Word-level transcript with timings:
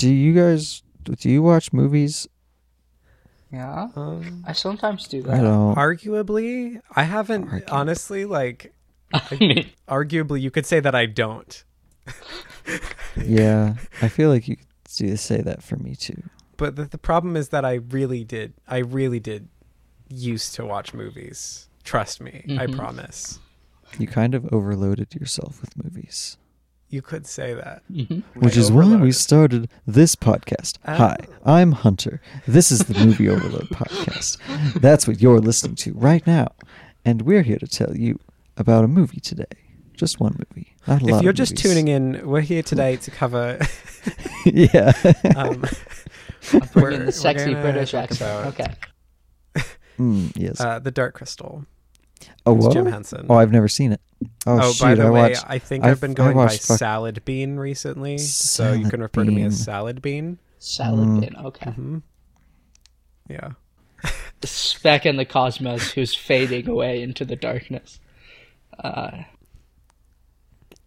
did 0.00 0.08
do 0.08 0.14
you 0.14 0.32
guys 0.34 0.82
do 1.04 1.30
you 1.30 1.42
watch 1.42 1.72
movies? 1.72 2.26
Yeah, 3.52 3.88
Um, 3.96 4.44
I 4.46 4.52
sometimes 4.52 5.08
do 5.08 5.22
that. 5.22 5.32
I 5.32 5.36
that. 5.38 5.42
don't. 5.42 5.74
arguably, 5.74 6.80
I 6.94 7.02
haven't 7.02 7.46
Arguably. 7.48 7.72
honestly 7.72 8.24
like. 8.24 8.72
I 9.12 9.36
mean, 9.40 9.70
Arguably, 9.88 10.40
you 10.40 10.50
could 10.52 10.66
say 10.66 10.78
that 10.80 10.94
I 10.94 11.06
don't. 11.06 11.64
Yeah, 13.16 13.74
I 14.00 14.08
feel 14.08 14.30
like 14.30 14.46
you 14.48 14.56
could 14.56 14.66
do- 14.96 15.16
say 15.16 15.40
that 15.40 15.62
for 15.62 15.76
me 15.76 15.96
too. 15.96 16.22
But 16.56 16.76
the, 16.76 16.84
the 16.84 16.98
problem 16.98 17.36
is 17.36 17.48
that 17.48 17.64
I 17.64 17.74
really 17.74 18.22
did. 18.24 18.54
I 18.68 18.78
really 18.78 19.18
did 19.20 19.48
used 20.08 20.54
to 20.54 20.64
watch 20.64 20.94
movies. 20.94 21.68
Trust 21.84 22.20
me, 22.20 22.44
I 22.58 22.66
Mhm. 22.66 22.76
promise. 22.76 23.40
You 23.98 24.06
kind 24.06 24.34
of 24.36 24.46
overloaded 24.52 25.14
yourself 25.14 25.60
with 25.60 25.76
movies, 25.82 26.36
You 26.90 27.02
could 27.02 27.24
say 27.26 27.54
that. 27.54 27.82
mhm. 27.90 28.24
which 28.34 28.56
I 28.56 28.60
is 28.60 28.72
why 28.72 28.96
we 28.96 29.12
started 29.12 29.70
this 29.86 30.16
podcast. 30.16 30.78
Ah. 30.86 30.96
Hi, 30.96 31.16
I'm 31.46 31.70
Hunter. 31.72 32.20
This 32.48 32.72
is 32.72 32.80
the 32.80 32.98
Movie 33.04 33.28
Overload 33.34 33.68
podcast. 33.68 34.38
That's 34.80 35.06
what 35.06 35.20
you're 35.22 35.38
listening 35.38 35.76
to 35.76 35.92
right 35.94 36.26
now, 36.26 36.48
and 37.04 37.22
we're 37.22 37.42
here 37.42 37.58
to 37.58 37.68
tell 37.68 37.96
you 37.96 38.18
about 38.56 38.84
a 38.84 38.88
movie 38.88 39.20
today. 39.20 39.44
Just 39.94 40.18
one 40.18 40.34
movie, 40.38 40.74
not 40.88 41.02
a 41.02 41.06
lot. 41.06 41.16
If 41.18 41.22
you're 41.22 41.30
of 41.30 41.36
just 41.36 41.52
movies. 41.52 41.62
tuning 41.62 41.88
in, 41.88 42.26
we're 42.26 42.40
here 42.40 42.62
today 42.62 42.96
to 42.96 43.10
cover. 43.12 43.58
yeah. 44.46 44.92
um, 45.36 45.60
We're- 46.52 46.66
bringing 46.72 47.00
we're 47.00 47.06
the 47.06 47.12
sexy 47.12 47.50
gonna 47.52 47.60
British 47.62 47.92
talk 47.92 48.04
accent. 48.10 48.20
about- 48.56 48.60
Okay. 48.60 49.64
Mm, 49.98 50.32
yes. 50.34 50.60
uh, 50.60 50.78
the 50.78 50.90
Dark 50.90 51.14
Crystal. 51.14 51.66
Oh, 52.46 52.56
It's 52.56 52.64
what? 52.66 52.72
Jim 52.72 52.86
Henson. 52.86 53.26
Oh, 53.28 53.36
I've 53.36 53.52
never 53.52 53.68
seen 53.68 53.92
it. 53.92 54.00
Oh, 54.46 54.58
Oh, 54.62 54.72
shoot! 54.72 54.82
by 54.84 54.94
the 54.94 55.04
I 55.06 55.10
way, 55.10 55.20
watched. 55.30 55.44
I 55.48 55.58
think 55.58 55.84
I've- 55.84 55.92
I've 55.92 56.00
been 56.00 56.14
going 56.14 56.36
by 56.36 56.48
fuck- 56.48 56.78
Salad 56.78 57.24
Bean 57.24 57.56
recently, 57.56 58.18
so 58.18 58.72
you 58.72 58.88
can 58.88 59.00
refer 59.00 59.24
to 59.24 59.30
me 59.30 59.42
as 59.44 59.62
Salad 59.62 60.02
Bean. 60.02 60.38
Salad 60.58 61.08
Mm. 61.08 61.20
bin. 61.20 61.36
Okay. 61.36 61.70
hmm 61.70 61.98
Yeah. 63.28 63.50
The 64.40 64.46
speck 64.46 65.04
in 65.06 65.16
the 65.16 65.24
cosmos 65.26 65.90
who's 65.92 66.14
fading 66.14 66.68
away 66.68 67.02
into 67.02 67.24
the 67.24 67.36
darkness. 67.36 68.00
Uh, 68.82 69.24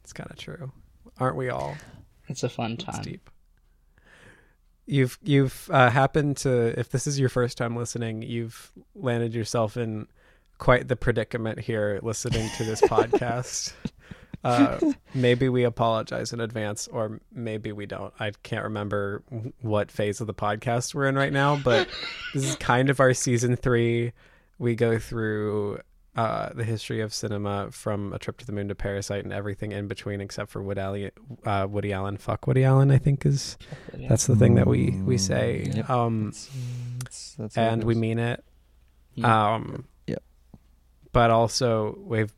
It's 0.03 0.13
kind 0.13 0.29
of 0.31 0.37
true, 0.37 0.71
aren't 1.19 1.35
we 1.37 1.49
all? 1.49 1.75
it's 2.27 2.43
a 2.43 2.49
fun 2.49 2.73
It's 2.73 2.83
time. 2.85 3.01
deep. 3.03 3.29
You've 4.85 5.17
you've 5.23 5.69
uh, 5.71 5.89
happened 5.89 6.37
to 6.37 6.77
if 6.79 6.89
this 6.89 7.07
is 7.07 7.17
your 7.19 7.29
first 7.29 7.57
time 7.57 7.75
listening, 7.75 8.21
you've 8.21 8.71
landed 8.95 9.33
yourself 9.33 9.77
in 9.77 10.07
quite 10.63 10.87
the 10.87 10.95
predicament 10.95 11.59
here 11.59 11.99
listening 12.01 12.49
to 12.57 12.63
this 12.63 12.79
podcast. 12.93 13.73
Uh, 14.45 14.79
maybe 15.13 15.49
we 15.49 15.63
apologize 15.65 16.31
in 16.33 16.39
advance, 16.39 16.87
or 16.87 17.19
maybe 17.33 17.71
we 17.71 17.85
don't. 17.85 18.13
I 18.19 18.31
can't 18.43 18.63
remember 18.63 19.23
what 19.61 19.91
phase 19.91 20.21
of 20.21 20.27
the 20.27 20.33
podcast 20.33 20.93
we're 20.95 21.07
in 21.07 21.15
right 21.15 21.31
now, 21.33 21.57
but 21.57 21.87
this 22.33 22.43
is 22.45 22.55
kind 22.55 22.89
of 22.89 22.99
our 22.99 23.13
season 23.13 23.55
three. 23.55 24.13
We 24.57 24.75
go 24.75 24.99
through 24.99 25.79
uh, 26.15 26.49
the 26.53 26.63
history 26.63 27.01
of 27.01 27.13
cinema 27.13 27.69
from 27.71 28.13
A 28.13 28.19
Trip 28.19 28.37
to 28.37 28.45
the 28.45 28.51
Moon 28.53 28.67
to 28.69 28.75
Parasite 28.75 29.23
and 29.23 29.33
everything 29.33 29.71
in 29.71 29.87
between, 29.87 30.21
except 30.21 30.49
for 30.51 30.61
Woody 30.61 30.79
Allen. 30.81 31.11
Uh, 31.45 31.67
Woody 31.69 31.91
Allen, 31.93 32.17
fuck 32.17 32.45
Woody 32.47 32.63
Allen. 32.63 32.89
I 32.91 32.97
think 32.99 33.25
is 33.25 33.57
that's 33.93 34.27
the 34.27 34.35
thing 34.35 34.55
that 34.55 34.67
we 34.67 34.91
we 35.03 35.17
say, 35.17 35.65
Mm, 35.67 35.75
yep. 35.77 35.89
um, 35.89 36.25
That's, 36.25 36.49
that's, 36.99 37.35
that's 37.35 37.57
and 37.57 37.83
we 37.83 37.95
mean 37.95 38.19
it. 38.19 38.43
Um, 39.23 39.71
Yep. 39.71 39.81
But 41.13 41.31
also, 41.31 41.97
we've 42.05 42.33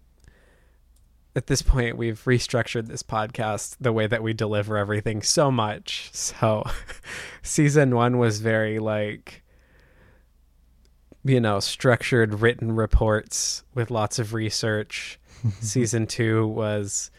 at 1.36 1.48
this 1.48 1.62
point 1.62 1.98
we've 1.98 2.24
restructured 2.24 2.88
this 2.88 3.04
podcast 3.04 3.76
the 3.82 3.92
way 3.92 4.08
that 4.08 4.24
we 4.24 4.34
deliver 4.34 4.78
everything 4.78 5.22
so 5.22 5.52
much. 5.52 6.10
So, 6.14 6.64
season 7.42 7.96
one 7.96 8.20
was 8.20 8.40
very 8.40 8.78
like 8.78 9.42
you 11.26 11.42
know 11.42 11.60
structured 11.60 12.40
written 12.40 12.76
reports 12.76 13.64
with 13.74 13.92
lots 13.92 14.20
of 14.20 14.34
research 14.34 15.20
season 15.60 16.06
two 16.06 16.48
was 16.48 17.10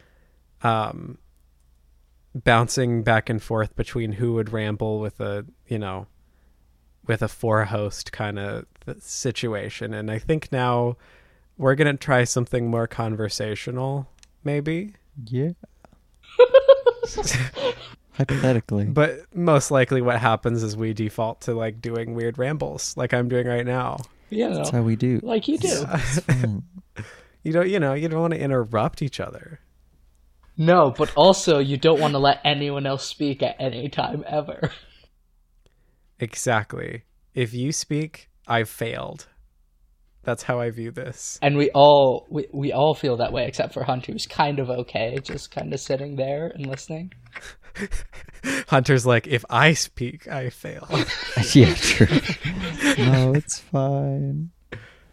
um 0.63 1.19
bouncing 2.35 3.03
back 3.03 3.29
and 3.29 3.43
forth 3.43 3.75
between 3.75 4.13
who 4.13 4.35
would 4.35 4.53
ramble 4.53 5.01
with 5.01 5.21
a 5.21 5.45
you 5.67 5.79
know 5.79 6.07
with 7.07 7.21
a 7.21 7.29
four 7.29 7.65
host 7.65 8.13
kind 8.13 8.39
of 8.39 8.65
situation 9.01 9.93
and 9.93 10.11
i 10.11 10.19
think 10.19 10.53
now 10.53 10.97
we're 11.59 11.75
gonna 11.75 11.97
try 11.97 12.25
something 12.25 12.69
more 12.71 12.87
conversational 12.87 14.09
maybe 14.45 14.95
Yeah. 15.27 15.51
Hypothetically. 18.13 18.85
but 18.87 19.21
most 19.35 19.71
likely 19.71 20.01
what 20.01 20.19
happens 20.19 20.63
is 20.63 20.75
we 20.77 20.95
default 20.95 21.43
to 21.43 21.53
like 21.55 21.83
doing 21.83 22.15
weird 22.15 22.39
rambles 22.39 22.97
like 22.97 23.13
i'm 23.13 23.29
doing 23.29 23.47
right 23.47 23.67
now 23.67 23.99
You 24.31 24.53
that's 24.55 24.71
how 24.71 24.81
we 24.83 24.97
do. 24.97 25.21
like 25.23 25.49
you 25.49 25.59
do. 25.59 25.85
It's 25.87 26.21
you 27.43 27.53
don't 27.53 27.69
you 27.69 27.79
know 27.79 27.93
you 27.93 28.09
don't 28.09 28.21
want 28.21 28.33
to 28.33 28.41
interrupt 28.41 29.03
each 29.03 29.21
other 29.21 29.61
No, 30.57 30.91
but 30.97 31.13
also 31.15 31.59
you 31.59 31.77
don't 31.77 32.01
want 32.01 32.13
to 32.13 32.19
let 32.19 32.41
anyone 32.43 32.87
else 32.87 33.05
speak 33.07 33.43
at 33.43 33.57
any 33.59 33.91
time 33.91 34.25
ever. 34.27 34.71
exactly 36.19 37.03
if 37.35 37.53
you 37.53 37.71
speak 37.73 38.31
i've 38.49 38.69
failed 38.71 39.27
that's 40.27 40.43
how 40.43 40.61
i 40.61 40.69
view 40.71 40.91
this 40.91 41.39
And 41.41 41.57
we 41.57 41.71
all 41.71 42.27
we, 42.29 42.47
we 42.53 42.73
all 42.73 42.95
feel 42.95 43.17
that 43.17 43.33
way 43.33 43.47
except 43.47 43.73
for 43.73 43.83
Hunter 43.85 44.13
who's 44.13 44.27
kind 44.27 44.59
of 44.59 44.69
okay, 44.69 45.19
just 45.23 45.51
kind 45.51 45.73
of 45.73 45.81
sitting 45.81 46.17
there 46.17 46.49
and 46.55 46.67
listening. 46.67 47.13
hunter's 48.69 49.05
like 49.07 49.27
if 49.27 49.45
i 49.51 49.73
speak 49.73 50.27
i 50.29 50.49
fail 50.51 50.87
yeah, 51.55 51.75
true. 51.75 52.07
no, 52.99 53.33
it's 53.35 53.59
fine. 53.59 54.51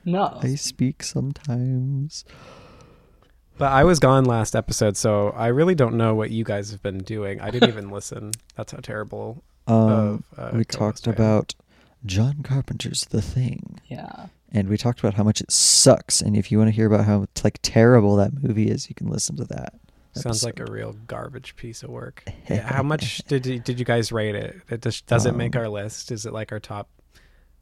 No. 0.06 0.38
I 0.42 0.56
speak 0.56 1.02
sometimes. 1.04 2.26
But 3.58 3.72
I 3.72 3.84
was 3.84 4.00
gone 4.00 4.26
last 4.26 4.56
episode, 4.56 4.98
so 4.98 5.30
I 5.30 5.48
really 5.48 5.76
don't 5.76 5.96
know 5.96 6.14
what 6.16 6.32
you 6.32 6.44
guys 6.44 6.72
have 6.72 6.82
been 6.82 6.98
doing. 6.98 7.40
I 7.40 7.52
didn't 7.52 7.70
even 7.70 7.90
listen. 7.90 8.32
That's 8.56 8.72
how 8.72 8.80
terrible. 8.80 9.44
Um, 9.68 10.24
of, 10.36 10.40
uh, 10.40 10.52
we 10.58 10.66
talked 10.66 11.08
about 11.08 11.54
John 12.06 12.42
Carpenter's 12.44 13.06
The 13.06 13.22
Thing, 13.22 13.80
Yeah. 13.88 14.28
And 14.54 14.70
we 14.70 14.78
talked 14.78 15.00
about 15.00 15.16
how 15.16 15.24
much 15.24 15.42
it 15.42 15.52
sucks. 15.52 16.22
And 16.22 16.38
if 16.38 16.52
you 16.52 16.58
want 16.58 16.68
to 16.70 16.76
hear 16.76 16.86
about 16.88 17.06
how 17.06 17.26
like 17.44 17.60
terrible 17.62 18.16
that 18.18 18.32
movie 18.42 18.70
is, 18.70 18.88
you 18.90 18.96
can 18.96 19.08
listen 19.08 19.36
to 19.38 19.46
that. 19.46 19.74
Sounds 20.16 20.44
like 20.44 20.60
a 20.60 20.66
real 20.72 20.94
garbage 21.08 21.56
piece 21.56 21.82
of 21.82 21.90
work. 21.90 22.24
Yeah, 22.50 22.62
how 22.62 22.84
much 22.84 23.20
did 23.28 23.46
you, 23.48 23.58
did 23.60 23.80
you 23.80 23.86
guys 23.86 24.12
rate 24.12 24.36
it? 24.36 24.62
It 24.70 24.82
just 24.82 25.06
does 25.08 25.26
it 25.26 25.36
make 25.36 25.56
Um, 25.56 25.62
our 25.64 25.70
list? 25.70 26.12
Is 26.12 26.26
it 26.26 26.34
like 26.34 26.52
our 26.52 26.60
top 26.60 26.88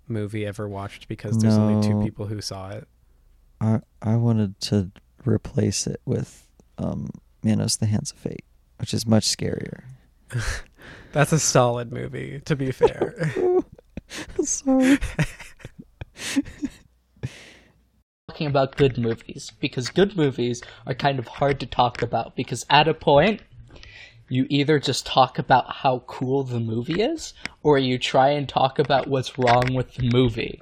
movie 0.08 0.46
ever 0.46 0.68
watched? 0.68 1.08
Because 1.08 1.38
there's 1.38 1.58
only 1.58 1.88
two 1.88 2.02
people 2.04 2.26
who 2.26 2.42
saw 2.42 2.72
it. 2.72 2.88
I 3.62 3.80
I 4.02 4.16
wanted 4.18 4.60
to 4.62 4.92
replace 5.24 5.86
it 5.88 6.02
with 6.04 6.46
um, 6.78 7.10
Manos: 7.44 7.78
The 7.78 7.86
Hands 7.86 8.12
of 8.12 8.18
Fate, 8.18 8.44
which 8.80 8.94
is 8.94 9.06
much 9.06 9.26
scarier. 9.30 9.84
That's 11.14 11.32
a 11.32 11.40
solid 11.40 11.92
movie, 11.94 12.42
to 12.46 12.56
be 12.56 12.72
fair. 12.72 13.32
Sorry. 14.44 14.98
Talking 18.32 18.48
about 18.48 18.78
good 18.78 18.98
movies 18.98 19.52
because 19.60 19.90
good 19.90 20.16
movies 20.16 20.62
are 20.88 20.94
kind 20.94 21.20
of 21.20 21.28
hard 21.28 21.60
to 21.60 21.66
talk 21.66 22.02
about 22.02 22.34
because 22.34 22.66
at 22.70 22.88
a 22.88 22.94
point 22.94 23.42
you 24.30 24.46
either 24.50 24.80
just 24.80 25.06
talk 25.06 25.38
about 25.38 25.70
how 25.70 26.04
cool 26.08 26.44
the 26.44 26.62
movie 26.62 27.02
is 27.02 27.34
or 27.62 27.78
you 27.78 27.98
try 27.98 28.30
and 28.30 28.48
talk 28.48 28.80
about 28.80 29.08
what's 29.08 29.38
wrong 29.38 29.74
with 29.74 29.96
the 29.96 30.10
movie. 30.10 30.62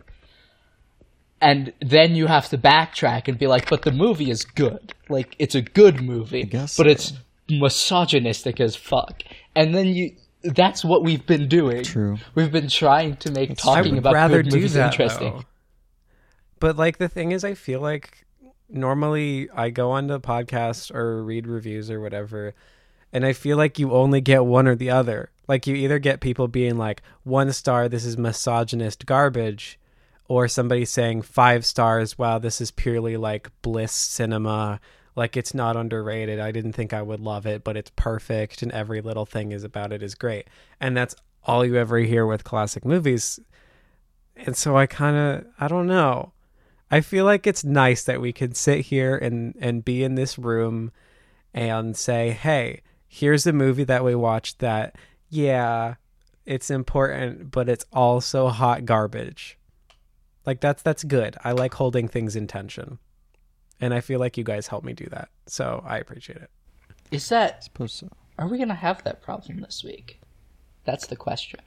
And 1.39 1.71
then 1.79 2.15
you 2.15 2.25
have 2.25 2.49
to 2.49 2.57
backtrack 2.57 3.27
and 3.27 3.37
be 3.37 3.45
like, 3.45 3.69
but 3.69 3.83
the 3.83 3.91
movie 3.91 4.31
is 4.31 4.45
good. 4.45 4.95
Like, 5.07 5.35
it's 5.37 5.53
a 5.53 5.61
good 5.61 6.01
movie. 6.01 6.45
guess 6.45 6.75
but 6.75 6.87
so. 6.87 6.89
it's 6.89 7.13
misogynistic 7.49 8.59
as 8.59 8.75
fuck. 8.75 9.21
And 9.55 9.75
then 9.75 9.89
you. 9.89 10.15
That's 10.41 10.83
what 10.83 11.03
we've 11.03 11.25
been 11.27 11.47
doing. 11.47 11.83
True. 11.83 12.17
We've 12.33 12.51
been 12.51 12.69
trying 12.69 13.17
to 13.17 13.31
make 13.31 13.51
I 13.51 13.53
talking 13.53 13.99
about 13.99 14.31
good 14.31 14.45
movies 14.51 14.73
that, 14.73 14.93
interesting. 14.93 15.33
though. 15.33 15.43
But 16.59 16.77
like 16.77 16.97
the 16.97 17.09
thing 17.09 17.31
is, 17.31 17.43
I 17.43 17.53
feel 17.53 17.81
like 17.81 18.25
normally 18.69 19.49
I 19.53 19.69
go 19.69 19.91
onto 19.91 20.13
a 20.13 20.19
podcast 20.19 20.93
or 20.93 21.23
read 21.23 21.47
reviews 21.47 21.89
or 21.89 21.99
whatever, 21.99 22.53
and 23.11 23.25
I 23.25 23.33
feel 23.33 23.57
like 23.57 23.79
you 23.79 23.91
only 23.91 24.21
get 24.21 24.45
one 24.45 24.67
or 24.67 24.75
the 24.75 24.89
other. 24.89 25.31
Like 25.47 25.65
you 25.65 25.75
either 25.75 25.99
get 25.99 26.21
people 26.21 26.47
being 26.47 26.77
like 26.77 27.01
one 27.23 27.51
star, 27.53 27.89
this 27.89 28.05
is 28.05 28.17
misogynist 28.17 29.05
garbage, 29.05 29.79
or 30.27 30.47
somebody 30.47 30.85
saying 30.85 31.23
five 31.23 31.65
stars, 31.65 32.17
wow, 32.17 32.37
this 32.37 32.61
is 32.61 32.69
purely 32.71 33.17
like 33.17 33.49
bliss 33.61 33.91
cinema. 33.91 34.79
Like 35.15 35.35
it's 35.35 35.53
not 35.53 35.75
underrated. 35.75 36.39
I 36.39 36.51
didn't 36.51 36.73
think 36.73 36.93
I 36.93 37.01
would 37.01 37.19
love 37.19 37.45
it, 37.45 37.63
but 37.63 37.75
it's 37.75 37.91
perfect, 37.95 38.61
and 38.61 38.71
every 38.71 39.01
little 39.01 39.25
thing 39.25 39.51
is 39.51 39.63
about 39.63 39.91
it 39.91 40.03
is 40.03 40.13
great. 40.15 40.47
And 40.79 40.95
that's 40.95 41.15
all 41.43 41.65
you 41.65 41.77
ever 41.77 41.97
hear 41.99 42.25
with 42.25 42.43
classic 42.43 42.85
movies 42.85 43.39
and 44.45 44.55
so 44.55 44.77
I 44.77 44.85
kind 44.85 45.15
of 45.17 45.45
I 45.59 45.67
don't 45.67 45.87
know. 45.87 46.31
I 46.91 47.01
feel 47.01 47.25
like 47.25 47.45
it's 47.45 47.63
nice 47.63 48.03
that 48.03 48.21
we 48.21 48.33
can 48.33 48.53
sit 48.53 48.81
here 48.81 49.15
and 49.15 49.55
and 49.59 49.85
be 49.85 50.03
in 50.03 50.15
this 50.15 50.37
room 50.39 50.91
and 51.53 51.95
say, 51.95 52.31
"Hey, 52.31 52.81
here's 53.07 53.45
a 53.45 53.53
movie 53.53 53.83
that 53.83 54.03
we 54.03 54.15
watched 54.15 54.59
that 54.59 54.95
yeah, 55.29 55.95
it's 56.45 56.69
important, 56.71 57.51
but 57.51 57.69
it's 57.69 57.85
also 57.93 58.47
hot 58.47 58.85
garbage. 58.85 59.57
Like 60.45 60.61
that's 60.61 60.81
that's 60.81 61.03
good. 61.03 61.37
I 61.43 61.51
like 61.51 61.75
holding 61.75 62.07
things 62.07 62.35
in 62.35 62.47
tension. 62.47 62.99
And 63.81 63.93
I 63.93 64.01
feel 64.01 64.19
like 64.19 64.37
you 64.37 64.43
guys 64.43 64.67
help 64.67 64.83
me 64.83 64.93
do 64.93 65.05
that. 65.11 65.29
So 65.45 65.83
I 65.85 65.99
appreciate 65.99 66.39
it. 66.39 66.49
Is 67.11 67.29
that 67.29 67.63
suppose 67.63 67.93
so. 67.93 68.09
are 68.37 68.47
we 68.47 68.57
gonna 68.57 68.73
have 68.75 69.03
that 69.03 69.21
problem 69.21 69.61
this 69.61 69.83
week? 69.83 70.19
That's 70.85 71.07
the 71.07 71.15
question. 71.15 71.59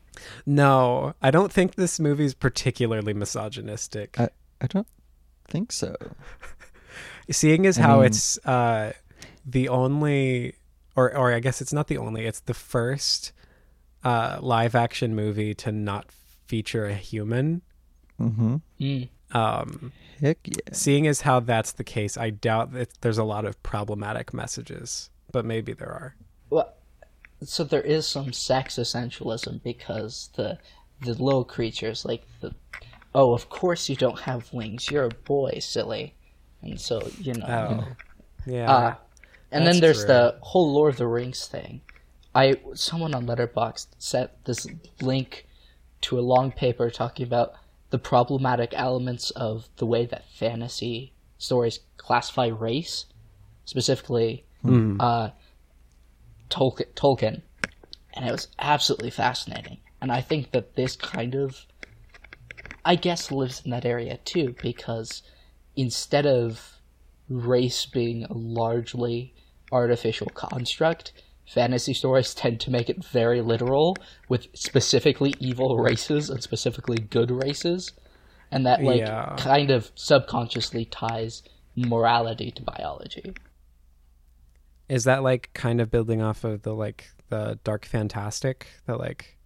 No, 0.45 1.15
I 1.23 1.31
don't 1.31 1.53
think 1.53 1.75
this 1.75 2.01
movie's 2.01 2.35
particularly 2.35 3.15
misogynistic. 3.15 4.19
I 4.19 4.31
I 4.61 4.67
don't 4.67 4.87
think 5.49 5.73
so. 5.73 5.95
Seeing 7.31 7.67
as 7.67 7.79
I 7.79 7.83
how 7.83 7.97
mean- 7.99 8.07
it's 8.07 8.39
uh 8.47 8.93
the 9.47 9.69
only 9.69 10.55
or 10.97 11.17
or 11.17 11.33
I 11.33 11.41
guess 11.41 11.61
it's 11.61 11.73
not 11.73 11.89
the 11.89 11.99
only, 11.99 12.27
it's 12.27 12.41
the 12.41 12.55
first 12.55 13.33
uh 14.05 14.39
live 14.41 14.75
action 14.75 15.15
movie 15.15 15.55
to 15.55 15.73
not 15.73 16.11
feature 16.47 16.87
a 16.87 16.95
human. 16.95 17.63
Mm-hmm. 18.21 18.57
Mm. 18.81 19.09
Um 19.33 19.93
Heck 20.21 20.39
yeah. 20.45 20.55
seeing 20.73 21.07
as 21.07 21.23
how 21.23 21.41
that's 21.41 21.73
the 21.73 21.85
case, 21.85 22.17
I 22.17 22.31
doubt 22.31 22.73
that 22.75 22.91
there's 23.01 23.19
a 23.19 23.25
lot 23.25 23.45
of 23.45 23.61
problematic 23.63 24.33
messages, 24.33 25.11
but 25.33 25.45
maybe 25.45 25.73
there 25.73 25.89
are. 25.91 26.15
Well, 26.51 26.73
so 27.43 27.65
there 27.65 27.81
is 27.83 28.07
some 28.07 28.33
sex 28.33 28.77
essentialism 28.77 29.63
because 29.65 30.31
the 30.37 30.59
the 31.01 31.15
little 31.15 31.45
creatures 31.45 32.05
like 32.05 32.25
the 32.41 32.55
oh 33.15 33.33
of 33.33 33.49
course 33.49 33.89
you 33.89 33.97
don't 33.97 34.21
have 34.21 34.53
wings 34.53 34.91
you're 34.91 35.05
a 35.05 35.09
boy 35.11 35.59
silly 35.61 36.15
and 36.63 36.81
so 36.81 37.01
you 37.19 37.35
know 37.35 37.47
Oh. 37.87 37.97
Yeah. 38.47 38.71
uh, 38.71 38.95
and 39.53 39.67
then 39.67 39.81
there's 39.81 39.99
true. 39.99 40.09
the 40.09 40.37
whole 40.41 40.73
Lord 40.73 40.95
of 40.95 40.99
the 40.99 41.07
Rings 41.07 41.47
thing. 41.47 41.83
I 42.35 42.57
someone 42.75 43.15
on 43.15 43.27
Letterboxd 43.27 43.87
set 43.99 44.45
this 44.47 44.67
link 45.01 45.47
to 46.03 46.19
a 46.19 46.23
long 46.23 46.51
paper 46.51 46.91
talking 46.91 47.25
about 47.27 47.53
the 47.91 47.99
problematic 47.99 48.73
elements 48.75 49.31
of 49.33 49.69
the 49.77 49.87
way 49.87 50.07
that 50.07 50.25
fantasy 50.31 51.13
stories 51.39 51.81
classify 51.99 52.47
race, 52.47 53.05
specifically 53.65 54.45
Hmm. 54.63 54.97
uh, 55.01 55.31
Tolkien, 56.51 56.93
Tolkien, 56.95 57.43
and 58.15 58.27
it 58.27 58.33
was 58.33 58.49
absolutely 58.59 59.11
fascinating. 59.11 59.79
And 60.01 60.11
I 60.11 60.21
think 60.21 60.53
that 60.53 60.75
this 60.75 60.97
kind 60.97 61.35
of, 61.35 61.67
I 62.85 62.97
guess, 62.97 63.31
lives 63.31 63.63
in 63.65 63.71
that 63.71 63.85
area 63.85 64.19
too, 64.25 64.55
because 64.61 65.23
instead 65.77 66.27
of 66.27 66.79
race 67.29 67.87
being 67.87 68.25
a 68.25 68.33
largely 68.35 69.35
artificial 69.71 70.27
construct, 70.29 71.13
fantasy 71.47 71.95
stories 71.95 72.35
tend 72.43 72.61
to 72.61 72.71
make 72.71 72.91
it 72.91 73.05
very 73.05 73.41
literal 73.41 73.97
with 74.29 74.47
specifically 74.55 75.35
evil 75.39 75.79
races 75.79 76.29
and 76.31 76.43
specifically 76.43 76.99
good 76.99 77.31
races. 77.31 77.93
And 78.51 78.67
that 78.67 78.83
like 78.83 79.01
Yeah. 79.01 79.35
kind 79.39 79.71
of 79.71 79.91
subconsciously 79.95 80.85
ties 80.85 81.43
morality 81.75 82.51
to 82.51 82.63
biology. 82.63 83.33
Is 84.89 85.05
that 85.05 85.23
like 85.23 85.51
kind 85.55 85.81
of 85.81 85.91
building 85.91 86.21
off 86.21 86.45
of 86.45 86.63
the 86.63 86.75
like 86.75 87.09
the 87.31 87.59
dark 87.65 87.87
fantastic, 87.87 88.67
that, 88.87 88.99
like 88.99 89.39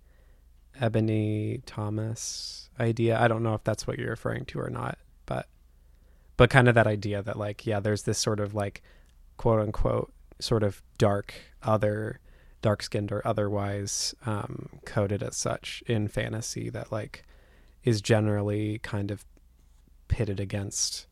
Ebony 0.81 1.63
Thomas 1.67 2.69
idea? 2.79 3.19
I 3.21 3.29
don't 3.29 3.43
know 3.43 3.55
if 3.55 3.65
that's 3.65 3.87
what 3.87 3.99
you're 3.99 4.11
referring 4.11 4.45
to 4.47 4.61
or 4.61 4.71
not, 4.71 4.99
but 5.27 5.49
but 6.37 6.51
kind 6.51 6.69
of 6.69 6.75
that 6.75 6.87
idea 6.87 7.23
that 7.23 7.39
like 7.39 7.67
yeah, 7.67 7.81
there's 7.81 8.03
this 8.03 8.19
sort 8.19 8.41
of 8.41 8.55
like 8.55 8.83
quote 9.37 9.61
unquote 9.61 10.13
sort 10.41 10.63
of 10.63 10.83
dark 10.99 11.35
other 11.63 12.21
dark 12.63 12.83
skinned 12.83 13.13
or 13.13 13.27
otherwise 13.27 14.15
um 14.25 14.69
coded 14.85 15.23
as 15.23 15.37
such 15.37 15.83
in 15.87 16.09
fantasy 16.09 16.69
that 16.69 16.91
like 16.91 17.23
is 17.85 18.01
generally 18.01 18.79
kind 18.81 19.11
of 19.11 19.25
pitted 20.09 20.41
against 20.41 21.07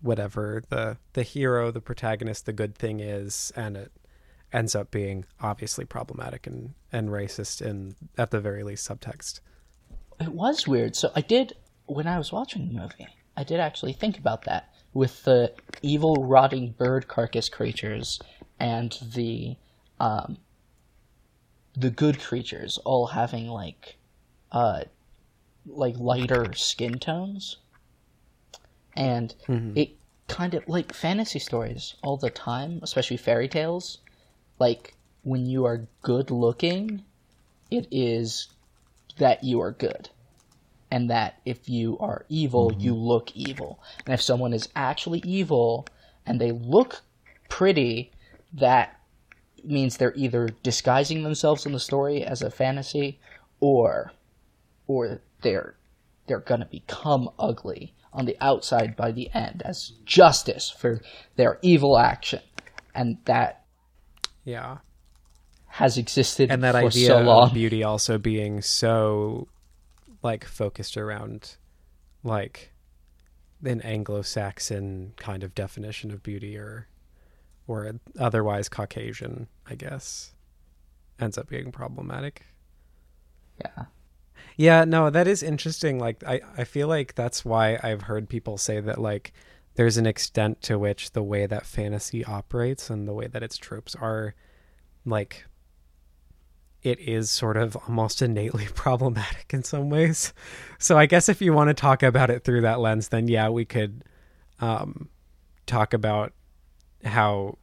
whatever 0.00 0.62
the 0.68 0.96
the 1.14 1.22
hero 1.22 1.70
the 1.70 1.80
protagonist 1.80 2.46
the 2.46 2.52
good 2.52 2.74
thing 2.74 3.00
is 3.00 3.52
and 3.56 3.76
it 3.76 3.92
ends 4.56 4.74
up 4.74 4.90
being 4.90 5.24
obviously 5.40 5.84
problematic 5.84 6.46
and 6.46 6.72
and 6.90 7.10
racist 7.10 7.60
in 7.60 7.94
at 8.16 8.30
the 8.30 8.40
very 8.40 8.62
least 8.64 8.88
subtext 8.88 9.40
It 10.18 10.32
was 10.32 10.66
weird. 10.66 10.96
So 10.96 11.12
I 11.14 11.20
did 11.20 11.52
when 11.84 12.06
I 12.06 12.16
was 12.18 12.32
watching 12.32 12.68
the 12.68 12.80
movie. 12.80 13.06
I 13.36 13.44
did 13.44 13.60
actually 13.60 13.92
think 13.92 14.18
about 14.18 14.44
that 14.44 14.72
with 14.94 15.24
the 15.24 15.52
evil 15.82 16.14
rotting 16.24 16.74
bird 16.78 17.06
carcass 17.06 17.48
creatures 17.50 18.18
and 18.58 18.98
the 19.14 19.56
um 20.00 20.38
the 21.76 21.90
good 21.90 22.18
creatures 22.18 22.78
all 22.86 23.06
having 23.08 23.48
like 23.48 23.98
uh 24.52 24.80
like 25.66 25.96
lighter 25.98 26.52
skin 26.54 26.98
tones. 26.98 27.58
And 28.96 29.34
it 29.76 29.90
kind 30.28 30.54
of 30.54 30.66
like 30.66 30.94
fantasy 30.94 31.38
stories 31.38 31.94
all 32.02 32.16
the 32.16 32.30
time, 32.30 32.80
especially 32.82 33.18
fairy 33.18 33.48
tales. 33.48 33.98
Like 34.58 34.94
when 35.22 35.46
you 35.46 35.64
are 35.64 35.86
good 36.02 36.30
looking, 36.30 37.04
it 37.70 37.86
is 37.90 38.48
that 39.18 39.42
you 39.44 39.60
are 39.60 39.72
good. 39.72 40.08
And 40.90 41.10
that 41.10 41.40
if 41.44 41.68
you 41.68 41.98
are 41.98 42.24
evil, 42.28 42.70
mm-hmm. 42.70 42.80
you 42.80 42.94
look 42.94 43.34
evil. 43.34 43.80
And 44.04 44.14
if 44.14 44.22
someone 44.22 44.52
is 44.52 44.68
actually 44.76 45.20
evil 45.24 45.86
and 46.24 46.40
they 46.40 46.52
look 46.52 47.02
pretty, 47.48 48.12
that 48.52 49.00
means 49.64 49.96
they're 49.96 50.14
either 50.14 50.48
disguising 50.62 51.22
themselves 51.22 51.66
in 51.66 51.72
the 51.72 51.80
story 51.80 52.22
as 52.22 52.40
a 52.40 52.50
fantasy 52.50 53.18
or 53.58 54.12
or 54.86 55.20
they're 55.42 55.74
they're 56.26 56.40
going 56.40 56.60
to 56.60 56.66
become 56.66 57.28
ugly 57.38 57.94
on 58.12 58.24
the 58.24 58.36
outside 58.40 58.96
by 58.96 59.12
the 59.12 59.30
end 59.34 59.62
as 59.64 59.92
justice 60.04 60.70
for 60.70 61.00
their 61.36 61.58
evil 61.62 61.98
action. 61.98 62.40
And 62.94 63.18
that 63.26 63.65
yeah 64.46 64.78
has 65.66 65.98
existed 65.98 66.50
and 66.50 66.62
that 66.62 66.72
for 66.72 66.86
idea 66.86 67.08
so 67.08 67.20
long. 67.20 67.48
of 67.48 67.54
beauty 67.54 67.82
also 67.82 68.16
being 68.16 68.62
so 68.62 69.46
like 70.22 70.46
focused 70.46 70.96
around 70.96 71.56
like 72.24 72.72
an 73.62 73.82
anglo-saxon 73.82 75.12
kind 75.16 75.42
of 75.44 75.54
definition 75.54 76.10
of 76.10 76.22
beauty 76.22 76.56
or 76.56 76.88
or 77.66 77.92
otherwise 78.18 78.70
caucasian 78.70 79.48
i 79.66 79.74
guess 79.74 80.32
ends 81.20 81.36
up 81.36 81.48
being 81.48 81.70
problematic 81.70 82.46
yeah. 83.60 83.84
Yeah, 84.56 84.84
no, 84.84 85.10
that 85.10 85.26
is 85.26 85.42
interesting. 85.42 85.98
Like 85.98 86.24
I, 86.24 86.40
I 86.56 86.64
feel 86.64 86.88
like 86.88 87.14
that's 87.14 87.44
why 87.44 87.78
I've 87.82 88.02
heard 88.02 88.28
people 88.28 88.56
say 88.58 88.80
that 88.80 88.98
like 89.00 89.32
there's 89.76 89.96
an 89.96 90.06
extent 90.06 90.62
to 90.62 90.78
which 90.78 91.12
the 91.12 91.22
way 91.22 91.46
that 91.46 91.66
fantasy 91.66 92.24
operates 92.24 92.90
and 92.90 93.06
the 93.06 93.12
way 93.12 93.26
that 93.26 93.42
its 93.42 93.56
tropes 93.56 93.94
are 93.94 94.34
like 95.04 95.46
it 96.82 96.98
is 97.00 97.30
sort 97.30 97.56
of 97.56 97.76
almost 97.88 98.22
innately 98.22 98.66
problematic 98.74 99.52
in 99.52 99.62
some 99.62 99.90
ways. 99.90 100.32
So 100.78 100.98
I 100.98 101.06
guess 101.06 101.28
if 101.28 101.40
you 101.40 101.52
want 101.52 101.68
to 101.68 101.74
talk 101.74 102.02
about 102.02 102.30
it 102.30 102.44
through 102.44 102.62
that 102.62 102.80
lens, 102.80 103.08
then 103.08 103.28
yeah, 103.28 103.48
we 103.48 103.64
could 103.64 104.04
um 104.60 105.08
talk 105.66 105.92
about 105.92 106.32
how 107.04 107.58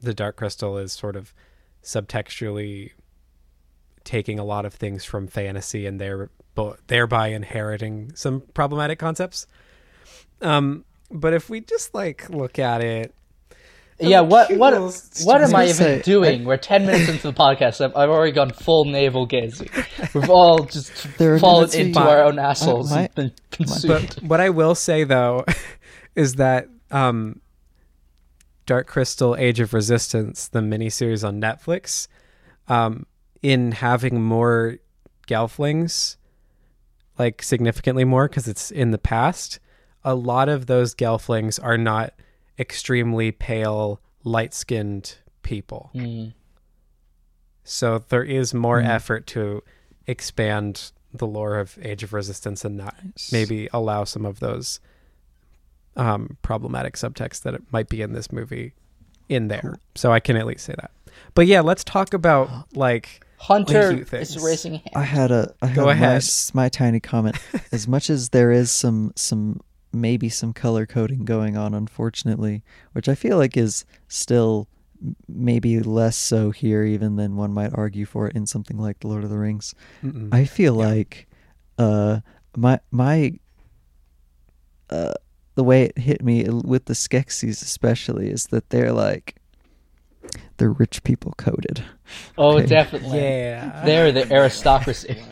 the 0.00 0.14
Dark 0.14 0.36
Crystal 0.36 0.78
is 0.78 0.92
sort 0.92 1.16
of 1.16 1.34
subtextually 1.82 2.92
taking 4.04 4.38
a 4.38 4.44
lot 4.44 4.64
of 4.64 4.74
things 4.74 5.04
from 5.04 5.26
fantasy 5.26 5.86
and 5.86 6.00
there 6.00 6.30
thereby 6.86 7.28
inheriting 7.28 8.12
some 8.14 8.42
problematic 8.54 8.98
concepts. 8.98 9.46
Um, 10.40 10.84
but 11.12 11.34
if 11.34 11.48
we 11.50 11.60
just 11.60 11.94
like 11.94 12.28
look 12.30 12.58
at 12.58 12.82
it, 12.82 13.14
Yeah, 14.00 14.22
what 14.22 14.50
what 14.56 14.72
what 15.24 15.42
am 15.42 15.54
I 15.54 15.64
even 15.64 15.74
say, 15.76 16.02
doing? 16.02 16.44
We're 16.44 16.56
ten 16.56 16.86
minutes 16.86 17.08
into 17.08 17.22
the 17.30 17.32
podcast. 17.34 17.80
I've, 17.84 17.94
I've 17.96 18.10
already 18.10 18.32
gone 18.32 18.50
full 18.50 18.84
navel 18.84 19.26
gazing. 19.26 19.68
We've 20.14 20.30
all 20.30 20.64
just 20.64 20.92
There 21.18 21.38
fallen 21.38 21.70
into 21.74 22.00
our 22.00 22.24
own 22.24 22.38
assholes 22.38 22.90
my- 22.90 23.08
consumed. 23.50 24.14
but 24.16 24.22
what 24.24 24.40
I 24.40 24.50
will 24.50 24.74
say 24.74 25.04
though 25.04 25.44
is 26.16 26.34
that 26.36 26.66
um, 26.90 27.40
Dark 28.66 28.86
Crystal: 28.86 29.36
Age 29.36 29.60
of 29.60 29.72
Resistance, 29.74 30.48
the 30.48 30.60
miniseries 30.60 31.26
on 31.26 31.40
Netflix, 31.40 32.08
um, 32.68 33.06
in 33.42 33.72
having 33.72 34.22
more 34.22 34.78
Gelflings, 35.28 36.16
like 37.18 37.42
significantly 37.42 38.04
more 38.04 38.28
because 38.28 38.48
it's 38.48 38.70
in 38.70 38.90
the 38.90 38.98
past. 38.98 39.58
A 40.04 40.14
lot 40.14 40.48
of 40.48 40.66
those 40.66 40.94
Gelflings 40.94 41.58
are 41.62 41.78
not 41.78 42.12
extremely 42.58 43.30
pale, 43.32 44.00
light-skinned 44.24 45.16
people. 45.42 45.90
Mm. 45.94 46.32
So 47.64 47.98
there 48.08 48.24
is 48.24 48.52
more 48.52 48.80
Hmm. 48.80 48.88
effort 48.88 49.26
to 49.28 49.62
expand 50.06 50.90
the 51.14 51.26
lore 51.26 51.58
of 51.58 51.78
Age 51.82 52.02
of 52.02 52.12
Resistance 52.12 52.64
and 52.64 52.76
not 52.76 52.94
Nice. 53.04 53.30
maybe 53.32 53.68
allow 53.72 54.04
some 54.04 54.24
of 54.26 54.40
those 54.40 54.80
um, 55.94 56.38
problematic 56.40 56.94
subtext 56.94 57.42
that 57.42 57.52
it 57.54 57.62
might 57.70 57.88
be 57.88 58.00
in 58.00 58.14
this 58.14 58.32
movie 58.32 58.72
in 59.28 59.48
there. 59.48 59.74
So 59.94 60.10
I 60.10 60.20
can 60.20 60.36
at 60.36 60.46
least 60.46 60.64
say 60.64 60.74
that. 60.80 60.90
But 61.34 61.46
yeah, 61.46 61.60
let's 61.60 61.84
talk 61.84 62.14
about 62.14 62.74
like 62.74 63.24
Hunter 63.36 63.92
cute 63.94 64.08
things. 64.08 64.34
is 64.36 64.42
raising 64.42 64.74
a 64.76 64.78
hand. 64.78 64.90
I 64.96 65.02
had 65.02 65.30
a 65.30 65.54
I 65.60 65.66
had 65.66 65.76
Go 65.76 65.84
my, 65.84 65.92
ahead. 65.92 66.16
s- 66.16 66.54
my 66.54 66.70
tiny 66.70 66.98
comment. 66.98 67.36
as 67.72 67.86
much 67.86 68.08
as 68.08 68.30
there 68.30 68.50
is 68.50 68.70
some 68.70 69.12
some 69.16 69.60
maybe 69.92 70.28
some 70.28 70.52
color 70.52 70.86
coding 70.86 71.24
going 71.24 71.56
on, 71.56 71.74
unfortunately, 71.74 72.62
which 72.92 73.08
I 73.08 73.14
feel 73.14 73.36
like 73.36 73.56
is 73.56 73.84
still 74.08 74.68
maybe 75.28 75.80
less 75.80 76.16
so 76.16 76.50
here 76.50 76.84
even 76.84 77.16
than 77.16 77.36
one 77.36 77.52
might 77.52 77.72
argue 77.74 78.04
for 78.04 78.28
it 78.28 78.36
in 78.36 78.46
something 78.46 78.78
like 78.78 79.00
The 79.00 79.08
Lord 79.08 79.24
of 79.24 79.30
the 79.30 79.38
Rings. 79.38 79.74
Mm-mm. 80.04 80.32
I 80.32 80.44
feel 80.44 80.74
like 80.74 81.28
uh 81.78 82.20
my 82.56 82.78
my 82.90 83.32
uh 84.90 85.14
the 85.54 85.64
way 85.64 85.84
it 85.84 85.98
hit 85.98 86.22
me 86.22 86.44
with 86.48 86.84
the 86.84 86.94
Skeksis 86.94 87.62
especially 87.62 88.30
is 88.30 88.46
that 88.46 88.70
they're 88.70 88.92
like 88.92 89.36
they're 90.56 90.70
rich 90.70 91.02
people 91.02 91.34
coded. 91.36 91.82
oh, 92.38 92.58
okay. 92.58 92.66
definitely. 92.66 93.18
yeah. 93.18 93.82
They're 93.84 94.12
the 94.12 94.32
aristocracy. 94.32 95.22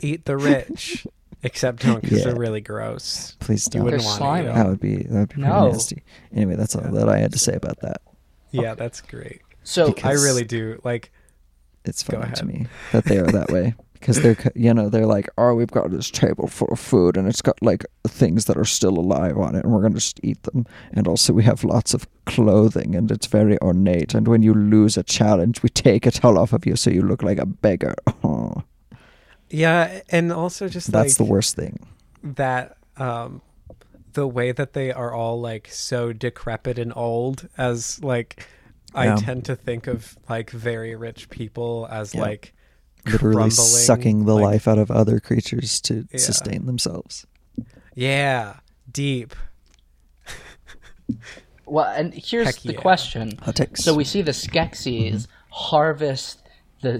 Eat 0.00 0.24
the 0.24 0.36
rich. 0.36 1.06
Except 1.42 1.82
don't 1.82 2.00
because 2.02 2.18
Yeah. 2.18 2.24
they're 2.26 2.36
really 2.36 2.60
gross. 2.60 3.36
Please 3.38 3.66
You 3.66 3.70
don't. 3.78 3.84
wouldn't 3.84 4.02
They're 4.02 4.08
want 4.08 4.18
slimy. 4.18 4.46
to. 4.48 4.52
That 4.54 4.66
would 4.68 4.80
be 4.80 4.96
that 5.04 5.10
would 5.12 5.28
be 5.28 5.34
pretty 5.34 5.48
No. 5.48 5.68
nasty. 5.70 6.02
Anyway, 6.34 6.56
that's 6.56 6.74
all 6.74 6.82
that 6.92 7.08
I 7.08 7.18
had 7.18 7.32
to 7.32 7.38
say 7.38 7.54
about 7.54 7.80
that. 7.80 8.00
Yeah, 8.50 8.74
that's 8.74 9.00
great. 9.00 9.40
So 9.62 9.88
Because- 9.92 10.20
I 10.22 10.24
really 10.26 10.44
do 10.44 10.80
like. 10.84 11.12
It's 11.84 12.02
Go 12.02 12.18
funny 12.20 12.32
to 12.34 12.42
ahead. 12.44 12.46
me 12.60 12.66
that 12.92 13.04
they 13.04 13.18
are 13.18 13.26
that 13.28 13.50
way 13.50 13.72
because 13.94 14.20
they're 14.20 14.34
co- 14.34 14.50
you 14.54 14.74
know 14.74 14.90
they're 14.90 15.06
like 15.06 15.30
oh 15.38 15.54
we've 15.54 15.70
got 15.70 15.90
this 15.90 16.10
table 16.10 16.46
full 16.46 16.68
of 16.68 16.78
food 16.78 17.16
and 17.16 17.26
it's 17.26 17.40
got 17.40 17.56
like 17.62 17.86
things 18.06 18.44
that 18.44 18.58
are 18.58 18.64
still 18.64 18.98
alive 18.98 19.38
on 19.38 19.54
it 19.54 19.64
and 19.64 19.72
we're 19.72 19.80
gonna 19.80 19.94
just 19.94 20.20
eat 20.22 20.42
them 20.42 20.66
and 20.92 21.08
also 21.08 21.32
we 21.32 21.44
have 21.44 21.64
lots 21.64 21.94
of 21.94 22.06
clothing 22.26 22.94
and 22.94 23.10
it's 23.10 23.26
very 23.26 23.58
ornate 23.62 24.12
and 24.14 24.28
when 24.28 24.42
you 24.42 24.52
lose 24.52 24.98
a 24.98 25.02
challenge 25.02 25.62
we 25.62 25.70
take 25.70 26.06
it 26.06 26.22
all 26.22 26.36
off 26.36 26.52
of 26.52 26.66
you 26.66 26.76
so 26.76 26.90
you 26.90 27.00
look 27.00 27.22
like 27.22 27.38
a 27.38 27.46
beggar. 27.46 27.94
Oh, 28.24 28.62
Yeah, 29.50 30.02
and 30.10 30.32
also 30.32 30.68
just 30.68 30.92
that's 30.92 31.18
like 31.18 31.26
the 31.26 31.30
worst 31.32 31.56
thing. 31.56 31.86
that 32.22 32.76
um 32.96 33.40
the 34.14 34.26
way 34.26 34.50
that 34.52 34.72
they 34.72 34.90
are 34.92 35.12
all 35.12 35.40
like 35.40 35.68
so 35.70 36.12
decrepit 36.12 36.78
and 36.78 36.92
old 36.96 37.48
as 37.56 38.02
like 38.02 38.46
I 38.94 39.14
tend 39.16 39.44
to 39.44 39.54
think 39.54 39.86
of 39.86 40.16
like 40.28 40.50
very 40.50 40.96
rich 40.96 41.28
people 41.30 41.86
as 41.90 42.14
Yeah. 42.14 42.22
like 42.22 42.54
Literally 43.06 43.50
sucking 43.50 44.24
the 44.24 44.34
like- 44.34 44.42
life 44.44 44.68
out 44.68 44.78
of 44.78 44.90
other 44.90 45.20
creatures 45.20 45.80
to 45.82 46.06
Yeah. 46.10 46.18
sustain 46.18 46.66
themselves. 46.66 47.26
Yeah, 47.94 48.56
deep. 48.90 49.34
well, 51.66 51.86
and 51.94 52.12
here's 52.14 52.46
Heck 52.46 52.56
the 52.60 52.72
yeah. 52.74 52.80
question. 52.80 53.38
So 53.74 53.94
we 53.94 54.04
see 54.04 54.22
the 54.22 54.32
Skeksis 54.32 55.26
harvest 55.50 56.42
the 56.82 56.92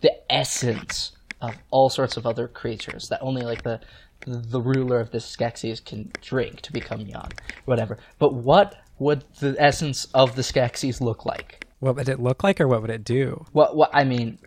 the 0.00 0.12
essence 0.32 1.12
of 1.40 1.54
all 1.70 1.88
sorts 1.90 2.16
of 2.16 2.26
other 2.26 2.48
creatures 2.48 3.08
that 3.08 3.20
only 3.22 3.42
like 3.42 3.62
the 3.62 3.80
the 4.26 4.60
ruler 4.60 4.98
of 4.98 5.10
the 5.10 5.18
Skeksis 5.18 5.84
can 5.84 6.10
drink 6.22 6.62
to 6.62 6.72
become 6.72 7.02
young, 7.02 7.30
whatever. 7.66 7.98
But 8.18 8.34
what 8.34 8.74
would 8.98 9.24
the 9.40 9.54
essence 9.58 10.06
of 10.14 10.36
the 10.36 10.42
Skeksis 10.42 11.00
look 11.00 11.26
like? 11.26 11.66
What 11.80 11.96
would 11.96 12.08
it 12.08 12.18
look 12.18 12.42
like, 12.42 12.60
or 12.60 12.66
what 12.66 12.80
would 12.80 12.90
it 12.90 13.04
do? 13.04 13.44
What 13.52 13.76
what 13.76 13.90
I 13.92 14.04
mean, 14.04 14.38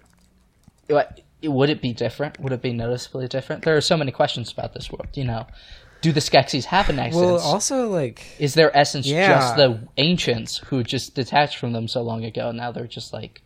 what 0.87 1.21
would 1.43 1.69
it 1.69 1.81
be 1.81 1.93
different? 1.93 2.39
Would 2.39 2.51
it 2.51 2.61
be 2.61 2.73
noticeably 2.73 3.27
different? 3.27 3.63
There 3.63 3.77
are 3.77 3.81
so 3.81 3.95
many 3.95 4.11
questions 4.11 4.51
about 4.51 4.73
this 4.73 4.91
world. 4.91 5.09
You 5.13 5.25
know, 5.25 5.45
do 6.01 6.11
the 6.11 6.19
Skeksis 6.19 6.65
have 6.65 6.89
an 6.89 6.97
essence? 6.99 7.15
Well, 7.15 7.39
also 7.39 7.87
like 7.89 8.25
Is 8.39 8.55
their 8.55 8.75
essence 8.75 9.05
Yeah. 9.05 9.27
just 9.27 9.55
the 9.55 9.87
ancients 9.97 10.57
who 10.57 10.83
just 10.83 11.13
detached 11.13 11.57
from 11.57 11.73
them 11.73 11.87
so 11.87 12.01
long 12.01 12.25
ago? 12.25 12.51
Now 12.51 12.71
they're 12.71 12.87
just 12.87 13.13
like 13.13 13.43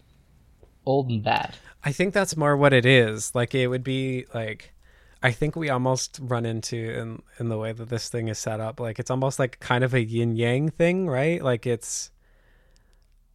old 0.85 1.09
and 1.09 1.23
bad. 1.23 1.55
I 1.83 1.91
think 1.91 2.13
that's 2.13 2.37
more 2.37 2.55
what 2.55 2.73
it 2.73 2.85
is. 2.85 3.33
Like 3.35 3.53
it 3.55 3.67
would 3.67 3.83
be 3.83 4.25
like 4.33 4.73
I 5.21 5.31
think 5.31 5.55
we 5.55 5.69
almost 5.69 6.19
run 6.21 6.45
into 6.45 6.77
in 6.77 7.21
in 7.39 7.49
the 7.49 7.57
way 7.57 7.71
that 7.71 7.89
this 7.89 8.09
thing 8.09 8.27
is 8.27 8.37
set 8.39 8.59
up. 8.59 8.79
Like 8.79 8.99
it's 8.99 9.11
almost 9.11 9.39
like 9.39 9.59
kind 9.59 9.83
of 9.83 9.93
a 9.93 10.03
yin 10.03 10.35
yang 10.35 10.69
thing, 10.69 11.07
right? 11.07 11.41
Like 11.41 11.65
it's 11.65 12.11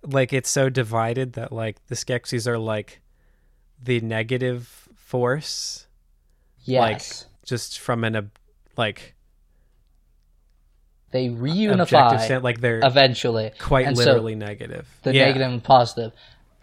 like 0.02 0.33
it's 0.33 0.50
so 0.50 0.69
divided 0.69 1.35
that 1.35 1.52
like 1.52 1.85
the 1.87 1.95
Skeksis 1.95 2.47
are 2.47 2.59
like 2.59 3.00
the 3.83 4.00
negative 4.00 4.88
force, 4.97 5.87
Yes, 6.64 6.81
like 6.81 7.31
just 7.47 7.78
from 7.78 8.05
an 8.05 8.17
ob- 8.17 8.38
like 8.76 9.14
they 11.11 11.26
objective 11.28 11.78
reunify 11.88 12.21
stand, 12.21 12.45
like 12.45 12.61
they're 12.61 12.81
eventually, 12.85 13.52
quite 13.59 13.87
and 13.87 13.97
so 13.97 14.05
literally 14.05 14.35
negative. 14.35 14.87
the 15.02 15.14
Yeah. 15.14 15.26
negative 15.26 15.50
and 15.52 15.64
positive. 15.64 16.12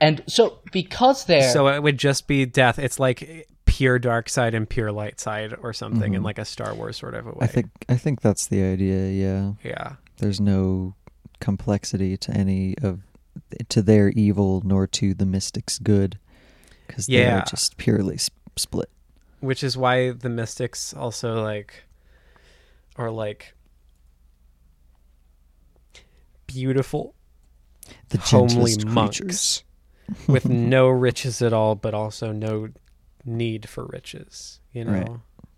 And 0.01 0.23
so 0.27 0.59
because 0.71 1.25
they're 1.25 1.49
So 1.49 1.67
it 1.67 1.81
would 1.81 1.97
just 1.97 2.27
be 2.27 2.45
death. 2.45 2.79
It's 2.79 2.99
like 2.99 3.47
pure 3.65 3.99
dark 3.99 4.29
side 4.29 4.53
and 4.53 4.69
pure 4.69 4.91
light 4.91 5.19
side 5.19 5.55
or 5.61 5.73
something 5.73 6.13
in 6.13 6.19
mm-hmm. 6.19 6.25
like 6.25 6.37
a 6.37 6.45
Star 6.45 6.73
Wars 6.73 6.97
sort 6.97 7.13
of 7.13 7.27
a 7.27 7.31
way. 7.31 7.37
I 7.41 7.47
think 7.47 7.69
I 7.89 7.95
think 7.95 8.21
that's 8.21 8.47
the 8.47 8.61
idea. 8.63 9.09
Yeah. 9.09 9.53
yeah. 9.63 9.93
there's 10.17 10.39
no 10.39 10.95
complexity 11.39 12.17
to 12.17 12.31
any 12.31 12.75
of 12.81 13.01
to 13.69 13.81
their 13.81 14.09
evil 14.09 14.61
nor 14.65 14.87
to 14.87 15.13
the 15.13 15.25
mystic's 15.25 15.79
good 15.79 16.17
because 16.87 17.07
they 17.07 17.25
are 17.25 17.43
just 17.43 17.77
purely 17.77 18.17
sp- 18.17 18.33
split 18.55 18.89
which 19.41 19.63
is 19.63 19.77
why 19.77 20.11
the 20.11 20.29
mystics 20.29 20.93
also 20.93 21.43
like 21.43 21.83
are 22.95 23.11
like 23.11 23.53
beautiful 26.47 27.13
the 28.09 28.17
Homely 28.17 28.47
gentlest 28.47 28.85
monks. 28.87 29.19
creatures 29.19 29.63
with 30.27 30.45
no 30.49 30.87
riches 30.87 31.41
at 31.41 31.53
all 31.53 31.75
but 31.75 31.93
also 31.93 32.31
no 32.31 32.69
need 33.25 33.67
for 33.67 33.85
riches 33.85 34.59
you 34.71 34.83
know 34.85 34.91
Right. 34.91 35.07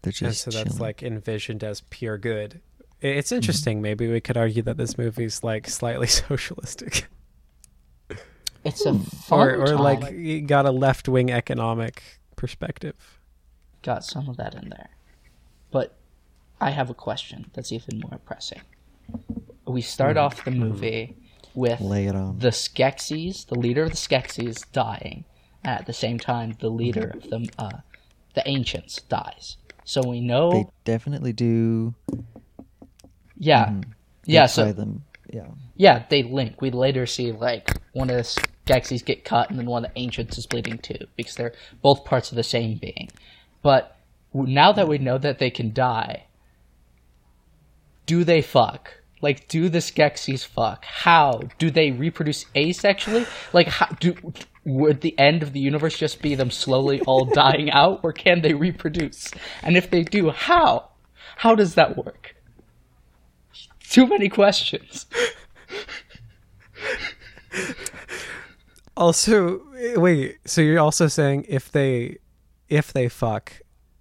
they're 0.01 0.09
and 0.09 0.13
just 0.13 0.41
so 0.43 0.51
that's 0.51 0.63
chilling. 0.69 0.79
like 0.79 1.03
envisioned 1.03 1.63
as 1.63 1.81
pure 1.89 2.17
good 2.17 2.61
I- 3.03 3.07
it's 3.07 3.29
Mm-hmm. 3.29 3.35
interesting 3.37 3.81
maybe 3.81 4.07
we 4.11 4.21
could 4.21 4.37
argue 4.37 4.61
that 4.63 4.77
this 4.77 4.97
movie's 4.97 5.43
like 5.43 5.67
slightly 5.67 6.07
socialistic 6.27 7.07
it's 8.63 8.85
a 8.85 8.99
or 9.31 9.55
or 9.55 9.75
like 9.77 10.47
got 10.47 10.65
a 10.65 10.71
left-wing 10.71 11.31
economic 11.31 12.03
perspective 12.35 13.19
got 13.83 14.03
some 14.03 14.27
of 14.27 14.35
that 14.37 14.53
in 14.55 14.69
there. 14.69 14.89
But 15.71 15.95
I 16.59 16.71
have 16.71 16.89
a 16.89 16.93
question 16.93 17.49
that's 17.53 17.71
even 17.71 18.01
more 18.01 18.19
pressing. 18.25 18.59
We 19.65 19.81
start 19.81 20.17
off 20.17 20.43
the 20.43 20.51
movie 20.51 21.15
with 21.57 21.81
lay 21.81 22.05
it 22.05 22.15
on 22.15 22.37
the 22.39 22.49
Skeksis, 22.49 23.47
the 23.47 23.55
leader 23.55 23.83
of 23.83 23.89
the 23.89 23.97
Skeksis, 23.97 24.71
dying. 24.71 25.25
And 25.63 25.79
at 25.79 25.87
the 25.87 25.93
same 25.93 26.19
time, 26.19 26.55
the 26.59 26.69
leader 26.69 27.15
of 27.15 27.23
the 27.23 27.49
uh, 27.57 27.79
the 28.35 28.47
Ancients 28.47 29.01
dies. 29.01 29.57
So 29.83 30.01
we 30.07 30.21
know, 30.21 30.51
they 30.51 30.65
definitely 30.85 31.33
do 31.33 31.95
yeah, 33.37 33.71
they 33.71 34.33
yeah. 34.33 34.45
So 34.45 34.71
them 34.71 35.03
yeah 35.33 35.47
yeah, 35.75 36.03
they 36.09 36.23
link. 36.23 36.61
We 36.61 36.71
later 36.71 37.05
see 37.05 37.31
like 37.31 37.71
one 37.93 38.09
of 38.09 38.17
the 38.17 38.41
Skeksis 38.65 39.03
get 39.03 39.25
cut, 39.25 39.49
and 39.49 39.57
then 39.57 39.65
one 39.65 39.83
of 39.85 39.93
the 39.93 39.99
Ancients 39.99 40.37
is 40.37 40.45
bleeding 40.45 40.77
too, 40.77 41.07
because 41.15 41.35
they're 41.35 41.53
both 41.81 42.05
parts 42.05 42.31
of 42.31 42.35
the 42.35 42.43
same 42.43 42.77
being. 42.77 43.09
But 43.63 43.97
now 44.33 44.71
that 44.71 44.87
we 44.87 44.99
know 44.99 45.17
that 45.17 45.39
they 45.39 45.49
can 45.49 45.73
die, 45.73 46.25
do 48.05 48.23
they 48.23 48.41
fuck? 48.41 48.93
Like, 49.21 49.47
do 49.47 49.69
the 49.69 49.79
Skeksis 49.79 50.45
fuck? 50.45 50.85
How 50.85 51.41
do 51.57 51.71
they 51.71 51.91
reproduce 51.91 52.45
asexually? 52.55 53.27
Like, 53.53 53.67
how 53.67 53.87
do 53.99 54.15
would 54.63 55.01
the 55.01 55.17
end 55.17 55.41
of 55.41 55.53
the 55.53 55.59
universe 55.59 55.97
just 55.97 56.21
be 56.21 56.35
them 56.35 56.51
slowly 56.51 57.01
all 57.01 57.25
dying 57.33 57.71
out, 57.71 58.01
or 58.03 58.11
can 58.13 58.41
they 58.41 58.53
reproduce? 58.53 59.31
And 59.63 59.77
if 59.77 59.89
they 59.89 60.03
do, 60.03 60.29
how? 60.29 60.89
How 61.37 61.55
does 61.55 61.75
that 61.75 61.97
work? 61.97 62.35
Too 63.79 64.05
many 64.05 64.29
questions. 64.29 65.05
Also, 68.97 69.61
wait. 69.95 70.37
So 70.45 70.61
you're 70.61 70.79
also 70.79 71.07
saying 71.07 71.45
if 71.47 71.71
they 71.71 72.17
if 72.67 72.91
they 72.91 73.07
fuck, 73.07 73.53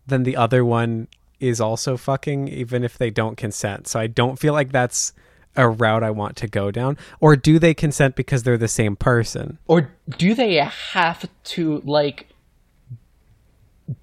then 0.07 0.23
the 0.23 0.37
other 0.37 0.65
one 0.65 1.09
is 1.41 1.61
also 1.61 1.97
fucking, 1.97 2.49
even 2.49 2.85
if 2.85 2.97
they 2.99 3.11
don't 3.11 3.37
consent. 3.37 3.87
So 3.89 4.01
I 4.01 4.07
don't 4.07 4.39
feel 4.39 4.53
like 4.53 4.73
that's 4.73 5.13
a 5.57 5.69
route 5.69 6.03
I 6.03 6.11
want 6.11 6.37
to 6.37 6.47
go 6.49 6.71
down. 6.71 6.99
Or 7.21 7.37
do 7.37 7.59
they 7.59 7.75
consent 7.75 8.15
because 8.17 8.43
they're 8.43 8.59
the 8.59 8.69
same 8.69 8.97
person? 8.97 9.59
or 9.67 9.91
do 10.19 10.35
they 10.35 10.57
have 10.57 11.29
to 11.45 11.81
like 11.85 12.29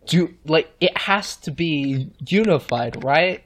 do 0.05 0.33
like 0.45 0.71
it 0.79 0.97
has 0.97 1.35
to 1.35 1.51
be 1.51 2.09
unified 2.27 3.03
right 3.03 3.43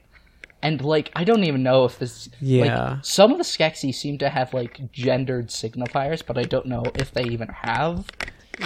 and 0.62 0.82
like 0.82 1.10
i 1.16 1.24
don't 1.24 1.44
even 1.44 1.62
know 1.62 1.84
if 1.84 1.98
this 1.98 2.28
Yeah. 2.40 2.92
like 2.94 3.04
some 3.04 3.32
of 3.32 3.38
the 3.38 3.44
skeksis 3.44 3.94
seem 3.94 4.18
to 4.18 4.28
have 4.28 4.54
like 4.54 4.90
gendered 4.92 5.48
signifiers 5.48 6.24
but 6.24 6.38
i 6.38 6.42
don't 6.42 6.66
know 6.66 6.84
if 6.94 7.12
they 7.12 7.24
even 7.24 7.48
have 7.48 8.06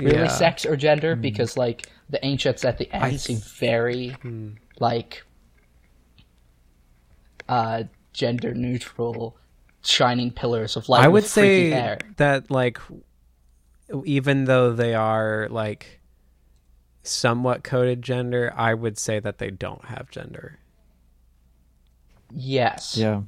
really 0.00 0.16
Yeah. 0.16 0.28
sex 0.28 0.66
or 0.66 0.76
gender 0.76 1.14
hmm. 1.14 1.22
because 1.22 1.56
like 1.56 1.86
the 2.10 2.22
ancients 2.24 2.64
at 2.64 2.76
the 2.76 2.92
end 2.94 3.20
seem 3.20 3.38
very 3.38 4.10
hmm. 4.20 4.50
Like 4.80 5.24
uh 7.48 7.84
gender 8.12 8.54
neutral 8.54 9.36
shining 9.84 10.30
pillars 10.30 10.76
of 10.76 10.88
light 10.88 11.02
I 11.04 11.08
would 11.08 11.24
freaky 11.24 11.70
say 11.70 11.70
hair. 11.70 11.98
that 12.16 12.50
like 12.50 12.78
even 14.04 14.44
though 14.44 14.72
they 14.72 14.94
are 14.94 15.48
like 15.50 16.00
somewhat 17.02 17.64
coded 17.64 18.00
gender, 18.00 18.52
I 18.56 18.74
would 18.74 18.96
say 18.96 19.18
that 19.18 19.38
they 19.38 19.50
don't 19.50 19.84
have 19.86 20.08
gender. 20.10 20.58
Yes. 22.32 22.96
Yeah. 22.96 23.22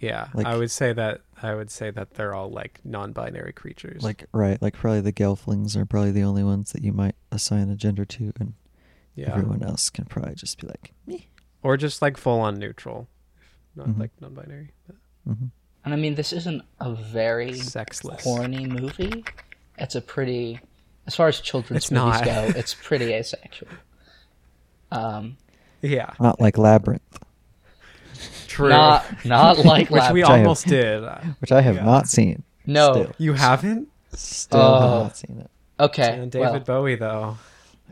Yeah, 0.00 0.28
Like- 0.32 0.46
I 0.46 0.56
would 0.56 0.70
say 0.70 0.94
that 0.94 1.20
I 1.42 1.54
would 1.54 1.70
say 1.70 1.90
that 1.90 2.14
they're 2.14 2.34
all 2.34 2.50
like 2.50 2.80
non-binary 2.84 3.52
creatures. 3.52 4.02
Like 4.02 4.24
right, 4.32 4.60
like 4.62 4.74
probably 4.74 5.02
the 5.02 5.12
gelflings 5.12 5.76
are 5.76 5.84
probably 5.84 6.10
the 6.10 6.22
only 6.22 6.42
ones 6.42 6.72
that 6.72 6.82
you 6.82 6.92
might 6.92 7.14
assign 7.30 7.68
a 7.68 7.76
gender 7.76 8.06
to, 8.06 8.32
and 8.40 8.54
yeah, 9.14 9.30
everyone 9.32 9.62
else 9.62 9.90
can 9.90 10.04
probably 10.06 10.34
just 10.34 10.60
be 10.60 10.66
like, 10.66 10.92
me. 11.06 11.28
or 11.62 11.76
just 11.76 12.00
like 12.02 12.16
full-on 12.16 12.58
neutral, 12.58 13.08
not 13.76 13.88
Mhm. 13.88 13.98
like 14.00 14.10
non-binary, 14.20 14.72
but 14.86 14.96
hmm 15.26 15.46
And 15.84 15.94
I 15.94 15.96
mean, 15.96 16.14
this 16.14 16.32
isn't 16.32 16.62
a 16.80 16.92
very 16.94 17.54
sexless. 17.54 18.22
horny 18.24 18.66
movie. 18.66 19.24
It's 19.78 19.94
a 19.94 20.00
pretty, 20.00 20.60
as 21.06 21.14
far 21.16 21.28
as 21.28 21.40
children's 21.40 21.84
It's 21.84 21.90
movies 21.90 22.20
not. 22.20 22.24
go, 22.24 22.52
it's 22.56 22.74
pretty 22.74 23.12
asexual. 23.14 23.68
Um, 24.92 25.36
Yeah, 25.82 26.12
Not 26.20 26.40
like 26.40 26.58
Labyrinth, 26.58 27.18
true. 28.48 28.68
not 28.68 29.24
not 29.24 29.58
like 29.64 29.88
Which 29.90 30.00
Lab- 30.02 30.12
we 30.14 30.20
Which 30.20 30.28
I 30.28 30.36
have- 30.36 30.46
almost 30.46 30.66
did. 30.66 31.02
which 31.40 31.52
I 31.52 31.60
have 31.62 31.76
Yeah. 31.76 31.84
not 31.84 32.06
seen. 32.08 32.42
No. 32.66 32.92
Still, 32.92 33.12
You 33.18 33.32
haven't? 33.32 33.88
still 34.12 34.60
Oh. 34.60 34.80
have 34.80 35.02
not 35.04 35.16
seen 35.16 35.38
it. 35.38 35.50
Okay. 35.78 36.18
And 36.20 36.30
David 36.30 36.50
well, 36.50 36.60
Bowie 36.60 36.96
though. 36.96 37.38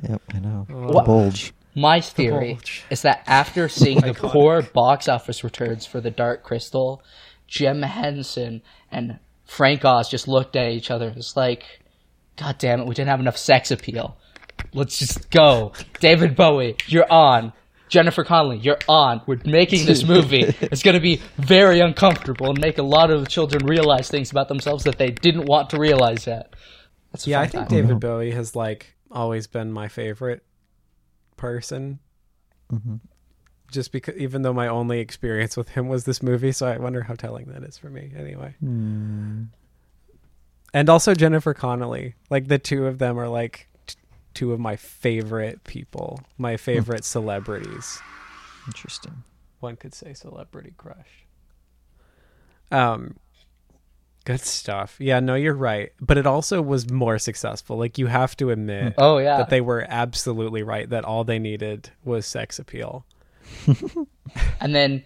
Yep, 0.08 0.22
I 0.34 0.38
know. 0.40 0.66
Bulge. 0.68 1.52
my 1.74 2.00
theory 2.00 2.54
bulge. 2.54 2.84
is 2.90 3.02
that 3.02 3.22
after 3.26 3.68
seeing 3.80 4.00
the 4.00 4.14
poor 4.14 4.62
box 4.62 5.08
office 5.08 5.42
returns 5.44 5.86
for 5.86 6.00
The 6.00 6.10
Dark 6.10 6.42
Crystal, 6.42 7.02
Jim 7.46 7.82
Henson 7.82 8.62
and 8.90 9.18
Frank 9.44 9.84
Oz 9.84 10.08
just 10.10 10.28
looked 10.28 10.56
at 10.56 10.70
each 10.70 10.90
other. 10.90 11.12
It's 11.16 11.36
like, 11.36 11.64
God 12.36 12.58
damn 12.58 12.80
it, 12.80 12.86
we 12.86 12.94
didn't 12.94 13.08
have 13.08 13.20
enough 13.20 13.38
sex 13.38 13.70
appeal. 13.70 14.16
Let's 14.74 14.98
just 14.98 15.30
go. 15.30 15.72
David 16.00 16.36
Bowie, 16.36 16.76
you're 16.86 17.10
on. 17.10 17.52
Jennifer 17.88 18.22
Connelly, 18.22 18.58
you're 18.58 18.78
on. 18.86 19.22
We're 19.26 19.40
making 19.46 19.86
this 19.86 20.04
movie. 20.06 20.42
It's 20.60 20.82
going 20.82 20.94
to 20.96 21.00
be 21.00 21.22
very 21.38 21.80
uncomfortable 21.80 22.50
and 22.50 22.60
make 22.60 22.76
a 22.76 22.82
lot 22.82 23.10
of 23.10 23.20
the 23.20 23.26
children 23.26 23.64
realize 23.64 24.10
things 24.10 24.30
about 24.30 24.48
themselves 24.48 24.84
that 24.84 24.98
they 24.98 25.08
didn't 25.10 25.46
want 25.46 25.70
to 25.70 25.78
realize 25.78 26.26
yet. 26.26 26.52
That's 27.12 27.26
Yeah, 27.26 27.40
I 27.40 27.46
think 27.46 27.68
time. 27.68 27.78
David. 27.78 28.00
Bowie 28.00 28.32
has 28.32 28.54
like 28.54 28.94
always 29.10 29.46
been 29.46 29.72
my 29.72 29.88
favorite 29.88 30.42
person. 31.36 31.98
hmm 32.70 32.96
Just 33.70 33.92
because, 33.92 34.16
even 34.16 34.42
though 34.42 34.52
my 34.52 34.68
only 34.68 35.00
experience 35.00 35.56
with 35.56 35.70
him 35.70 35.88
was 35.88 36.04
this 36.04 36.22
movie, 36.22 36.52
so 36.52 36.66
I 36.66 36.78
wonder 36.78 37.02
how 37.02 37.14
telling 37.14 37.46
that 37.46 37.62
is 37.64 37.76
for 37.78 37.90
me. 37.90 38.12
Anyway, 38.16 38.54
Hmm. 38.60 39.44
and 40.74 40.88
also 40.88 41.14
Jennifer 41.14 41.54
Connelly, 41.54 42.14
like 42.30 42.48
the 42.48 42.58
two 42.58 42.86
of 42.86 42.98
them 42.98 43.18
are 43.18 43.28
like 43.28 43.68
t- 43.86 43.96
two 44.34 44.52
of 44.52 44.60
my 44.60 44.76
favorite 44.76 45.64
people, 45.64 46.20
my 46.38 46.56
favorite 46.56 47.04
celebrities. 47.04 48.00
Interesting. 48.66 49.22
One 49.60 49.76
could 49.76 49.94
say 49.94 50.12
celebrity 50.14 50.74
crush. 50.76 51.26
Um, 52.70 53.16
good 54.28 54.40
stuff. 54.40 54.96
Yeah, 54.98 55.20
no, 55.20 55.34
you're 55.34 55.54
right, 55.54 55.92
but 56.00 56.18
it 56.18 56.26
also 56.26 56.60
was 56.62 56.90
more 56.90 57.18
successful. 57.18 57.76
Like 57.78 57.98
you 57.98 58.06
have 58.08 58.36
to 58.36 58.50
admit. 58.50 58.94
Hmm. 58.94 59.00
Oh, 59.00 59.18
yeah. 59.18 59.38
that 59.38 59.50
they 59.50 59.60
were 59.60 59.86
absolutely 59.88 60.62
right 60.62 60.88
that 60.90 61.04
all 61.04 61.24
they 61.24 61.38
needed 61.38 61.90
was 62.04 62.26
sex 62.26 62.58
appeal 62.58 63.04
and 64.60 64.74
then 64.74 65.02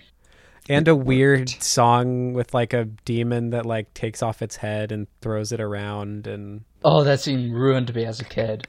and 0.68 0.86
a 0.88 0.94
weird 0.96 1.48
song 1.48 2.32
with 2.32 2.54
like 2.54 2.72
a 2.72 2.84
demon 3.04 3.50
that 3.50 3.66
like 3.66 3.92
takes 3.94 4.22
off 4.22 4.42
its 4.42 4.56
head 4.56 4.92
and 4.92 5.06
throws 5.20 5.52
it 5.52 5.60
around 5.60 6.26
and 6.26 6.64
Oh, 6.84 7.04
that 7.04 7.20
scene 7.20 7.52
ruined 7.52 7.94
me 7.94 8.04
as 8.04 8.18
a 8.20 8.24
kid. 8.24 8.66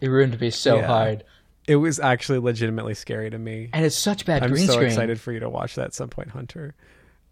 It 0.00 0.08
ruined 0.08 0.40
me 0.40 0.50
so 0.50 0.76
Yeah. 0.76 0.86
hard. 0.86 1.24
it 1.68 1.76
was 1.76 1.98
actually 2.00 2.38
legitimately 2.40 2.94
scary 2.94 3.30
to 3.30 3.38
me 3.38 3.70
And 3.72 3.84
it's 3.84 3.96
such 3.96 4.24
bad 4.24 4.42
i'm 4.42 4.50
green 4.50 4.66
so 4.66 4.74
screen. 4.74 4.88
excited 4.88 5.20
for 5.20 5.32
you 5.32 5.40
to 5.40 5.48
watch 5.48 5.74
that 5.76 5.86
at 5.86 5.94
some 5.94 6.08
point 6.08 6.30
hunter 6.30 6.74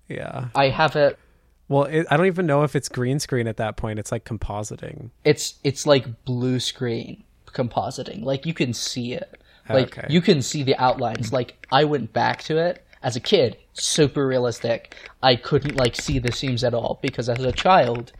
yeah 0.09 0.49
I 0.55 0.69
have 0.71 0.97
it. 0.97 1.19
Well 1.68 1.85
it, 1.85 2.07
i 2.11 2.16
don't 2.16 2.27
even 2.27 2.46
know 2.46 2.62
if 2.62 2.77
it's 2.77 2.88
green 2.88 3.18
screen 3.18 3.46
at 3.46 3.57
that 3.57 3.77
point 3.77 3.98
it's 3.98 4.12
like 4.12 4.24
compositing 4.24 5.11
It's 5.24 5.55
it's 5.64 5.87
like 5.87 6.24
blue 6.24 6.61
screen 6.61 7.24
compositing. 7.55 8.22
Like 8.24 8.44
you 8.44 8.53
can 8.53 8.74
see 8.74 9.14
it. 9.14 9.40
Ah, 9.70 9.74
like 9.74 9.96
Okay. 9.96 10.07
you 10.12 10.20
can 10.20 10.42
see 10.42 10.62
the 10.62 10.77
outlines. 10.77 11.33
Like 11.33 11.66
I 11.72 11.85
went 11.85 12.12
back 12.12 12.42
to 12.44 12.59
it 12.59 12.85
as 13.03 13.16
a 13.16 13.20
kid, 13.20 13.57
super 13.72 14.27
realistic. 14.27 14.94
I 15.22 15.37
couldn't 15.37 15.77
like 15.77 15.94
see 15.96 16.18
the 16.18 16.33
seams 16.33 16.64
at 16.64 16.74
all 16.74 16.98
because 17.00 17.29
as 17.29 17.40
a 17.44 17.53
child, 17.53 18.12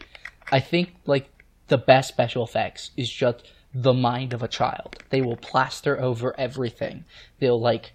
I 0.53 0.61
think 0.61 0.95
like 1.05 1.29
the 1.67 1.79
best 1.79 2.09
special 2.09 2.45
effects 2.45 2.93
is 2.97 3.11
just 3.11 3.51
the 3.75 3.93
mind 3.93 4.33
of 4.33 4.43
a 4.43 4.49
child. 4.49 5.03
They 5.11 5.21
will 5.21 5.37
plaster 5.37 6.01
over 6.01 6.39
everything. 6.39 7.05
They'll 7.41 7.61
like 7.61 7.93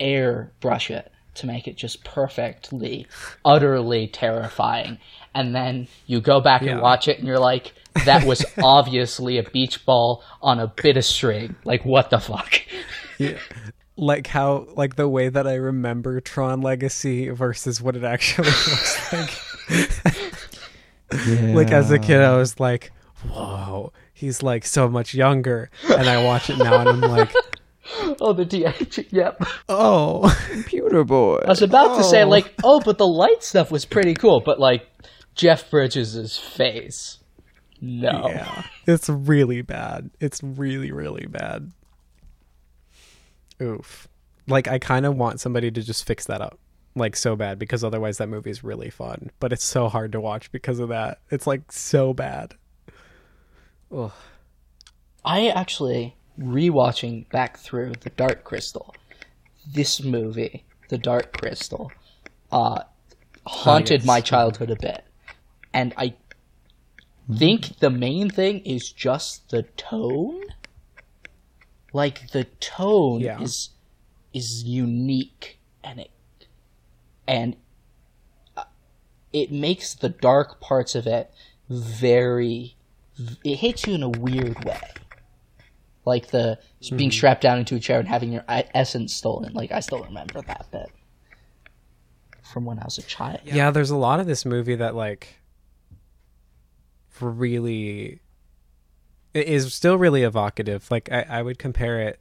air 0.00 0.52
brush 0.60 0.90
it 0.90 1.10
to 1.38 1.46
make 1.46 1.66
it 1.68 1.76
just 1.76 2.04
perfectly, 2.04 3.06
utterly 3.44 4.06
terrifying. 4.06 4.98
And 5.34 5.54
then 5.54 5.88
you 6.06 6.20
go 6.20 6.40
back 6.40 6.62
Yeah. 6.62 6.72
and 6.72 6.80
watch 6.82 7.08
it 7.08 7.18
and 7.18 7.26
you're 7.26 7.38
like, 7.38 7.72
that 8.04 8.24
was 8.24 8.44
obviously 8.62 9.38
a 9.38 9.42
beach 9.42 9.84
ball 9.86 10.22
on 10.42 10.60
a 10.60 10.66
bit 10.68 10.96
of 10.96 11.04
string. 11.04 11.56
Like, 11.64 11.84
what 11.84 12.10
the 12.10 12.18
fuck? 12.18 12.60
yeah 13.18 13.36
like 13.96 14.28
how 14.28 14.64
like 14.76 14.94
the 14.94 15.08
way 15.08 15.28
that 15.28 15.44
i 15.44 15.54
remember 15.54 16.20
tron 16.20 16.60
legacy 16.60 17.30
versus 17.30 17.82
what 17.82 17.96
it 17.96 18.04
actually 18.04 18.46
looks 18.68 19.12
like 19.12 19.30
Yeah. 21.26 21.52
like 21.56 21.72
as 21.72 21.90
a 21.90 21.98
kid 21.98 22.20
i 22.20 22.36
was 22.36 22.60
like 22.60 22.92
whoa 23.28 23.92
he's 24.14 24.40
like 24.40 24.64
so 24.64 24.88
much 24.88 25.14
younger 25.14 25.68
and 25.96 26.08
i 26.08 26.22
watch 26.22 26.48
it 26.48 26.58
now 26.58 26.78
and 26.78 26.88
i'm 26.88 27.00
like 27.00 27.32
Oh, 28.20 28.32
the 28.32 28.44
DH. 28.44 29.12
Yep. 29.12 29.42
oh 29.68 30.36
computer 30.50 31.04
boy. 31.04 31.40
I 31.44 31.48
was 31.48 31.62
about 31.62 31.96
to 31.98 32.04
say, 32.04 32.22
Oh. 32.24 32.28
like, 32.28 32.52
oh, 32.64 32.80
but 32.84 32.98
the 32.98 33.06
light 33.06 33.42
stuff 33.42 33.70
was 33.70 33.84
pretty 33.84 34.14
cool. 34.14 34.40
But, 34.40 34.58
like, 34.58 34.86
Jeff 35.34 35.70
Bridges' 35.70 36.36
face. 36.36 37.18
No. 37.80 38.26
yeah 38.26 38.64
it's 38.88 39.08
really 39.08 39.62
bad 39.62 40.10
it's 40.18 40.42
really 40.42 40.90
really 40.90 41.26
bad 41.26 41.70
oof 43.62 44.08
like 44.48 44.66
i 44.66 44.80
kind 44.80 45.06
of 45.06 45.16
want 45.16 45.38
somebody 45.40 45.70
to 45.70 45.80
just 45.82 46.04
fix 46.04 46.26
that 46.26 46.40
up 46.40 46.58
like 46.96 47.14
so 47.14 47.36
bad 47.36 47.56
because 47.56 47.84
otherwise 47.84 48.18
that 48.18 48.28
movie 48.28 48.50
is 48.50 48.64
really 48.64 48.90
fun 48.90 49.30
but 49.38 49.52
it's 49.52 49.62
so 49.62 49.88
hard 49.88 50.10
to 50.10 50.20
watch 50.20 50.50
because 50.50 50.80
of 50.80 50.88
that 50.88 51.20
it's 51.30 51.46
like 51.46 51.70
so 51.70 52.12
bad 52.12 52.54
Ugh. 53.94 54.10
I 55.24 55.46
actually 55.48 56.16
rewatching 56.38 57.28
back 57.30 57.58
through 57.58 57.92
The 58.00 58.10
Dark 58.10 58.44
Crystal. 58.44 58.94
This 59.70 60.02
movie, 60.02 60.64
The 60.88 60.98
Dark 60.98 61.36
Crystal, 61.38 61.92
uh, 62.50 62.82
haunted 63.46 64.04
my 64.04 64.20
childhood 64.20 64.70
a 64.70 64.76
bit, 64.76 65.04
and 65.72 65.92
I 65.96 66.14
think 67.34 67.78
the 67.78 67.90
main 67.90 68.30
thing 68.30 68.60
is 68.60 68.90
just 68.90 69.50
the 69.50 69.62
tone. 69.62 70.42
Like 71.92 72.30
the 72.30 72.44
tone 72.44 73.20
Yeah. 73.20 73.40
is 73.40 73.70
is 74.32 74.62
unique, 74.64 75.58
and 75.82 76.00
it 76.00 76.10
and 77.26 77.56
uh, 78.56 78.64
it 79.32 79.50
makes 79.50 79.94
the 79.94 80.10
dark 80.10 80.60
parts 80.60 80.94
of 80.94 81.06
it 81.06 81.30
very. 81.68 82.76
It 83.42 83.56
hits 83.56 83.86
you 83.86 83.94
in 83.94 84.02
a 84.02 84.08
weird 84.08 84.64
way 84.64 84.80
like 86.08 86.28
the 86.28 86.58
being 86.90 87.10
mm-hmm. 87.10 87.10
strapped 87.10 87.42
down 87.42 87.58
into 87.58 87.76
a 87.76 87.80
chair 87.80 88.00
and 88.00 88.08
having 88.08 88.32
your 88.32 88.44
essence 88.48 89.14
stolen. 89.14 89.52
Like 89.52 89.70
I 89.70 89.80
still 89.80 90.02
remember 90.02 90.42
that 90.42 90.66
bit 90.72 90.90
from 92.42 92.64
when 92.64 92.78
I 92.78 92.84
was 92.84 92.98
a 92.98 93.02
child. 93.02 93.40
yeah. 93.44 93.70
there's 93.70 93.90
a 93.90 93.96
lot 93.96 94.20
of 94.20 94.26
this 94.26 94.44
movie 94.44 94.74
that 94.76 94.94
like 94.94 95.38
really 97.20 98.20
it 99.34 99.46
is 99.46 99.74
still 99.74 99.98
really 99.98 100.22
evocative 100.22 100.88
like 100.90 101.10
I, 101.10 101.22
I 101.28 101.42
would 101.42 101.58
compare 101.58 102.00
it 102.00 102.20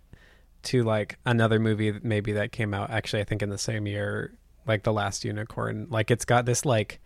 to 0.63 0.83
like 0.83 1.17
another 1.25 1.59
movie 1.59 1.91
that 1.91 2.03
maybe 2.03 2.33
that 2.33 2.51
came 2.51 2.73
out 2.73 2.89
actually 2.89 3.21
i 3.21 3.23
think 3.23 3.43
in 3.43 3.49
the 3.49 3.59
same 3.59 3.85
year 3.85 4.35
like 4.65 4.83
the 4.83 4.91
last 4.91 5.23
unicorn 5.23 5.87
like 5.89 6.09
it's 6.09 6.25
got 6.25 6.45
this 6.45 6.65
like 6.65 6.99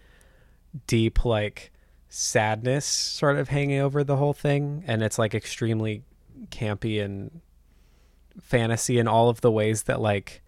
deep 0.87 1.25
like 1.25 1.71
sadness 2.07 2.85
sort 2.85 3.37
of 3.37 3.49
hanging 3.49 3.79
over 3.79 4.03
the 4.03 4.15
whole 4.15 4.33
thing 4.33 4.83
and 4.87 5.01
it's 5.03 5.19
like 5.19 5.35
extremely 5.35 6.03
campy 6.49 7.03
and 7.03 7.41
fantasy 8.41 8.97
in 8.97 9.07
all 9.07 9.29
of 9.29 9.41
the 9.41 9.51
ways 9.51 9.83
that 9.83 10.01
like 10.01 10.41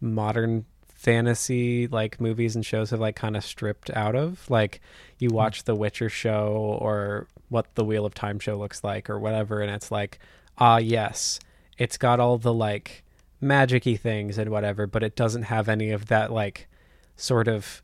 modern 0.00 0.64
fantasy 0.88 1.86
like 1.86 2.20
movies 2.20 2.56
and 2.56 2.64
shows 2.64 2.90
have 2.90 3.00
like 3.00 3.16
kind 3.16 3.36
of 3.36 3.44
stripped 3.44 3.90
out 3.90 4.16
of. 4.16 4.48
Like 4.50 4.80
you 5.18 5.30
watch 5.30 5.64
the 5.64 5.74
witcher 5.74 6.08
show 6.08 6.78
or 6.80 7.28
what 7.48 7.74
the 7.74 7.84
wheel 7.84 8.04
of 8.06 8.14
time 8.14 8.38
show 8.38 8.56
looks 8.56 8.82
like 8.82 9.08
or 9.08 9.18
whatever 9.18 9.60
and 9.60 9.70
it's 9.70 9.92
like 9.92 10.18
ah 10.58 10.78
yes 10.78 11.38
it's 11.78 11.96
got 11.96 12.18
all 12.18 12.38
the 12.38 12.52
like 12.52 13.04
magicy 13.40 14.00
things 14.00 14.36
and 14.36 14.50
whatever 14.50 14.84
but 14.84 15.04
it 15.04 15.14
doesn't 15.14 15.44
have 15.44 15.68
any 15.68 15.92
of 15.92 16.06
that 16.06 16.32
like 16.32 16.66
sort 17.14 17.46
of 17.46 17.82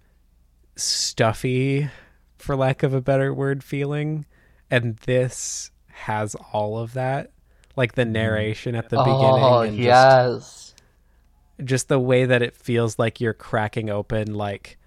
stuffy 0.77 1.89
for 2.39 2.57
lack 2.57 2.83
of 2.83 2.93
a 2.95 3.01
better 3.01 3.33
word 3.33 3.63
feeling. 3.65 4.27
And 4.71 4.97
this 4.99 5.71
has 5.89 6.35
all 6.53 6.79
of 6.79 6.95
that, 6.95 7.31
like 7.77 7.95
the 7.95 8.03
Mm-hmm. 8.03 8.13
narration 8.13 8.75
at 8.75 8.89
the 8.91 8.99
oh 8.99 9.05
beginning, 9.05 9.69
and 9.75 9.85
yes. 9.85 10.39
just 10.39 10.83
just 11.65 11.89
the 11.89 11.99
way 11.99 12.25
that 12.25 12.43
it 12.43 12.57
feels 12.57 12.99
like 12.99 13.21
you're 13.21 13.35
cracking 13.35 13.89
open 13.91 14.35
like 14.35 14.79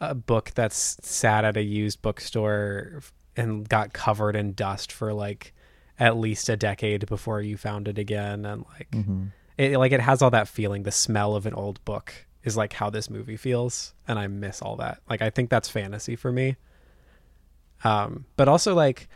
a 0.00 0.14
book 0.14 0.52
that's 0.54 0.96
sat 1.02 1.44
at 1.44 1.56
a 1.56 1.62
used 1.62 2.02
bookstore 2.02 3.00
and 3.36 3.68
got 3.68 3.92
covered 3.92 4.36
in 4.36 4.52
dust 4.52 4.92
for 4.92 5.12
like 5.12 5.52
at 5.98 6.16
least 6.16 6.48
a 6.48 6.56
decade 6.56 7.06
before 7.06 7.40
you 7.40 7.56
found 7.56 7.88
it 7.88 7.98
again 7.98 8.44
and 8.44 8.64
like 8.78 8.90
Mhm. 8.92 9.30
it 9.58 9.76
like 9.78 9.92
it 9.92 10.00
has 10.00 10.22
all 10.22 10.30
that 10.30 10.46
feeling 10.46 10.82
the 10.84 10.92
smell 10.92 11.34
of 11.34 11.46
an 11.46 11.54
old 11.54 11.84
book 11.84 12.12
is 12.44 12.56
like 12.56 12.74
how 12.74 12.90
this 12.90 13.08
movie 13.08 13.36
feels 13.36 13.94
and 14.06 14.18
i 14.18 14.26
miss 14.26 14.60
all 14.62 14.76
that 14.76 15.00
like 15.08 15.22
i 15.22 15.30
think 15.30 15.50
that's 15.50 15.68
fantasy 15.68 16.14
for 16.16 16.30
me 16.30 16.56
um 17.82 18.24
but 18.36 18.48
also 18.48 18.74
like 18.74 19.08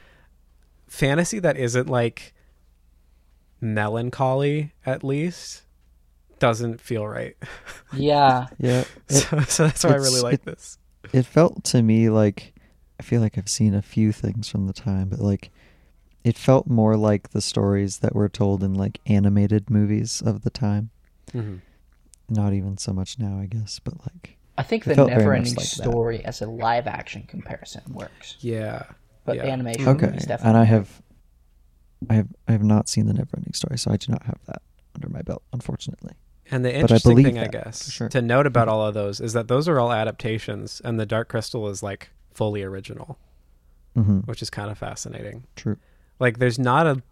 fantasy 0.86 1.38
that 1.38 1.56
isn't 1.56 1.88
like 1.88 2.32
melancholy 3.60 4.72
at 4.86 5.02
least 5.04 5.62
doesn't 6.38 6.80
feel 6.80 7.06
right 7.06 7.36
Yeah. 7.92 8.46
Yeah. 8.58 8.84
It, 9.08 9.14
so, 9.14 9.40
so 9.40 9.64
that's 9.64 9.84
why 9.84 9.90
i 9.92 9.96
really 9.96 10.20
like 10.20 10.34
it- 10.34 10.44
this 10.44 10.78
it 11.12 11.24
felt 11.26 11.64
to 11.64 11.82
me 11.82 12.10
like 12.10 12.54
I 13.00 13.04
feel 13.04 13.20
like 13.20 13.38
I've 13.38 13.48
seen 13.48 13.74
a 13.74 13.80
few 13.82 14.10
things 14.10 14.48
from 14.48 14.66
the 14.66 14.72
time, 14.72 15.08
but 15.08 15.20
like 15.20 15.50
it 16.24 16.36
felt 16.36 16.66
more 16.66 16.96
like 16.96 17.30
the 17.30 17.40
stories 17.40 17.98
that 17.98 18.12
were 18.12 18.28
told 18.28 18.64
in 18.64 18.74
like 18.74 18.98
animated 19.06 19.70
movies 19.70 20.20
of 20.20 20.42
the 20.42 20.50
time. 20.50 20.90
Mhm. 21.32 21.60
Not 22.28 22.52
even 22.54 22.76
so 22.76 22.92
much 22.92 23.16
now, 23.16 23.38
I 23.38 23.46
guess, 23.46 23.78
but 23.78 23.94
like 24.00 24.36
I 24.58 24.64
think 24.64 24.82
the 24.84 24.96
never-ending 24.96 25.54
like 25.54 25.70
that. 25.70 25.84
story 25.84 26.24
as 26.24 26.42
a 26.42 26.46
live 26.46 26.88
action 26.88 27.22
comparison 27.28 27.82
works. 27.94 28.36
yeah 28.40 28.82
But 29.24 29.36
yeah. 29.36 29.44
animation 29.46 29.86
okay. 29.88 30.06
movies 30.06 30.26
definitely 30.26 30.48
And 30.48 30.58
I 30.58 30.64
have 30.64 31.00
I 32.08 32.14
have 32.14 32.28
I 32.46 32.52
have 32.52 32.62
not 32.62 32.88
seen 32.88 33.06
the 33.06 33.12
Neverending 33.12 33.54
Story, 33.54 33.78
so 33.78 33.90
I 33.90 33.96
do 33.96 34.12
not 34.12 34.24
have 34.24 34.38
that 34.46 34.62
under 34.94 35.08
my 35.08 35.22
belt, 35.22 35.42
unfortunately. 35.52 36.14
And 36.50 36.64
the 36.64 36.74
I 36.74 36.80
interesting 36.80 37.12
believe 37.12 37.26
thing, 37.26 37.38
I 37.38 37.46
guess, 37.46 37.90
sure. 37.90 38.08
to 38.08 38.22
note 38.22 38.46
about 38.46 38.68
all 38.68 38.86
of 38.86 38.94
those 38.94 39.20
is 39.20 39.32
that 39.34 39.48
those 39.48 39.68
are 39.68 39.78
all 39.78 39.92
adaptations, 39.92 40.80
and 40.84 40.98
the 40.98 41.06
Dark 41.06 41.28
Crystal 41.28 41.68
is 41.68 41.82
like 41.82 42.10
fully 42.32 42.62
original, 42.62 43.18
hmm 43.94 44.20
which 44.20 44.42
is 44.42 44.50
kind 44.50 44.70
of 44.70 44.78
fascinating. 44.78 45.44
True. 45.56 45.76
Like, 46.20 46.38
there's 46.38 46.58
not 46.58 46.86
a, 46.86 47.02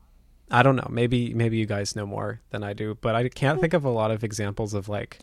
I 0.50 0.62
don't 0.62 0.76
know, 0.76 0.88
maybe 0.90 1.34
maybe 1.34 1.58
you 1.58 1.66
guys 1.66 1.94
know 1.94 2.06
more 2.06 2.40
than 2.50 2.62
I 2.62 2.72
do, 2.72 2.96
but 3.00 3.14
I 3.14 3.28
can't 3.28 3.60
think 3.60 3.74
of 3.74 3.84
a 3.84 3.90
lot 3.90 4.10
of 4.10 4.24
examples 4.24 4.72
of 4.72 4.88
like 4.88 5.18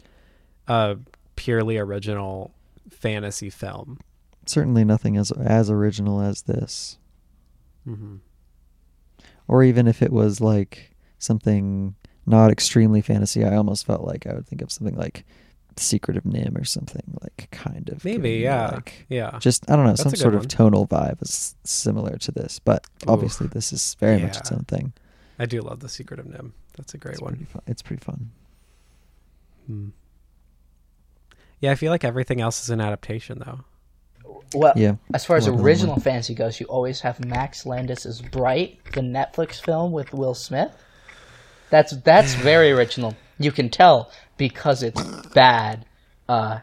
a 0.68 0.98
purely 1.36 1.78
original 1.78 2.54
fantasy 2.90 3.50
film. 3.50 4.00
Certainly 4.46 4.86
nothing 4.86 5.18
as 5.18 5.32
as 5.32 5.70
original 5.70 6.22
as 6.22 6.44
this. 6.44 6.98
hmm 7.86 8.18
Or 9.48 9.64
even 9.64 9.88
if 9.88 10.02
it 10.02 10.12
was 10.12 10.40
like 10.42 10.92
something 11.20 11.96
not 12.26 12.52
extremely 12.52 13.02
fantasy, 13.02 13.44
I 13.44 13.56
almost 13.56 13.86
felt 13.86 14.06
like 14.06 14.26
I 14.28 14.34
would 14.34 14.48
think 14.48 14.62
of 14.62 14.72
something 14.72 14.96
like 14.96 15.26
Secret 15.76 16.18
of 16.18 16.24
NIMH 16.24 16.62
or 16.62 16.64
something 16.66 17.18
like 17.22 17.48
kind 17.52 17.90
of 17.90 18.06
Maybe, 18.06 18.34
yeah, 18.36 18.68
like 18.76 19.06
yeah. 19.10 19.38
just 19.40 19.70
I 19.70 19.76
don't 19.76 19.86
know 19.86 19.92
That's 19.92 20.04
some 20.04 20.16
sort 20.16 20.34
one. 20.36 20.42
of 20.44 20.48
tonal 20.48 20.88
vibe 20.88 21.22
is 21.22 21.56
similar 21.64 22.18
to 22.18 22.32
this, 22.32 22.60
but 22.60 22.86
obviously 23.08 23.48
this 23.48 23.74
is 23.74 23.96
very 24.00 24.20
much 24.22 24.38
its 24.38 24.52
own 24.52 24.66
thing. 24.68 24.94
I 25.40 25.46
do 25.48 25.62
love 25.62 25.80
the 25.80 25.90
Secret 25.90 26.20
of 26.20 26.28
NIMH. 26.28 26.52
That's 26.78 26.94
a 26.94 26.98
great 27.00 27.14
It's 27.14 27.22
one. 27.22 27.34
pretty. 27.36 27.48
It's 27.68 27.82
pretty 27.82 28.04
fun. 28.04 28.30
Hmm. 29.66 29.90
Yeah, 31.60 31.72
I 31.72 31.76
feel 31.76 31.92
like 31.92 32.04
everything 32.04 32.40
else 32.42 32.62
is 32.62 32.70
an 32.70 32.80
adaptation, 32.82 33.40
though. 33.40 33.62
Well, 34.54 34.74
Yeah, 34.76 34.96
as 35.14 35.26
far 35.26 35.38
as 35.38 35.48
more 35.48 35.60
original 35.60 35.94
one. 35.94 36.02
fantasy 36.02 36.34
goes, 36.36 36.60
you 36.60 36.66
always 36.68 37.02
have 37.02 37.24
Max 37.26 37.66
Landis's 37.66 38.22
Bright, 38.22 38.80
the 38.94 39.02
Netflix 39.02 39.64
film 39.64 39.92
with 39.92 40.14
Will 40.14 40.34
Smith. 40.34 40.72
That's 41.70 41.96
that's 42.04 42.34
very 42.52 42.72
original. 42.72 43.16
You 43.40 43.52
can 43.52 43.70
tell 43.70 44.12
because 44.38 44.84
it's 44.84 45.02
bad. 45.34 45.86
Uh, 46.30 46.60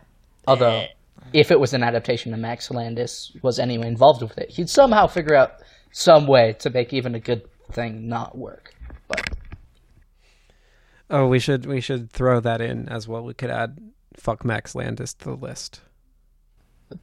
although, 0.47 0.85
if 1.33 1.51
it 1.51 1.59
was 1.61 1.75
an 1.75 1.83
adaptation 1.83 2.33
and 2.33 2.41
Max 2.43 2.71
Landis 2.71 3.33
was 3.43 3.59
anyway 3.59 3.89
involved 3.89 4.23
with 4.23 4.39
it, 4.39 4.51
he'd 4.51 4.71
somehow 4.71 5.07
figure 5.07 5.35
out 5.35 5.53
some 5.93 6.27
way 6.27 6.55
to 6.61 6.71
make 6.71 6.93
even 6.93 7.15
a 7.15 7.21
good 7.21 7.43
thing 7.73 8.09
not 8.09 8.39
work. 8.39 8.73
But 9.09 9.29
Oh, 11.11 11.27
we 11.27 11.41
should 11.41 11.67
we 11.67 11.81
should 11.81 12.11
throw 12.13 12.39
that 12.41 12.61
in 12.61 12.89
as 12.89 13.09
well. 13.09 13.25
We 13.25 13.35
could 13.35 13.51
add 13.51 13.79
fuck 14.17 14.45
Max 14.45 14.75
Landis 14.75 15.13
to 15.15 15.25
the 15.31 15.35
list. 15.35 15.81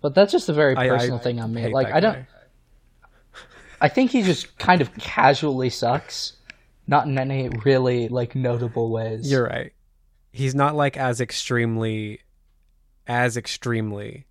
But 0.01 0.13
that's 0.15 0.31
just 0.31 0.49
a 0.49 0.53
very 0.53 0.75
I- 0.75 0.85
I 0.85 0.89
personal 0.89 1.19
thing 1.19 1.39
on 1.39 1.53
me. 1.53 1.67
Like 1.67 1.91
I 1.91 1.99
don't. 1.99 2.13
guy. 2.13 2.27
I 3.79 3.89
think 3.89 4.11
he 4.11 4.23
just 4.23 4.57
kind 4.57 4.81
of 4.81 4.93
casually 4.95 5.69
sucks, 5.69 6.33
not 6.87 7.05
in 7.05 7.17
any 7.19 7.49
really 7.63 8.07
like 8.07 8.35
notable 8.35 8.89
ways. 8.89 9.29
You're 9.31 9.45
right. 9.45 9.71
He's 10.31 10.55
not 10.55 10.75
like 10.75 10.97
as 10.97 11.21
extremely, 11.21 12.21
as 13.07 13.37
extremely 13.37 14.25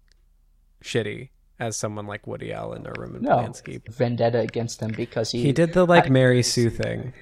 shitty 0.83 1.31
as 1.59 1.77
someone 1.77 2.07
like 2.07 2.27
Woody 2.27 2.53
Allen 2.53 2.87
or 2.87 2.93
Roman 2.99 3.23
no 3.23 3.31
Polanski. 3.37 3.87
vendetta 3.89 4.41
against 4.41 4.81
him 4.81 4.93
because 4.93 5.31
he 5.33 5.43
He 5.43 5.53
did 5.53 5.73
the 5.73 5.87
like 5.87 6.11
Mary 6.11 6.43
Sue 6.43 6.69
thing. 6.69 7.13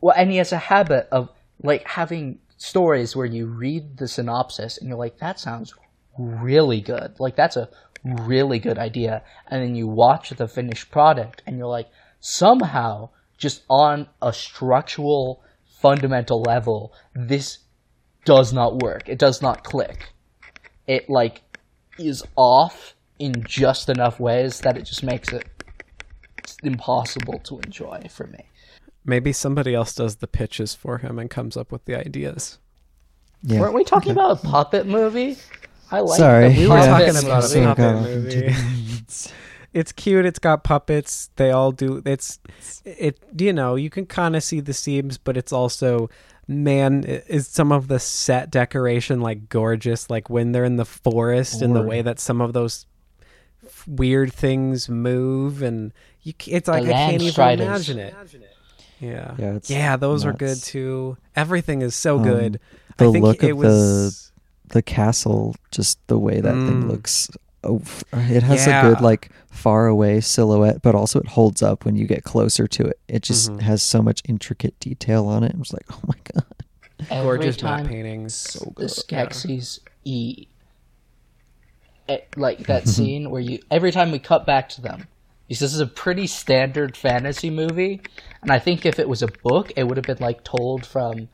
well, 0.00 0.14
and 0.16 0.30
he 0.30 0.38
has 0.38 0.52
a 0.52 0.58
habit 0.58 1.06
of 1.12 1.28
like 1.62 1.86
having 1.86 2.38
stories 2.56 3.14
where 3.14 3.26
you 3.26 3.46
read 3.46 3.96
the 3.98 4.08
synopsis 4.08 4.78
and 4.78 4.88
you're 4.88 4.98
like, 4.98 5.18
that 5.18 5.38
sounds 5.38 5.74
really 6.18 6.80
good. 6.80 7.18
Like 7.18 7.36
that's 7.36 7.56
a 7.56 7.68
really 8.04 8.58
good 8.58 8.78
idea, 8.78 9.22
and 9.48 9.62
then 9.62 9.74
you 9.74 9.86
watch 9.86 10.30
the 10.30 10.48
finished 10.48 10.90
product 10.90 11.42
and 11.46 11.56
you're 11.56 11.66
like, 11.66 11.88
somehow, 12.20 13.10
just 13.36 13.62
on 13.70 14.08
a 14.20 14.32
structural, 14.32 15.42
fundamental 15.80 16.42
level, 16.42 16.92
this 17.14 17.58
does 18.24 18.52
not 18.52 18.82
work. 18.82 19.08
It 19.08 19.18
does 19.18 19.40
not 19.40 19.64
click. 19.64 20.12
It 20.86 21.08
like 21.08 21.42
is 21.98 22.22
off 22.36 22.94
in 23.18 23.42
just 23.44 23.88
enough 23.88 24.20
ways 24.20 24.60
that 24.60 24.76
it 24.76 24.82
just 24.82 25.02
makes 25.02 25.32
it 25.32 25.46
impossible 26.62 27.40
to 27.40 27.58
enjoy 27.60 28.06
for 28.10 28.26
me. 28.26 28.44
Maybe 29.04 29.32
somebody 29.32 29.74
else 29.74 29.94
does 29.94 30.16
the 30.16 30.26
pitches 30.26 30.74
for 30.74 30.98
him 30.98 31.18
and 31.18 31.30
comes 31.30 31.56
up 31.56 31.72
with 31.72 31.84
the 31.86 31.98
ideas. 31.98 32.58
yeah. 33.42 33.60
Weren't 33.60 33.74
we 33.74 33.84
talking 33.84 34.12
about 34.12 34.44
a 34.44 34.46
puppet 34.46 34.86
movie? 34.86 35.36
I 35.90 36.00
like 36.00 36.18
Sorry, 36.18 36.52
the 36.52 36.60
We 36.60 36.68
were 36.68 36.76
Yeah. 36.76 36.86
puppet 36.98 37.14
talking 37.14 37.26
about 37.28 37.44
a 37.44 37.46
So 37.48 37.54
movie. 37.60 37.66
puppet 37.74 37.84
got 37.84 37.94
off 37.96 38.06
into 38.06 38.36
movie. 38.36 38.52
the. 38.52 39.32
It's 39.74 39.92
cute. 39.92 40.24
It's 40.26 40.38
got 40.38 40.64
puppets. 40.64 41.30
They 41.36 41.50
all 41.50 41.72
do. 41.72 42.02
It's 42.04 42.38
it. 42.84 43.18
You 43.38 43.52
know, 43.52 43.74
you 43.76 43.90
can 43.90 44.06
kind 44.06 44.34
of 44.34 44.42
see 44.42 44.60
the 44.60 44.72
seams, 44.72 45.18
but 45.18 45.36
it's 45.36 45.52
also 45.52 46.08
man 46.50 47.04
i- 47.06 47.22
is 47.28 47.46
some 47.46 47.70
of 47.70 47.88
the 47.88 47.98
set 47.98 48.50
decoration 48.50 49.20
like 49.20 49.50
gorgeous 49.50 50.08
like 50.08 50.30
when 50.30 50.52
they're 50.52 50.64
in 50.64 50.76
the 50.76 50.84
forest 50.86 51.60
and 51.60 51.76
the 51.76 51.82
way 51.82 52.00
that 52.00 52.18
some 52.18 52.40
of 52.40 52.54
those 52.54 52.86
f- 53.66 53.86
weird 53.86 54.32
things 54.32 54.88
move 54.88 55.60
and 55.60 55.92
you 56.22 56.32
c- 56.40 56.52
it's 56.52 56.66
like 56.66 56.84
i 56.84 56.90
can't 56.90 57.14
even 57.20 57.30
striders. 57.30 57.66
imagine 57.66 57.98
it 57.98 58.14
yeah 58.98 59.34
Yeah, 59.36 59.58
yeah 59.66 59.96
those 59.96 60.24
are 60.24 60.32
good 60.32 60.56
too 60.62 61.18
everything 61.36 61.82
is 61.82 61.94
so 61.94 62.16
Um, 62.16 62.22
good 62.24 62.60
the 62.96 63.08
i 63.10 63.12
think 63.12 63.22
look 63.26 63.42
it 63.42 63.50
of 63.50 63.58
was 63.58 63.68
the 63.68 64.27
castle, 64.82 65.54
just 65.70 65.98
the 66.08 66.18
way 66.18 66.40
that 66.40 66.52
thing 66.54 66.84
Mm. 66.84 66.88
looks. 66.88 67.30
Oh, 67.64 67.82
it 68.12 68.42
has 68.44 68.66
Yeah. 68.66 68.86
a 68.86 68.90
good 68.94 69.00
like 69.02 69.30
far 69.50 69.86
away 69.88 70.20
silhouette, 70.20 70.80
but 70.82 70.94
also 70.94 71.18
it 71.20 71.26
holds 71.28 71.62
up 71.62 71.84
when 71.84 71.96
you 71.96 72.06
get 72.06 72.22
closer 72.22 72.66
to 72.68 72.84
it. 72.86 72.98
It 73.08 73.22
just 73.22 73.50
Mhm. 73.50 73.62
has 73.62 73.82
so 73.82 74.00
much 74.02 74.22
intricate 74.28 74.78
detail 74.78 75.26
on 75.26 75.42
it. 75.42 75.52
I'm 75.54 75.62
just 75.62 75.72
like, 75.72 75.86
oh 75.92 76.00
my 76.06 76.14
god, 76.32 76.44
Every 77.10 77.24
gorgeous 77.38 77.56
time 77.56 77.84
matte 77.84 77.92
paintings 77.92 78.34
so 78.34 78.60
the 78.76 78.82
good. 78.82 78.90
Skeksis 78.90 79.80
eat, 80.04 80.48
it, 82.08 82.28
like 82.36 82.66
that 82.66 82.86
scene 82.88 83.30
where 83.30 83.40
you 83.40 83.58
every 83.70 83.92
time 83.92 84.10
we 84.12 84.18
cut 84.18 84.46
back 84.46 84.68
to 84.70 84.80
them, 84.80 85.06
because 85.46 85.60
this 85.60 85.74
is 85.74 85.80
a 85.80 85.86
pretty 85.86 86.26
standard 86.26 86.96
fantasy 86.96 87.50
movie, 87.50 88.00
and 88.42 88.50
I 88.52 88.58
think 88.58 88.86
if 88.86 88.98
it 88.98 89.08
was 89.08 89.22
a 89.22 89.28
book, 89.42 89.72
it 89.76 89.84
would 89.84 89.96
have 89.96 90.06
been 90.06 90.18
like 90.20 90.44
told 90.44 90.86
from 90.86 91.28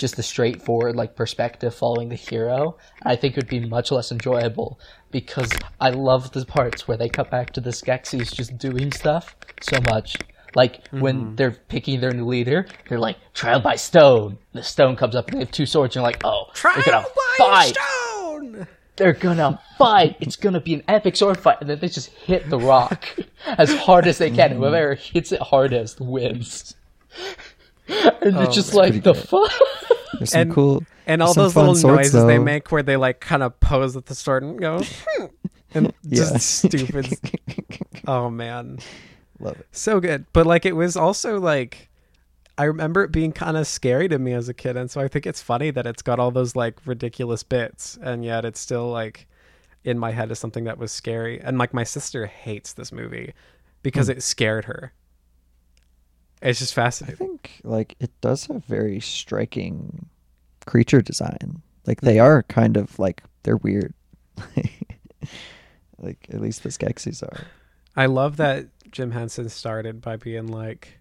just 0.00 0.16
the 0.16 0.22
straightforward 0.22 0.96
like 0.96 1.14
perspective 1.14 1.74
following 1.74 2.08
the 2.08 2.16
hero. 2.16 2.76
I 3.04 3.14
think 3.16 3.34
it 3.36 3.44
would 3.44 3.48
be 3.48 3.60
much 3.60 3.92
less 3.92 4.10
enjoyable 4.10 4.80
because 5.10 5.52
I 5.78 5.90
love 5.90 6.32
the 6.32 6.44
parts 6.46 6.88
where 6.88 6.96
they 6.96 7.08
cut 7.10 7.30
back 7.30 7.52
to 7.52 7.60
the 7.60 7.70
Skeksis 7.70 8.34
just 8.34 8.56
doing 8.58 8.90
stuff 8.92 9.36
so 9.60 9.78
much. 9.90 10.16
Like 10.54 10.88
when 10.88 11.36
they're 11.36 11.52
picking 11.52 12.00
their 12.00 12.12
new 12.12 12.24
leader, 12.24 12.66
they're 12.88 12.98
like 12.98 13.18
trial 13.34 13.60
by 13.60 13.76
stone. 13.76 14.38
The 14.52 14.62
stone 14.62 14.96
comes 14.96 15.14
up 15.14 15.28
and 15.28 15.36
they 15.36 15.40
have 15.40 15.52
two 15.52 15.66
swords, 15.66 15.94
and 15.94 16.02
you're 16.02 16.10
like, 16.10 16.22
oh, 16.24 16.46
they're 16.62 16.82
gonna 16.82 17.06
fight. 17.36 17.76
stone 17.76 18.66
They're 18.96 19.12
gonna 19.12 19.60
fight. 19.78 20.16
It's 20.18 20.36
gonna 20.36 20.60
be 20.60 20.74
an 20.74 20.82
epic 20.88 21.14
sword 21.14 21.38
fight, 21.38 21.58
and 21.60 21.68
then 21.70 21.78
they 21.78 21.88
just 21.88 22.08
hit 22.08 22.48
the 22.50 22.58
rock 22.58 23.04
as 23.46 23.72
hard 23.80 24.06
as 24.08 24.18
they 24.18 24.30
can. 24.30 24.52
Whoever 24.52 24.94
hits 24.96 25.30
it 25.30 25.40
hardest 25.42 26.00
wins. 26.00 26.74
And 28.22 28.36
Oh, 28.36 28.42
it's 28.42 28.54
just 28.54 28.72
like 28.72 29.02
the 29.02 29.14
fuck. 29.14 29.50
There's 30.20 30.30
some 30.30 30.40
And- 30.42 30.52
cool 30.52 30.84
and 31.06 31.22
all 31.22 31.34
those 31.34 31.56
little 31.56 31.74
noises 31.74 32.24
they 32.26 32.38
make 32.38 32.70
where 32.70 32.82
they 32.84 32.96
like 32.96 33.18
kind 33.20 33.42
of 33.42 33.58
pose 33.58 33.96
with 33.96 34.06
the 34.06 34.14
sword 34.14 34.42
and 34.44 34.60
go 34.60 34.80
hmm, 34.84 35.24
and 35.74 35.92
Yeah. 36.04 36.16
just 36.32 36.58
stupid 36.62 37.18
oh 38.06 38.30
man 38.30 38.78
Love 39.40 39.58
it. 39.58 39.66
so 39.72 39.98
good. 40.00 40.26
But 40.34 40.46
like 40.46 40.66
it 40.66 40.76
was 40.76 40.96
also 40.96 41.40
like 41.40 41.88
I 42.58 42.64
remember 42.64 43.02
it 43.04 43.10
being 43.10 43.32
kind 43.32 43.56
of 43.56 43.66
scary 43.66 44.06
to 44.08 44.18
me 44.18 44.34
as 44.34 44.50
a 44.50 44.54
kid, 44.54 44.76
and 44.76 44.90
so 44.90 45.00
I 45.00 45.08
think 45.08 45.26
it's 45.26 45.40
funny 45.40 45.70
that 45.70 45.86
it's 45.86 46.02
got 46.02 46.18
all 46.20 46.30
those 46.30 46.54
like 46.54 46.76
ridiculous 46.84 47.42
bits, 47.42 47.98
and 48.02 48.22
yet 48.22 48.44
it's 48.44 48.60
still 48.60 48.90
like 48.90 49.26
in 49.82 49.98
my 49.98 50.10
head 50.10 50.30
as 50.30 50.38
something 50.38 50.64
that 50.64 50.76
was 50.76 50.92
scary. 50.92 51.40
And 51.40 51.56
like 51.56 51.72
my 51.72 51.84
sister 51.84 52.26
hates 52.26 52.74
this 52.74 52.92
movie 52.92 53.32
because 53.82 54.08
Hmm. 54.08 54.12
it 54.12 54.22
scared 54.22 54.66
her. 54.66 54.92
It's 56.42 56.58
just 56.58 56.74
fascinating. 56.74 57.14
I 57.16 57.18
think 57.18 57.60
like 57.64 57.96
it 58.00 58.10
does 58.20 58.46
have 58.46 58.64
very 58.64 59.00
striking 59.00 60.06
creature 60.66 61.02
design. 61.02 61.62
Like 61.86 62.00
they 62.00 62.18
are 62.18 62.42
kind 62.44 62.76
of 62.76 62.98
like 62.98 63.22
they're 63.42 63.56
weird. 63.56 63.92
like 65.98 66.26
at 66.32 66.40
least 66.40 66.62
the 66.62 66.68
Skeksis 66.70 67.22
are. 67.22 67.44
I 67.96 68.06
love 68.06 68.36
that 68.38 68.66
Jim 68.90 69.10
Henson 69.10 69.48
started 69.48 70.00
by 70.00 70.16
being 70.16 70.46
like, 70.48 70.98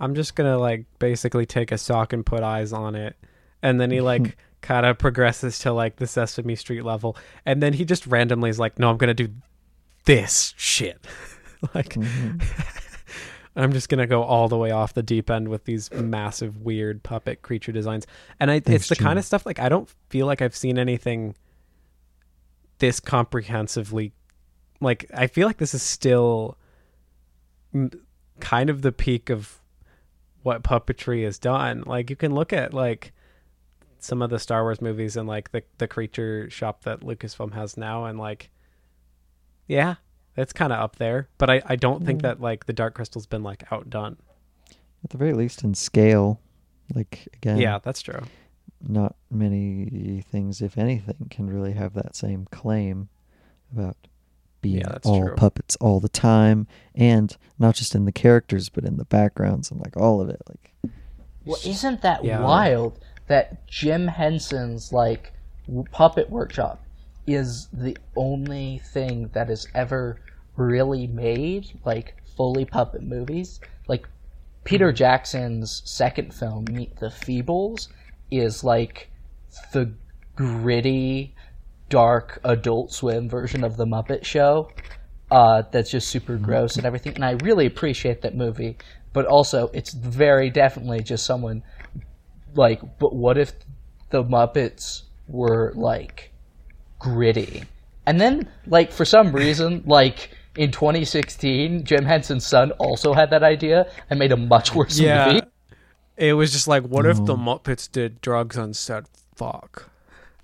I'm 0.00 0.14
just 0.14 0.34
gonna 0.34 0.58
like 0.58 0.86
basically 0.98 1.46
take 1.46 1.72
a 1.72 1.78
sock 1.78 2.12
and 2.12 2.24
put 2.24 2.42
eyes 2.42 2.72
on 2.72 2.94
it. 2.94 3.16
And 3.62 3.80
then 3.80 3.90
he 3.90 4.00
like 4.00 4.36
kind 4.62 4.86
of 4.86 4.98
progresses 4.98 5.58
to 5.60 5.72
like 5.72 5.96
the 5.96 6.06
Sesame 6.06 6.56
Street 6.56 6.82
level. 6.84 7.16
And 7.44 7.62
then 7.62 7.74
he 7.74 7.84
just 7.84 8.06
randomly 8.06 8.50
is 8.50 8.58
like, 8.58 8.78
no, 8.78 8.88
I'm 8.90 8.96
gonna 8.96 9.14
do 9.14 9.28
this 10.04 10.54
shit. 10.56 10.98
like, 11.74 11.90
Mhm. 11.90 12.42
I'm 13.54 13.72
just 13.72 13.88
gonna 13.88 14.06
go 14.06 14.22
all 14.22 14.48
the 14.48 14.56
way 14.56 14.70
off 14.70 14.94
the 14.94 15.02
deep 15.02 15.30
end 15.30 15.48
with 15.48 15.64
these 15.64 15.92
massive, 15.92 16.58
weird 16.58 17.02
puppet 17.02 17.42
creature 17.42 17.72
designs. 17.72 18.06
And 18.40 18.50
I, 18.50 18.60
Thanks, 18.60 18.82
it's 18.82 18.98
the 18.98 19.02
kind 19.02 19.18
of 19.18 19.24
stuff 19.24 19.44
like 19.44 19.58
I 19.58 19.68
don't 19.68 19.88
feel 20.08 20.26
like 20.26 20.40
I've 20.40 20.56
seen 20.56 20.78
anything 20.78 21.34
this 22.78 22.98
comprehensively. 23.00 24.12
Like 24.80 25.10
I 25.14 25.26
feel 25.26 25.46
like 25.46 25.58
this 25.58 25.74
is 25.74 25.82
still 25.82 26.56
kind 28.40 28.70
of 28.70 28.82
the 28.82 28.92
peak 28.92 29.30
of 29.30 29.60
what 30.42 30.62
puppetry 30.62 31.24
has 31.24 31.38
done. 31.38 31.84
Like 31.86 32.10
you 32.10 32.16
can 32.16 32.34
look 32.34 32.52
at 32.52 32.74
like 32.74 33.12
some 33.98 34.20
of 34.20 34.30
the 34.30 34.38
Star 34.38 34.64
Wars 34.64 34.80
movies 34.80 35.16
and 35.16 35.28
like 35.28 35.52
the 35.52 35.62
the 35.78 35.86
creature 35.86 36.50
shop 36.50 36.82
that 36.84 37.00
Lucasfilm 37.00 37.52
has 37.52 37.76
now, 37.76 38.04
and 38.04 38.18
like, 38.18 38.50
yeah, 39.66 39.96
it's 40.36 40.52
kind 40.52 40.72
of 40.72 40.78
up 40.80 40.96
there. 40.96 41.28
But 41.38 41.50
I 41.50 41.62
I 41.66 41.76
don't 41.76 42.04
think 42.04 42.22
that 42.22 42.40
like 42.40 42.66
the 42.66 42.72
Dark 42.72 42.94
Crystal's 42.94 43.26
been 43.26 43.42
like 43.42 43.64
outdone. 43.72 44.16
At 45.04 45.10
the 45.10 45.18
very 45.18 45.32
least 45.32 45.64
in 45.64 45.74
scale. 45.74 46.40
Like 46.94 47.28
again, 47.34 47.58
yeah, 47.58 47.78
that's 47.82 48.02
true. 48.02 48.20
not 48.86 49.16
many 49.30 50.22
things, 50.30 50.60
if 50.60 50.76
anything, 50.76 51.28
can 51.30 51.48
really 51.48 51.72
have 51.72 51.94
that 51.94 52.14
same 52.16 52.46
claim 52.50 53.08
about 53.72 53.96
being 54.60 54.78
Yeah, 54.80 54.88
that's 54.90 55.06
all 55.06 55.22
true. 55.26 55.34
puppets 55.36 55.76
all 55.80 56.00
the 56.00 56.08
time, 56.08 56.66
and 56.94 57.36
not 57.58 57.74
just 57.74 57.94
in 57.94 58.04
the 58.04 58.12
characters, 58.12 58.68
but 58.68 58.84
in 58.84 58.96
the 58.96 59.04
backgrounds 59.04 59.70
and 59.70 59.80
like 59.80 59.96
all 59.96 60.20
of 60.20 60.28
it. 60.28 60.40
Like, 60.48 60.72
Well, 61.44 61.58
isn't 61.64 62.02
that 62.02 62.24
Yeah. 62.24 62.40
wild 62.42 62.98
that 63.28 63.66
Jim 63.66 64.06
Henson's 64.08 64.92
like 64.92 65.32
w- 65.66 65.84
puppet 65.90 66.28
workshop 66.30 66.84
is 67.26 67.68
the 67.72 67.96
only 68.16 68.80
thing 68.92 69.30
that 69.32 69.48
has 69.48 69.66
ever 69.74 70.18
really 70.56 71.06
made 71.06 71.66
like 71.84 72.14
fully 72.36 72.64
puppet 72.64 73.02
movies? 73.02 73.60
Like 73.88 74.08
Peter 74.64 74.92
Jackson's 74.92 75.82
second 75.84 76.34
film, 76.34 76.66
Meet 76.70 76.96
the 76.98 77.06
Feebles, 77.08 77.88
is 78.30 78.62
like 78.64 79.10
the 79.72 79.92
gritty, 80.36 81.34
dark 81.88 82.40
Adult 82.44 82.92
Swim 82.92 83.28
version 83.28 83.64
of 83.64 83.76
the 83.76 83.84
Muppet 83.84 84.24
Show. 84.24 84.70
Uh, 85.30 85.62
that's 85.70 85.90
just 85.90 86.08
super 86.08 86.36
gross 86.36 86.76
and 86.76 86.84
everything, 86.84 87.14
and 87.14 87.24
I 87.24 87.32
really 87.42 87.66
appreciate 87.66 88.22
that 88.22 88.34
movie. 88.36 88.76
But 89.12 89.26
also, 89.26 89.68
it's 89.72 89.92
very 89.92 90.50
definitely 90.50 91.02
just 91.02 91.24
someone 91.24 91.62
like. 92.54 92.80
But 92.98 93.14
what 93.14 93.38
if 93.38 93.52
the 94.10 94.22
Muppets 94.24 95.02
were 95.28 95.72
like 95.74 96.31
gritty? 97.02 97.64
And 98.06 98.20
then, 98.20 98.48
like 98.66 98.92
for 98.92 99.04
some 99.04 99.32
reason, 99.32 99.82
like 99.86 100.30
in 100.56 100.70
2016, 100.70 101.84
Jim 101.84 102.04
Henson's 102.04 102.46
son 102.46 102.72
also 102.72 103.12
had 103.12 103.30
that 103.30 103.42
idea 103.42 103.86
and 104.10 104.18
made 104.18 104.32
a 104.32 104.36
much 104.36 104.74
worse 104.74 104.98
Yeah, 104.98 105.26
movie. 105.26 105.40
it 106.16 106.34
was 106.34 106.52
just 106.52 106.68
like, 106.68 106.84
what 106.84 107.06
if 107.06 107.16
the 107.24 107.36
mm. 107.36 107.44
Muppets 107.44 107.90
did 107.90 108.20
drugs 108.20 108.58
on 108.58 108.72
set? 108.74 109.04
Fuck. 109.36 109.88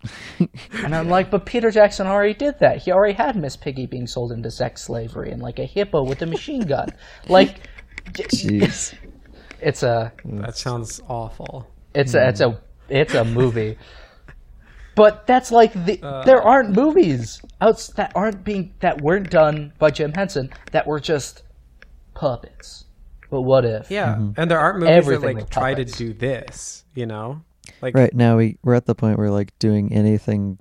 And 0.84 0.94
I'm 0.94 1.08
like, 1.08 1.30
but 1.30 1.44
Peter 1.44 1.70
Jackson 1.70 2.06
already 2.06 2.32
did 2.34 2.58
that. 2.60 2.78
He 2.78 2.92
already 2.92 3.14
had 3.14 3.34
Miss 3.36 3.56
Piggy 3.56 3.86
being 3.86 4.06
sold 4.06 4.30
into 4.32 4.50
sex 4.50 4.82
slavery 4.82 5.30
and 5.32 5.42
like 5.42 5.58
a 5.58 5.64
hippo 5.64 6.04
with 6.04 6.22
a 6.22 6.26
machine 6.26 6.62
gun. 6.62 6.88
Like, 7.28 7.68
jeez. 8.12 8.94
it's 9.60 9.82
a, 9.82 10.12
That 10.24 10.56
sounds 10.56 11.02
awful. 11.08 11.66
it's 11.94 12.14
a, 12.14 12.28
it's 12.28 12.40
a, 12.40 12.60
it's 12.88 13.14
a 13.14 13.24
movie. 13.24 13.76
But 14.98 15.28
that's 15.28 15.52
like 15.52 15.72
the 15.86 16.02
uh, 16.02 16.24
there 16.24 16.42
aren't 16.42 16.70
movies 16.70 17.40
outs 17.60 17.86
that 17.94 18.10
aren't 18.16 18.42
being 18.42 18.74
that 18.80 19.00
weren't 19.00 19.30
done 19.30 19.72
by 19.78 19.92
Jim 19.92 20.12
Henson 20.12 20.50
that 20.72 20.88
were 20.88 20.98
just 20.98 21.44
puppets. 22.14 22.84
But 23.30 23.42
what 23.42 23.64
if? 23.64 23.92
Yeah, 23.92 24.16
mm-hmm. 24.16 24.40
and 24.40 24.50
there 24.50 24.58
aren't 24.58 24.80
movies 24.80 24.96
Everything 24.96 25.20
that 25.20 25.26
like 25.26 25.36
with 25.36 25.50
try 25.50 25.74
to 25.74 25.84
do 25.84 26.12
this. 26.12 26.84
You 26.96 27.06
know, 27.06 27.42
like 27.80 27.94
right 27.94 28.12
now 28.12 28.38
we 28.38 28.58
we're 28.64 28.74
at 28.74 28.86
the 28.86 28.96
point 28.96 29.18
where 29.18 29.30
like 29.30 29.56
doing 29.60 29.92
anything 29.92 30.58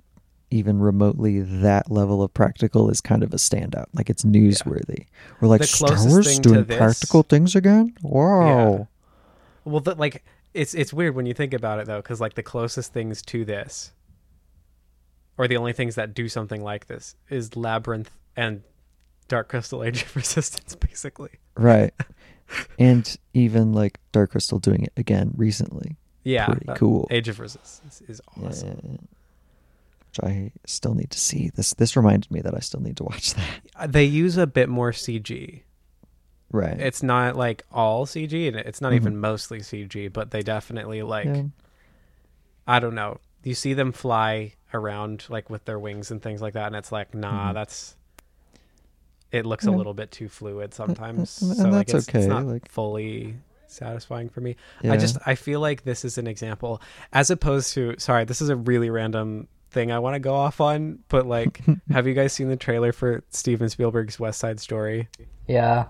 even 0.50 0.78
remotely 0.78 1.40
that 1.40 1.90
level 1.90 2.22
of 2.22 2.32
practical 2.32 2.90
is 2.90 3.00
kind 3.00 3.24
of 3.24 3.34
a 3.34 3.38
standout. 3.38 3.86
Like 3.92 4.08
it's 4.08 4.22
newsworthy. 4.22 5.06
We're 5.40 5.48
like 5.48 5.62
The 5.62 5.66
Star 5.66 5.96
Wars 6.06 6.38
doing 6.38 6.64
this- 6.64 6.76
practical 6.78 7.24
things 7.24 7.56
again. 7.56 7.96
Wow. 8.02 8.86
Well, 9.64 9.80
the, 9.80 9.96
like 9.96 10.24
it's 10.54 10.74
it's 10.74 10.92
weird 10.92 11.16
when 11.16 11.26
you 11.26 11.34
think 11.34 11.52
about 11.52 11.80
it 11.80 11.86
though, 11.86 12.00
because 12.00 12.20
like 12.20 12.34
the 12.34 12.42
closest 12.42 12.92
things 12.92 13.20
to 13.22 13.44
this, 13.44 13.92
or 15.38 15.48
the 15.48 15.56
only 15.56 15.72
things 15.72 15.94
that 15.94 16.12
do 16.12 16.28
something 16.28 16.62
like 16.62 16.86
this, 16.88 17.14
is 17.30 17.56
Labyrinth 17.56 18.10
and 18.36 18.62
Dark 19.28 19.48
Crystal 19.48 19.82
Age 19.84 20.02
of 20.02 20.14
Resistance, 20.16 20.74
basically. 20.74 21.30
Right. 21.56 21.94
and 22.78 23.16
even 23.34 23.72
like 23.72 23.98
Dark 24.12 24.32
Crystal 24.32 24.58
doing 24.58 24.82
it 24.82 24.92
again 24.96 25.32
recently. 25.36 25.96
Yeah, 26.24 26.46
Pretty 26.46 26.66
cool. 26.76 27.06
Age 27.10 27.28
of 27.28 27.40
Resistance 27.40 28.02
is 28.08 28.20
awesome. 28.36 28.80
Yeah. 28.84 28.96
Which 30.10 30.20
I 30.22 30.52
still 30.66 30.94
need 30.94 31.10
to 31.10 31.18
see. 31.20 31.50
This 31.54 31.74
this 31.74 31.96
reminded 31.96 32.30
me 32.30 32.40
that 32.40 32.54
I 32.54 32.60
still 32.60 32.80
need 32.80 32.96
to 32.98 33.04
watch 33.04 33.34
that. 33.34 33.60
Uh, 33.76 33.86
They 33.86 34.04
use 34.04 34.36
a 34.36 34.46
bit 34.46 34.68
more 34.68 34.90
CG. 34.92 35.62
Right. 36.50 36.80
It's 36.80 37.02
not 37.02 37.36
like 37.36 37.64
all 37.70 38.06
CG, 38.06 38.48
and 38.48 38.56
it's 38.56 38.80
not 38.80 38.94
even 38.94 39.18
mostly 39.20 39.60
CG, 39.60 40.10
but 40.12 40.30
they 40.30 40.40
definitely 40.42 41.02
like. 41.02 41.26
Yeah. 41.26 41.42
I 42.66 42.80
don't 42.80 42.94
know. 42.94 43.20
You 43.48 43.54
see 43.54 43.72
them 43.72 43.92
fly 43.92 44.52
around 44.74 45.24
like 45.30 45.48
with 45.48 45.64
their 45.64 45.78
wings 45.78 46.10
and 46.10 46.22
things 46.22 46.42
like 46.42 46.52
that, 46.52 46.66
and 46.66 46.76
it's 46.76 46.92
like, 46.92 47.14
nah, 47.14 47.46
mm-hmm. 47.46 47.54
that's. 47.54 47.96
It 49.30 49.44
looks 49.44 49.66
a 49.66 49.70
little 49.70 49.92
bit 49.92 50.10
too 50.10 50.28
fluid 50.28 50.70
mm-hmm. 50.70 50.76
sometimes, 50.76 51.42
and- 51.42 51.56
so 51.56 51.64
and 51.64 51.72
like 51.72 51.86
that's 51.88 52.06
it's, 52.06 52.14
it's 52.14 52.16
okay, 52.16 52.26
not 52.26 52.44
like- 52.44 52.70
fully 52.70 53.36
satisfying 53.66 54.28
for 54.28 54.40
me. 54.40 54.56
Yeah. 54.82 54.92
I 54.92 54.96
just 54.96 55.16
I 55.24 55.34
feel 55.34 55.60
like 55.60 55.84
this 55.84 56.04
is 56.04 56.18
an 56.18 56.26
example, 56.26 56.82
as 57.12 57.30
opposed 57.30 57.72
to 57.74 57.94
sorry, 57.98 58.24
this 58.24 58.40
is 58.42 58.48
a 58.48 58.56
really 58.56 58.90
random 58.90 59.48
thing 59.70 59.92
I 59.92 59.98
want 59.98 60.14
to 60.14 60.20
go 60.20 60.34
off 60.34 60.60
on, 60.60 60.98
but 61.08 61.26
like, 61.26 61.60
have 61.90 62.06
you 62.06 62.14
guys 62.14 62.32
seen 62.32 62.48
the 62.48 62.56
trailer 62.56 62.92
for 62.92 63.24
Steven 63.30 63.68
Spielberg's 63.68 64.18
West 64.18 64.40
Side 64.40 64.60
Story? 64.60 65.08
Yeah. 65.46 65.86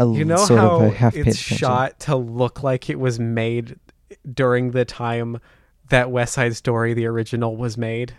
You 0.00 0.24
know 0.24 0.36
sort 0.36 0.60
how 0.60 0.76
of 0.76 0.82
I 0.82 0.88
half 0.88 1.14
paid 1.14 1.28
it's 1.28 1.36
attention. 1.36 1.56
shot 1.58 2.00
to 2.00 2.16
look 2.16 2.62
like 2.62 2.90
it 2.90 2.98
was 2.98 3.20
made 3.20 3.78
during 4.32 4.72
the 4.72 4.84
time 4.84 5.38
that 5.88 6.10
West 6.10 6.34
Side 6.34 6.56
Story, 6.56 6.94
the 6.94 7.06
original, 7.06 7.56
was 7.56 7.76
made. 7.76 8.14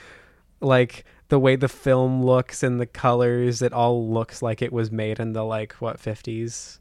like 0.60 1.04
the 1.28 1.38
way 1.38 1.56
the 1.56 1.68
film 1.68 2.24
looks 2.24 2.62
and 2.62 2.80
the 2.80 2.86
colors, 2.86 3.62
it 3.62 3.72
all 3.72 4.10
looks 4.10 4.42
like 4.42 4.62
it 4.62 4.72
was 4.72 4.90
made 4.90 5.20
in 5.20 5.32
the 5.32 5.44
like 5.44 5.74
what 5.74 6.00
fifties. 6.00 6.80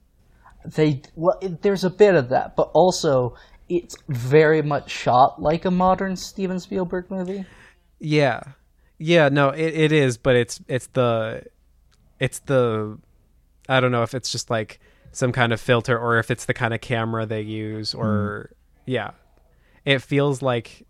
They 0.66 1.02
well, 1.16 1.38
it, 1.42 1.62
there's 1.62 1.84
a 1.84 1.90
bit 1.90 2.16
of 2.16 2.30
that, 2.30 2.56
but 2.56 2.70
also 2.74 3.36
it's 3.70 3.96
very 4.08 4.62
much 4.62 4.90
shot 4.90 5.42
like 5.42 5.66
a 5.66 5.72
modern 5.72 6.16
Steven 6.16 6.60
Spielberg 6.60 7.12
movie. 7.12 7.46
Yeah, 8.00 8.42
yeah, 8.98 9.30
no, 9.30 9.50
it, 9.50 9.74
it 9.74 9.92
is, 9.92 10.18
but 10.18 10.36
it's 10.36 10.62
it's 10.68 10.88
the 10.88 11.44
it's 12.20 12.40
the 12.40 12.98
I 13.70 13.80
don't 13.80 13.92
know 13.92 14.04
if 14.04 14.14
it's 14.14 14.32
just 14.32 14.50
like 14.50 14.80
some 15.12 15.32
kind 15.32 15.52
of 15.52 15.60
filter 15.60 15.98
or 15.98 16.20
if 16.20 16.32
it's 16.32 16.46
the 16.46 16.54
kind 16.54 16.74
of 16.74 16.82
camera 16.82 17.26
they 17.26 17.42
use 17.42 17.94
or 17.94 18.50
hmm. 18.86 18.92
yeah, 18.92 19.12
it 19.88 20.02
feels 20.02 20.42
like. 20.42 20.86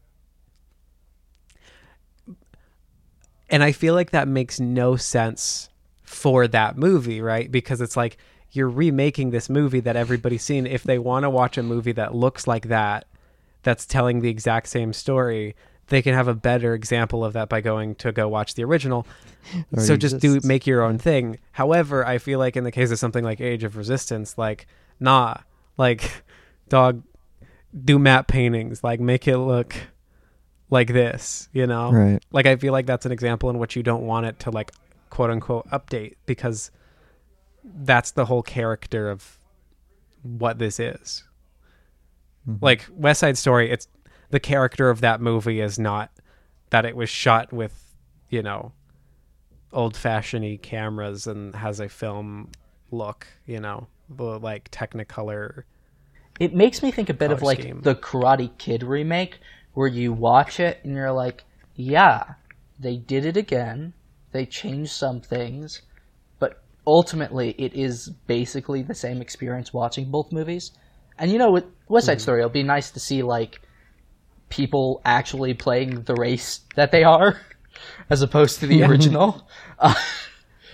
And 3.50 3.64
I 3.64 3.72
feel 3.72 3.94
like 3.94 4.10
that 4.12 4.28
makes 4.28 4.60
no 4.60 4.96
sense 4.96 5.70
for 6.04 6.48
that 6.48 6.78
movie, 6.78 7.22
right? 7.22 7.50
Because 7.50 7.80
it's 7.80 7.96
like 7.96 8.18
you're 8.52 8.70
remaking 8.70 9.30
this 9.30 9.50
movie 9.50 9.82
that 9.82 9.96
everybody's 9.96 10.44
seen. 10.44 10.66
If 10.66 10.84
they 10.84 10.98
want 10.98 11.24
to 11.24 11.30
watch 11.30 11.58
a 11.58 11.64
movie 11.64 11.92
that 11.94 12.16
looks 12.16 12.48
like 12.48 12.70
that, 12.70 13.06
that's 13.62 13.86
telling 13.86 14.22
the 14.22 14.30
exact 14.30 14.68
same 14.68 14.92
story, 14.94 15.56
they 15.90 16.02
can 16.02 16.16
have 16.16 16.28
a 16.28 16.34
better 16.34 16.74
example 16.74 17.24
of 17.24 17.34
that 17.34 17.50
by 17.50 17.62
going 17.62 17.96
to 17.96 18.12
go 18.12 18.28
watch 18.28 18.56
the 18.56 18.64
original. 18.64 19.06
Or 19.72 19.82
so 19.82 19.96
just 19.96 20.20
do 20.20 20.42
make 20.44 20.68
your 20.68 20.82
own 20.82 20.98
thing. 20.98 21.40
However, 21.54 22.06
I 22.06 22.18
feel 22.18 22.38
like 22.38 22.58
in 22.58 22.66
the 22.66 22.72
case 22.72 22.92
of 22.92 23.00
something 23.00 23.24
like 23.24 23.40
Age 23.40 23.64
of 23.64 23.78
Resistance, 23.78 24.38
like 24.38 24.68
nah, 25.00 25.36
like 25.78 26.12
dog, 26.68 27.02
do 27.84 28.00
matte 28.00 28.28
paintings, 28.28 28.84
like 28.84 29.00
make 29.00 29.28
it 29.28 29.38
look 29.38 29.76
like 30.70 30.92
this, 30.94 31.50
you 31.54 31.68
know? 31.68 31.92
Right. 31.92 32.24
Like 32.32 32.46
I 32.46 32.56
feel 32.56 32.74
like 32.74 32.86
that's 32.86 33.06
an 33.06 33.12
example 33.12 33.50
in 33.50 33.58
which 33.58 33.76
you 33.76 33.84
don't 33.84 34.06
want 34.06 34.26
it 34.26 34.40
to 34.42 34.52
like 34.52 34.72
quote 35.10 35.30
unquote 35.30 35.70
update 35.70 36.16
because 36.26 36.72
that's 37.64 38.12
the 38.12 38.26
whole 38.26 38.44
character 38.44 39.10
of 39.10 39.38
what 40.24 40.60
this 40.60 40.80
is. 40.80 41.24
Mhm. 42.48 42.62
Like 42.62 42.86
West 42.92 43.20
Side 43.20 43.38
Story, 43.38 43.70
it's 43.72 43.88
the 44.30 44.40
character 44.40 44.90
of 44.90 45.02
that 45.02 45.22
movie 45.22 45.62
is 45.62 45.78
not 45.80 46.12
that 46.70 46.86
it 46.86 46.96
was 46.96 47.10
shot 47.10 47.54
with, 47.54 47.96
you 48.30 48.42
know, 48.42 48.74
old 49.72 49.96
fashioned 49.96 50.62
cameras 50.62 51.28
and 51.28 51.56
has 51.56 51.80
a 51.80 51.90
film 51.90 52.52
look, 52.92 53.28
you 53.46 53.60
know, 53.60 53.88
the 54.10 54.40
like 54.40 54.72
Technicolor. 54.72 55.64
It 56.40 56.54
makes 56.54 56.84
me 56.84 56.92
think 56.92 57.10
a 57.10 57.14
bit 57.14 57.32
of 57.32 57.42
like 57.42 57.62
scheme. 57.62 57.82
the 57.82 57.96
Karate 57.96 58.56
Kid 58.58 58.84
remake, 58.84 59.40
where 59.74 59.88
you 59.88 60.14
watch 60.14 60.60
it 60.60 60.80
and 60.84 60.94
you're 60.94 61.12
like, 61.12 61.44
yeah, 61.76 62.24
they 62.80 62.98
did 62.98 63.26
it 63.26 63.38
again. 63.38 63.94
They 64.32 64.46
changed 64.46 64.92
some 64.92 65.22
things, 65.22 65.82
but 66.40 66.62
ultimately 66.86 67.56
it 67.58 67.74
is 67.74 68.10
basically 68.28 68.82
the 68.84 68.94
same 68.96 69.22
experience 69.22 69.74
watching 69.74 70.12
both 70.12 70.32
movies. 70.32 70.72
And 71.18 71.32
you 71.32 71.38
know, 71.40 71.52
with 71.52 71.66
West 71.88 72.06
Mm-hmm. 72.06 72.12
Side 72.14 72.22
Story, 72.22 72.40
it'll 72.42 72.50
be 72.52 72.64
nice 72.64 72.92
to 72.92 73.00
see 73.00 73.24
like 73.24 73.62
people 74.50 75.02
actually 75.06 75.54
playing 75.54 76.02
the 76.04 76.14
race 76.16 76.62
that 76.76 76.92
they 76.92 77.04
are, 77.04 77.40
as 78.10 78.22
opposed 78.22 78.60
to 78.60 78.68
the 78.68 78.84
original. 78.84 79.48
Uh, 79.80 79.94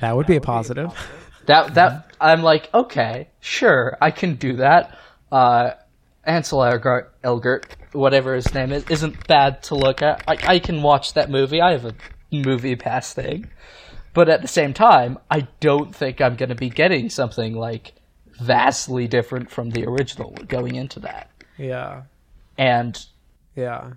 That 0.02 0.18
would 0.18 0.28
be 0.28 0.36
a 0.36 0.42
positive. 0.42 0.92
that 1.46 1.76
that 1.76 2.12
I'm 2.20 2.42
like, 2.42 2.70
okay, 2.74 3.30
sure, 3.40 3.98
I 4.02 4.12
can 4.12 4.36
do 4.36 4.58
that. 4.58 4.98
Uh, 5.34 5.74
Ansel 6.26 6.60
Elgort, 6.60 7.08
Elgort, 7.24 7.64
whatever 7.92 8.36
his 8.36 8.54
name 8.54 8.72
is, 8.72 8.86
isn't 8.90 9.28
bad 9.28 9.64
to 9.64 9.76
look 9.76 10.02
at. 10.04 10.24
I, 10.28 10.38
I 10.56 10.60
can 10.60 10.82
watch 10.84 11.14
that 11.16 11.30
movie. 11.30 11.60
I 11.60 11.72
have 11.72 11.86
a 11.86 11.96
movie 12.32 12.76
pass 12.76 13.14
thing, 13.14 13.50
but 14.14 14.30
at 14.30 14.42
the 14.44 14.48
same 14.48 14.74
time, 14.74 15.18
I 15.32 15.48
don't 15.60 15.94
think 15.94 16.22
I'm 16.22 16.36
going 16.36 16.50
to 16.50 16.56
be 16.56 16.70
getting 16.70 17.10
something 17.10 17.56
like 17.56 17.94
vastly 18.40 19.08
different 19.08 19.50
from 19.50 19.72
the 19.72 19.86
original 19.86 20.32
going 20.48 20.76
into 20.76 21.00
that. 21.02 21.30
Yeah. 21.58 22.04
And 22.58 23.04
Yeah. 23.56 23.94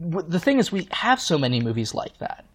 w- 0.00 0.26
the 0.28 0.40
thing 0.40 0.58
is, 0.58 0.72
we 0.72 0.88
have 0.92 1.20
so 1.20 1.38
many 1.38 1.60
movies 1.60 1.94
like 1.94 2.18
that, 2.18 2.46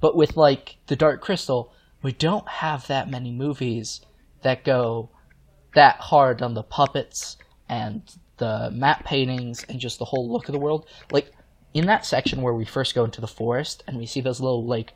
but 0.00 0.16
with 0.16 0.36
like 0.36 0.76
The 0.86 0.96
Dark 0.96 1.20
Crystal, 1.20 1.72
we 2.02 2.12
don't 2.12 2.48
have 2.48 2.86
that 2.86 3.10
many 3.10 3.30
movies 3.30 4.00
that 4.42 4.64
go 4.64 5.10
that 5.74 5.96
hard 6.00 6.40
on 6.42 6.54
the 6.54 6.62
puppets 6.62 7.36
and 7.68 8.02
the 8.38 8.70
matte 8.72 9.04
paintings 9.04 9.64
and 9.68 9.80
just 9.80 9.98
the 9.98 10.04
whole 10.04 10.30
look 10.30 10.48
of 10.48 10.52
the 10.52 10.58
world. 10.58 10.86
Like 11.10 11.32
in 11.74 11.86
that 11.86 12.06
section 12.06 12.42
where 12.42 12.54
we 12.54 12.64
first 12.64 12.94
go 12.94 13.04
into 13.04 13.20
the 13.20 13.26
forest 13.26 13.84
and 13.86 13.98
we 13.98 14.06
see 14.06 14.20
those 14.20 14.40
little 14.40 14.64
like 14.64 14.92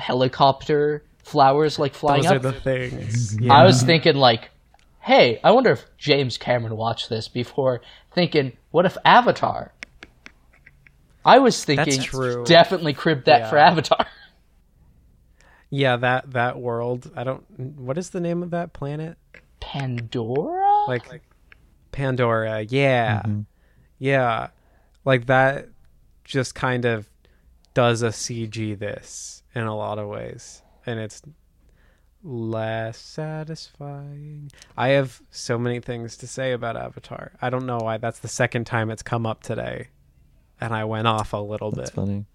helicopter 0.00 1.04
flowers 1.22 1.78
like 1.78 1.94
flying 1.94 2.22
Those 2.22 2.32
are 2.32 2.38
the 2.38 2.52
things. 2.52 3.36
Mm-hmm. 3.36 3.50
I 3.50 3.64
was 3.64 3.82
thinking 3.82 4.16
like, 4.16 4.50
hey, 5.00 5.40
I 5.44 5.52
wonder 5.52 5.70
if 5.70 5.84
James 5.98 6.38
Cameron 6.38 6.76
watched 6.76 7.08
this 7.08 7.28
before 7.28 7.80
thinking, 8.12 8.56
what 8.70 8.86
if 8.86 8.96
Avatar? 9.04 9.72
I 11.24 11.38
was 11.38 11.62
thinking 11.64 12.00
true. 12.00 12.44
definitely 12.44 12.94
cribbed 12.94 13.26
that 13.26 13.50
for 13.50 13.58
Avatar. 13.58 14.06
Yeah, 15.72 15.96
that 15.98 16.32
that 16.32 16.58
world. 16.58 17.10
I 17.14 17.22
don't. 17.22 17.48
What 17.78 17.96
is 17.96 18.10
the 18.10 18.20
name 18.20 18.42
of 18.42 18.50
that 18.50 18.72
planet? 18.72 19.16
Pandora? 19.60 20.84
Like 20.88 21.22
Pandora. 21.92 22.62
Yeah, 22.62 23.22
Mhm. 23.26 23.46
yeah. 23.98 24.48
Like 25.04 25.26
that. 25.26 25.68
Just 26.24 26.54
kind 26.54 26.84
of 26.84 27.10
does 27.74 28.02
a 28.02 28.12
CG 28.12 28.74
this 28.78 29.42
in 29.54 29.62
a 29.64 29.74
lot 29.76 29.98
of 29.98 30.08
ways, 30.08 30.62
and 30.86 31.00
it's 31.00 31.22
less 32.22 32.98
satisfying. 32.98 34.50
I 34.76 34.88
have 34.90 35.20
so 35.30 35.58
many 35.58 35.80
things 35.80 36.16
to 36.18 36.26
say 36.26 36.52
about 36.52 36.76
Avatar. 36.76 37.32
I 37.42 37.50
don't 37.50 37.66
know 37.66 37.78
why. 37.78 37.96
That's 37.98 38.18
the 38.20 38.28
second 38.28 38.66
time 38.66 38.90
it's 38.90 39.02
come 39.02 39.26
up 39.26 39.42
today, 39.42 39.88
and 40.60 40.72
I 40.74 40.84
went 40.84 41.06
off 41.08 41.32
a 41.32 41.38
little 41.38 41.70
That's 41.70 41.90
bit. 41.90 41.96
funny. 41.96 42.26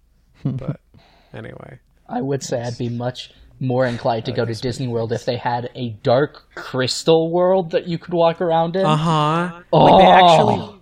But 0.44 0.80
anyway. 1.32 1.78
I 2.08 2.20
would 2.20 2.42
say 2.42 2.62
I'd 2.62 2.78
be 2.78 2.88
much 2.88 3.32
more 3.60 3.86
inclined 3.86 4.24
to 4.26 4.32
go 4.32 4.44
to 4.44 4.54
Disney 4.54 4.88
World 4.88 5.12
if 5.12 5.24
they 5.24 5.36
had 5.36 5.70
a 5.74 5.90
dark 6.02 6.54
crystal 6.54 7.30
world 7.30 7.70
that 7.70 7.86
you 7.86 7.98
could 7.98 8.14
walk 8.14 8.40
around 8.40 8.76
in. 8.76 8.84
Uh 8.84 8.96
huh. 8.96 9.62
Oh. 9.72 9.84
Like 9.84 10.04
they 10.04 10.10
actually. 10.10 10.80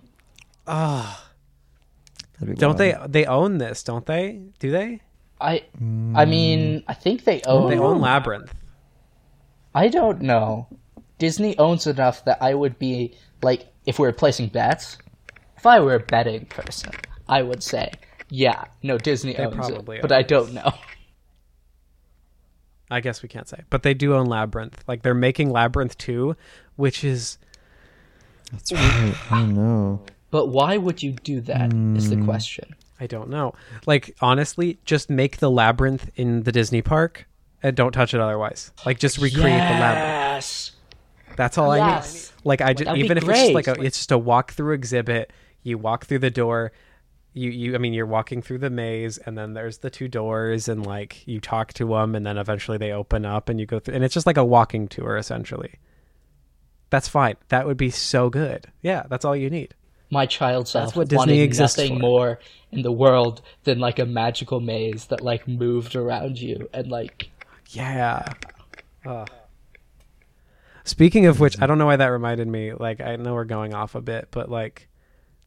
Ah. 0.67 1.31
That'd 2.39 2.57
Don't 2.57 2.77
they? 2.77 2.95
They 3.07 3.25
own 3.25 3.57
this, 3.57 3.83
don't 3.83 4.05
they? 4.05 4.41
Do 4.59 4.71
they? 4.71 5.01
I 5.39 5.63
I 6.15 6.25
mean, 6.25 6.83
I 6.87 6.93
think 6.93 7.23
they 7.23 7.41
own 7.45 7.69
They 7.69 7.77
own 7.77 8.01
Labyrinth. 8.01 8.53
I 9.73 9.89
don't 9.89 10.21
know. 10.21 10.67
Disney 11.17 11.57
owns 11.57 11.87
enough 11.87 12.25
that 12.25 12.41
I 12.41 12.53
would 12.53 12.79
be 12.79 13.15
like, 13.41 13.67
if 13.85 13.99
we 13.99 14.07
were 14.07 14.13
placing 14.13 14.47
bets, 14.47 14.97
if 15.57 15.65
I 15.65 15.79
were 15.79 15.95
a 15.95 15.99
betting 15.99 16.45
person, 16.45 16.91
I 17.27 17.41
would 17.41 17.63
say, 17.63 17.91
yeah, 18.29 18.65
no, 18.83 18.97
Disney 18.97 19.37
owns 19.37 19.55
probably 19.55 19.97
it, 19.97 20.01
but 20.01 20.11
own 20.11 20.17
I 20.17 20.23
don't 20.23 20.53
know. 20.53 20.71
I 22.91 22.99
guess 22.99 23.23
we 23.23 23.29
can't 23.29 23.47
say, 23.47 23.61
but 23.69 23.83
they 23.83 23.93
do 23.93 24.13
own 24.15 24.27
Labyrinth. 24.27 24.83
Like 24.87 25.01
they're 25.01 25.13
making 25.13 25.49
Labyrinth 25.49 25.97
two, 25.97 26.35
which 26.75 27.03
is 27.03 27.37
That's 28.51 28.71
right. 28.71 29.13
I 29.31 29.39
don't 29.41 29.55
know. 29.55 30.01
But 30.31 30.47
why 30.47 30.77
would 30.77 31.01
you 31.01 31.13
do 31.13 31.41
that? 31.41 31.73
Is 31.73 32.09
the 32.09 32.15
Hmm. 32.17 32.25
question. 32.25 32.75
I 32.99 33.07
don't 33.07 33.29
know. 33.29 33.53
Like 33.85 34.15
honestly, 34.21 34.77
just 34.85 35.09
make 35.09 35.37
the 35.37 35.49
Labyrinth 35.51 36.11
in 36.15 36.43
the 36.43 36.51
Disney 36.51 36.81
park 36.81 37.27
and 37.63 37.75
don't 37.75 37.91
touch 37.91 38.13
it 38.13 38.19
otherwise. 38.21 38.71
Like 38.85 38.99
just 38.99 39.17
recreate 39.17 39.43
the 39.43 39.49
labyrinth. 39.49 39.97
Yes. 39.97 40.71
That's 41.35 41.57
all 41.57 41.75
Yes. 41.75 42.31
I 42.31 42.35
need. 42.35 42.47
Like 42.47 42.61
I 42.61 42.73
just 42.73 42.85
That'd 42.85 43.03
even 43.03 43.17
if 43.17 43.27
it's 43.27 43.39
just 43.39 43.53
like 43.53 43.67
a, 43.67 43.73
great. 43.75 43.87
it's 43.87 43.97
just 43.97 44.11
a 44.11 44.17
walk 44.17 44.51
through 44.53 44.73
exhibit. 44.75 45.33
You 45.63 45.77
walk 45.79 46.05
through 46.05 46.19
the 46.19 46.29
door. 46.29 46.71
You 47.35 47.51
you 47.51 47.75
I 47.75 47.77
mean 47.77 47.93
you're 47.93 48.07
walking 48.07 48.41
through 48.41 48.59
the 48.59 48.71
maze 48.71 49.19
and 49.19 49.37
then 49.37 49.53
there's 49.53 49.79
the 49.79 49.91
two 49.91 50.07
doors 50.07 50.67
and 50.67 50.85
like 50.85 51.27
you 51.27 51.39
talk 51.39 51.73
to 51.73 51.89
them 51.89 52.15
and 52.15 52.25
then 52.25 52.37
eventually 52.37 52.77
they 52.77 52.91
open 52.91 53.25
up 53.25 53.49
and 53.49 53.59
you 53.59 53.67
go 53.67 53.79
through 53.79 53.93
and 53.93 54.03
it's 54.03 54.13
just 54.13 54.25
like 54.25 54.37
a 54.37 54.43
walking 54.43 54.87
tour 54.87 55.17
essentially. 55.17 55.75
That's 56.89 57.07
fine. 57.07 57.35
That 57.49 57.67
would 57.67 57.77
be 57.77 57.89
so 57.91 58.29
good. 58.29 58.71
Yeah, 58.81 59.03
that's 59.09 59.25
all 59.25 59.35
you 59.35 59.49
need. 59.49 59.75
My 60.09 60.25
child 60.25 60.67
self 60.67 60.85
that's 60.85 60.95
what 60.95 61.09
Disney 61.09 61.41
exists 61.41 61.77
nothing 61.77 61.95
for. 61.95 61.99
more 61.99 62.39
in 62.71 62.81
the 62.81 62.91
world 62.91 63.41
than 63.65 63.79
like 63.79 63.99
a 63.99 64.05
magical 64.05 64.59
maze 64.61 65.07
that 65.07 65.21
like 65.21 65.47
moved 65.47 65.95
around 65.95 66.39
you 66.39 66.69
and 66.73 66.89
like 66.89 67.29
Yeah. 67.69 68.33
Speaking 70.83 71.25
of 71.25 71.39
which, 71.39 71.59
I 71.61 71.65
don't 71.65 71.79
know 71.79 71.87
why 71.87 71.95
that 71.95 72.05
reminded 72.05 72.47
me. 72.47 72.73
Like, 72.73 73.01
I 73.01 73.15
know 73.15 73.33
we're 73.33 73.45
going 73.45 73.73
off 73.73 73.95
a 73.95 74.01
bit, 74.01 74.27
but 74.29 74.49
like, 74.49 74.87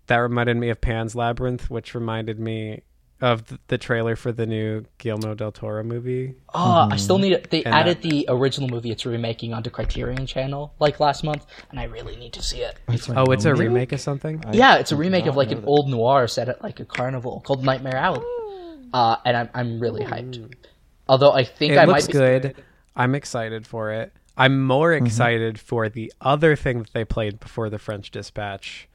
that 0.09 0.17
reminded 0.17 0.57
me 0.57 0.69
of 0.71 0.81
Pan's 0.81 1.15
Labyrinth, 1.15 1.71
which 1.71 1.95
reminded 1.95 2.39
me 2.41 2.83
of 3.21 3.59
the 3.67 3.77
trailer 3.77 4.15
for 4.15 4.31
the 4.31 4.47
new 4.47 4.85
Guillermo 4.99 5.35
del 5.35 5.51
Toro 5.51 5.83
movie. 5.83 6.35
Oh, 6.55 6.89
I 6.91 6.97
still 6.97 7.19
need 7.19 7.33
it. 7.33 7.51
They 7.51 7.65
And 7.65 7.75
added 7.75 8.01
that- 8.03 8.09
the 8.09 8.27
original 8.29 8.69
movie 8.69 8.91
it's 8.93 9.05
remaking 9.05 9.53
onto 9.53 9.71
Criterion 9.71 10.25
Channel 10.25 10.73
like 10.79 11.01
last 11.01 11.25
month, 11.25 11.45
and 11.71 11.81
I 11.81 11.85
really 11.85 12.15
need 12.17 12.33
to 12.35 12.43
see 12.43 12.59
it. 12.59 12.79
Oh, 13.17 13.25
it's 13.33 13.45
a 13.45 13.55
remake 13.55 13.93
of 13.93 14.01
something. 14.01 14.43
yeah, 14.53 14.77
it's 14.77 14.93
a 14.93 14.97
remake 14.97 15.27
of 15.27 15.35
like 15.37 15.51
an 15.51 15.63
that. 15.63 15.67
old 15.67 15.89
noir 15.89 16.29
set 16.29 16.49
at 16.49 16.63
like 16.63 16.79
a 16.81 16.85
carnival 16.85 17.41
called 17.45 17.65
Nightmare 17.65 17.97
Alley, 17.97 18.25
uh, 18.93 19.17
and 19.25 19.37
I'm 19.37 19.49
I'm 19.55 19.81
really 19.81 20.05
hyped. 20.05 20.53
Although 21.09 21.33
I 21.33 21.43
think 21.45 21.73
It 21.73 21.79
I 21.79 21.85
looks 21.87 22.05
might 22.07 22.13
be, 22.13 22.13
good. 22.13 22.55
I'm 22.95 23.15
excited 23.15 23.67
for 23.67 23.91
it. 23.93 24.13
I'm 24.37 24.63
more 24.65 24.93
Mm-hmm. 24.93 25.07
excited 25.07 25.59
for 25.59 25.89
the 25.89 26.13
other 26.21 26.55
thing 26.55 26.79
that 26.85 26.93
they 26.93 27.05
played 27.05 27.41
before 27.41 27.69
the 27.69 27.79
French 27.81 28.13
Dispatch, 28.13 28.89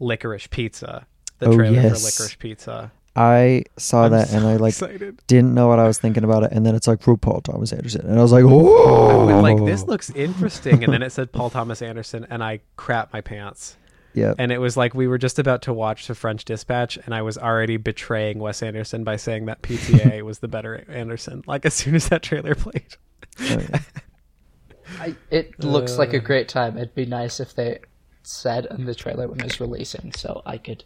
Licorice 0.00 0.46
Pizza. 0.50 1.06
The 1.38 1.46
Oh, 1.48 1.56
trailer 1.56 1.74
yes. 1.74 2.00
for 2.16 2.22
Licorice 2.24 2.38
Pizza. 2.38 2.92
I 3.16 3.64
saw 3.76 4.04
I'm 4.04 4.12
that 4.12 4.28
so 4.28 4.36
and 4.36 4.46
I 4.46 4.56
like 4.56 4.74
excited. 4.74 5.20
didn't 5.26 5.52
know 5.54 5.66
what 5.66 5.78
I 5.80 5.86
was 5.88 5.98
thinking 5.98 6.22
about 6.24 6.44
it, 6.44 6.52
and 6.52 6.64
then 6.64 6.74
it's 6.76 6.86
like 6.86 7.00
RuPaul 7.00 7.42
Thomas 7.42 7.72
Anderson, 7.72 8.06
and 8.06 8.16
I 8.18 8.22
was 8.22 8.30
like, 8.32 8.44
oh, 8.46 9.26
went 9.26 9.42
like 9.42 9.64
this 9.64 9.84
looks 9.84 10.10
interesting 10.10 10.84
and 10.84 10.92
then 10.92 11.02
it 11.02 11.10
said 11.10 11.32
paul 11.32 11.50
thomas 11.50 11.82
anderson 11.82 12.26
and 12.30 12.42
i 12.44 12.60
crap 12.76 13.12
my 13.12 13.20
pants 13.20 13.76
Yeah, 14.14 14.34
and 14.38 14.52
it 14.52 14.58
was 14.58 14.76
like 14.76 14.94
we 14.94 15.06
were 15.08 15.18
just 15.18 15.38
about 15.38 15.62
to 15.62 15.72
watch 15.72 16.06
the 16.06 16.14
french 16.14 16.44
dispatch 16.44 16.96
and 17.04 17.14
i 17.14 17.22
was 17.22 17.36
already 17.38 17.76
betraying 17.76 18.38
wes 18.38 18.62
anderson 18.62 19.02
by 19.04 19.16
saying 19.16 19.46
that 19.46 19.62
pta 19.62 20.22
was 20.28 20.38
the 20.38 20.48
better 20.48 20.84
anderson 20.88 21.42
like 21.46 21.66
as 21.66 21.74
soon 21.74 21.94
as 21.94 22.08
that 22.08 22.22
trailer 22.22 22.54
played 22.54 22.96
Oh, 23.40 23.44
yeah. 23.70 23.80
I, 25.00 25.14
it 25.30 25.62
looks 25.62 25.98
like 25.98 26.14
a 26.14 26.18
Uh. 26.18 26.20
great 26.20 26.48
time. 26.48 26.76
It'd 26.78 26.94
be 26.94 27.04
nice 27.06 27.40
if 27.40 27.54
they 27.54 27.80
said 28.28 28.66
in 28.66 28.84
the 28.84 28.94
trailer 28.94 29.26
when 29.28 29.40
it 29.40 29.44
was 29.44 29.60
releasing, 29.60 30.12
so 30.12 30.42
I 30.44 30.58
could 30.58 30.84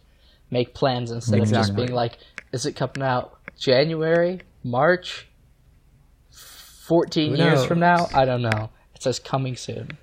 make 0.49 0.73
plans 0.73 1.11
instead 1.11 1.39
of 1.41 1.49
just 1.49 1.75
being 1.75 1.91
like, 1.93 2.17
Is 2.51 2.65
it 2.65 2.73
coming 2.75 3.01
out 3.01 3.37
January, 3.57 4.41
March, 4.63 5.27
fourteen 6.31 7.35
Who 7.35 7.43
years 7.43 7.65
from 7.65 7.79
now? 7.79 8.07
I 8.13 8.25
don't 8.25 8.41
know. 8.41 8.69
It 8.95 9.01
says 9.03 9.19
coming 9.19 9.55
soon. 9.55 9.97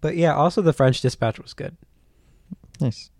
But 0.00 0.16
yeah, 0.16 0.34
also 0.34 0.62
the 0.62 0.72
French 0.72 1.00
Dispatch 1.00 1.38
was 1.38 1.52
good. 1.52 1.76
Nice. 2.80 3.10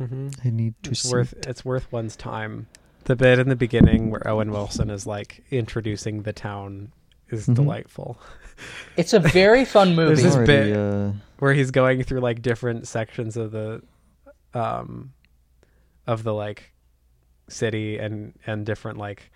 Mm-hmm. 0.00 0.28
I 0.44 0.50
need 0.50 0.74
to 0.84 0.90
It's 0.92 1.00
see. 1.00 1.12
worth 1.12 1.34
it's 1.46 1.64
worth 1.64 1.90
one's 1.92 2.16
time. 2.16 2.68
The 3.04 3.16
bit 3.16 3.38
in 3.38 3.48
the 3.48 3.56
beginning 3.56 4.10
where 4.10 4.26
Owen 4.26 4.50
Wilson 4.50 4.88
is 4.90 5.06
like 5.06 5.44
introducing 5.50 6.22
the 6.22 6.32
town 6.32 6.92
is 7.28 7.46
Mhm. 7.46 7.54
delightful. 7.56 8.18
It's 8.96 9.12
a 9.12 9.20
very 9.20 9.64
fun 9.64 9.94
movie. 9.94 10.22
this 10.22 10.34
Already, 10.34 10.70
bit- 10.72 10.76
uh, 10.76 11.12
Where 11.38 11.54
he's 11.54 11.70
going 11.70 12.02
through 12.04 12.20
like 12.20 12.42
different 12.42 12.86
sections 12.88 13.36
of 13.36 13.50
the 13.52 13.82
um 14.54 15.12
of 16.06 16.22
the 16.24 16.34
like 16.34 16.72
city 17.48 17.96
and 17.98 18.34
and 18.46 18.66
different 18.66 18.98
like 18.98 19.30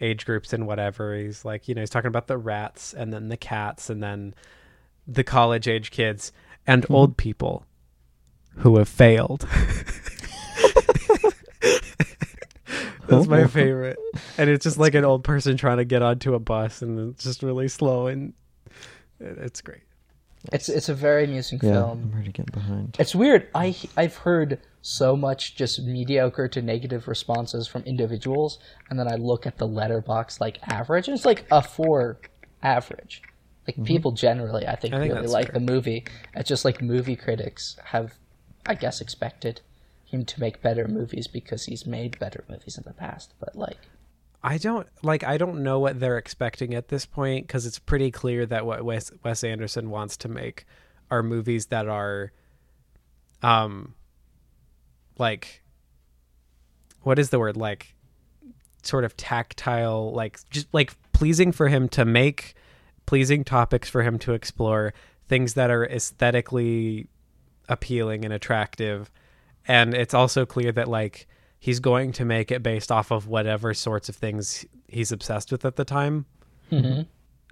age 0.00 0.24
groups 0.24 0.52
and 0.52 0.66
whatever. 0.66 1.14
He's 1.16 1.44
like, 1.44 1.68
you 1.68 1.74
know, 1.74 1.80
he's 1.82 1.90
talking 1.90 2.08
about 2.08 2.26
the 2.28 2.38
rats 2.38 2.94
and 2.94 3.12
then 3.12 3.28
the 3.28 3.36
cats 3.36 3.90
and 3.90 4.02
then 4.02 4.34
the 5.06 5.24
college 5.24 5.66
age 5.68 5.90
kids 5.90 6.32
and 6.66 6.84
Mhm. 6.84 6.94
old 6.94 7.16
people 7.16 7.66
who 8.56 8.76
have 8.78 8.88
failed. 8.88 9.46
That's 13.08 13.26
my 13.26 13.42
Oh. 13.42 13.48
favorite. 13.48 13.98
And 14.38 14.48
it's 14.48 14.62
just 14.62 14.78
like 14.78 14.94
an 14.94 15.04
old 15.04 15.24
person 15.24 15.56
trying 15.56 15.78
to 15.78 15.84
get 15.84 16.00
onto 16.02 16.34
a 16.34 16.38
bus 16.38 16.80
and 16.80 17.10
it's 17.12 17.24
just 17.24 17.42
really 17.42 17.66
slow 17.68 18.06
and 18.06 18.28
it- 18.32 18.34
it's 19.20 19.60
great. 19.60 19.82
It's 20.52 20.68
it's 20.68 20.88
a 20.88 20.94
very 20.94 21.24
amusing 21.24 21.60
yeah, 21.62 21.72
film. 21.72 22.02
I'm 22.04 22.12
already 22.14 22.32
getting 22.32 22.52
behind. 22.52 22.96
It's 22.98 23.14
weird. 23.14 23.48
I 23.54 23.76
I've 23.96 24.16
heard 24.16 24.58
so 24.82 25.14
much 25.14 25.54
just 25.54 25.82
mediocre 25.82 26.48
to 26.48 26.62
negative 26.62 27.08
responses 27.08 27.68
from 27.68 27.82
individuals, 27.82 28.58
and 28.88 28.98
then 28.98 29.06
I 29.06 29.16
look 29.16 29.46
at 29.46 29.58
the 29.58 29.68
Letterboxd 29.68 30.40
like 30.40 30.58
average, 30.66 31.08
and 31.08 31.16
it's 31.16 31.26
like 31.26 31.44
a 31.50 31.62
four 31.62 32.18
average. 32.62 33.22
Like 33.66 33.76
mm-hmm. 33.76 33.84
people 33.84 34.12
generally, 34.12 34.66
I 34.66 34.76
think, 34.76 34.94
I 34.94 34.98
think 35.00 35.14
really 35.14 35.26
like 35.26 35.46
fair. 35.46 35.54
the 35.54 35.60
movie. 35.60 36.04
It's 36.34 36.48
just 36.48 36.64
like 36.64 36.80
movie 36.80 37.16
critics 37.16 37.76
have, 37.84 38.14
I 38.66 38.74
guess, 38.74 39.00
expected 39.00 39.60
him 40.04 40.24
to 40.24 40.40
make 40.40 40.62
better 40.62 40.88
movies 40.88 41.26
because 41.26 41.66
he's 41.66 41.86
made 41.86 42.18
better 42.18 42.44
movies 42.48 42.78
in 42.78 42.84
the 42.84 42.94
past. 42.94 43.34
But 43.38 43.54
like, 43.54 43.76
I 44.42 44.58
don't 44.58 44.86
like 45.02 45.22
I 45.22 45.36
don't 45.36 45.62
know 45.62 45.78
what 45.78 46.00
they're 46.00 46.18
expecting 46.18 46.74
at 46.74 46.88
this 46.88 47.04
point 47.04 47.46
because 47.46 47.66
it's 47.66 47.78
pretty 47.78 48.10
clear 48.10 48.46
that 48.46 48.64
what 48.64 48.84
Wes, 48.84 49.12
Wes 49.22 49.44
Anderson 49.44 49.90
wants 49.90 50.16
to 50.18 50.28
make 50.28 50.64
are 51.10 51.22
movies 51.22 51.66
that 51.66 51.88
are 51.88 52.32
um 53.42 53.94
like 55.18 55.62
what 57.02 57.18
is 57.18 57.30
the 57.30 57.38
word? 57.38 57.56
Like 57.56 57.94
sort 58.82 59.04
of 59.04 59.16
tactile 59.16 60.12
like 60.12 60.38
just 60.48 60.68
like 60.72 60.94
pleasing 61.12 61.52
for 61.52 61.68
him 61.68 61.88
to 61.90 62.04
make 62.06 62.54
pleasing 63.04 63.44
topics 63.44 63.90
for 63.90 64.02
him 64.02 64.18
to 64.18 64.32
explore 64.32 64.94
things 65.28 65.54
that 65.54 65.70
are 65.70 65.84
aesthetically 65.84 67.08
appealing 67.68 68.24
and 68.24 68.32
attractive. 68.32 69.10
And 69.68 69.92
it's 69.92 70.14
also 70.14 70.46
clear 70.46 70.72
that 70.72 70.88
like 70.88 71.28
he's 71.60 71.78
going 71.78 72.10
to 72.10 72.24
make 72.24 72.50
it 72.50 72.62
based 72.62 72.90
off 72.90 73.12
of 73.12 73.28
whatever 73.28 73.74
sorts 73.74 74.08
of 74.08 74.16
things 74.16 74.64
he's 74.88 75.12
obsessed 75.12 75.52
with 75.52 75.64
at 75.64 75.76
the 75.76 75.84
time. 75.84 76.24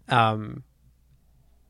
Um 0.08 0.64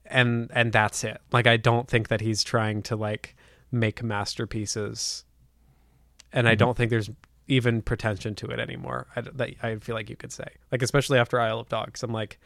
and 0.06 0.50
and 0.54 0.72
that's 0.72 1.04
it. 1.04 1.20
Like 1.32 1.46
i 1.46 1.56
don't 1.58 1.88
think 1.88 2.08
that 2.08 2.20
he's 2.22 2.42
trying 2.42 2.82
to 2.84 2.96
like 2.96 3.36
make 3.70 4.02
masterpieces. 4.02 5.24
And 6.32 6.48
i 6.48 6.54
don't 6.54 6.76
think 6.76 6.90
there's 6.90 7.10
even 7.48 7.82
pretension 7.82 8.34
to 8.36 8.46
it 8.46 8.60
anymore 8.60 9.06
I, 9.16 9.22
that 9.22 9.54
I 9.62 9.76
feel 9.76 9.94
like 9.94 10.08
you 10.08 10.16
could 10.16 10.32
say. 10.32 10.48
Like 10.70 10.82
especially 10.82 11.18
after 11.18 11.40
isle 11.40 11.60
of 11.60 11.68
dogs. 11.68 12.02
I'm 12.02 12.12
like 12.12 12.38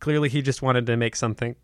clearly 0.00 0.28
he 0.28 0.42
just 0.42 0.62
wanted 0.62 0.86
to 0.86 0.96
make 0.96 1.14
something 1.14 1.54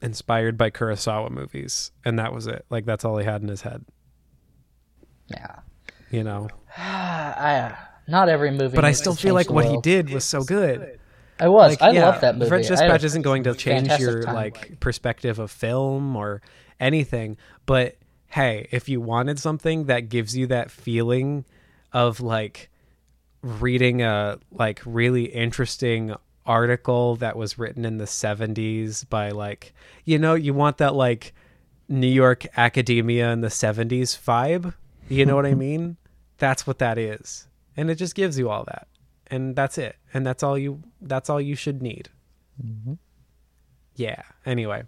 inspired 0.00 0.58
by 0.58 0.70
kurosawa 0.70 1.30
movies 1.30 1.92
and 2.04 2.18
that 2.18 2.32
was 2.32 2.46
it. 2.48 2.64
Like 2.68 2.84
that's 2.84 3.04
all 3.04 3.16
he 3.18 3.24
had 3.24 3.42
in 3.42 3.48
his 3.48 3.60
head. 3.62 3.84
Yeah, 5.28 5.60
you 6.12 6.22
know 6.22 6.48
I, 6.76 7.76
not 8.06 8.28
every 8.28 8.50
movie. 8.50 8.76
but 8.76 8.84
i 8.84 8.92
still 8.92 9.14
feel 9.14 9.34
like 9.34 9.50
what 9.50 9.64
he 9.66 9.78
did 9.80 10.10
was 10.10 10.24
so 10.24 10.42
good 10.42 10.98
I 11.40 11.48
was. 11.48 11.72
Like, 11.72 11.82
I 11.82 11.90
yeah, 11.90 12.06
love 12.06 12.20
that 12.20 12.36
movie. 12.36 12.48
French 12.48 12.66
I 12.66 12.74
had 12.74 12.78
a 12.78 12.82
Dispatch 12.84 13.04
isn't 13.04 13.22
going 13.22 13.42
to 13.44 13.54
change 13.54 13.88
your 13.98 14.22
time. 14.22 14.34
like 14.34 14.78
perspective 14.78 15.40
of 15.40 15.50
film 15.50 16.14
or 16.14 16.40
anything, 16.78 17.36
but 17.66 17.96
hey, 18.28 18.68
if 18.70 18.88
you 18.88 19.00
wanted 19.00 19.40
something 19.40 19.86
that 19.86 20.08
gives 20.08 20.36
you 20.36 20.46
that 20.48 20.70
feeling 20.70 21.44
of 21.92 22.20
like 22.20 22.70
reading 23.42 24.02
a 24.02 24.38
like 24.52 24.80
really 24.84 25.24
interesting 25.24 26.14
article 26.46 27.16
that 27.16 27.36
was 27.36 27.58
written 27.58 27.84
in 27.84 27.98
the 27.98 28.04
70s 28.04 29.08
by 29.08 29.30
like 29.30 29.72
you 30.04 30.18
know 30.18 30.34
you 30.34 30.54
want 30.54 30.78
that 30.78 30.94
like 30.94 31.32
New 31.88 32.08
York 32.08 32.46
academia 32.56 33.30
in 33.30 33.42
the 33.42 33.48
70s 33.48 34.18
vibe 34.18 34.74
you 35.08 35.24
know 35.26 35.36
what 35.36 35.46
I 35.46 35.54
mean 35.66 35.96
that's 36.42 36.66
what 36.66 36.78
that 36.80 36.98
is 36.98 37.46
and 37.76 37.88
it 37.92 37.94
just 37.94 38.14
gives 38.16 38.36
you 38.40 38.50
all 38.50 38.64
that 38.64 38.88
and 39.28 39.54
that's 39.54 39.78
it 39.78 39.94
and 40.12 40.26
that's 40.26 40.42
all 40.42 40.58
you 40.58 40.82
that's 41.00 41.30
all 41.30 41.40
you 41.40 41.54
should 41.54 41.80
need 41.80 42.08
yeah 43.96 44.22
anyway 44.46 44.82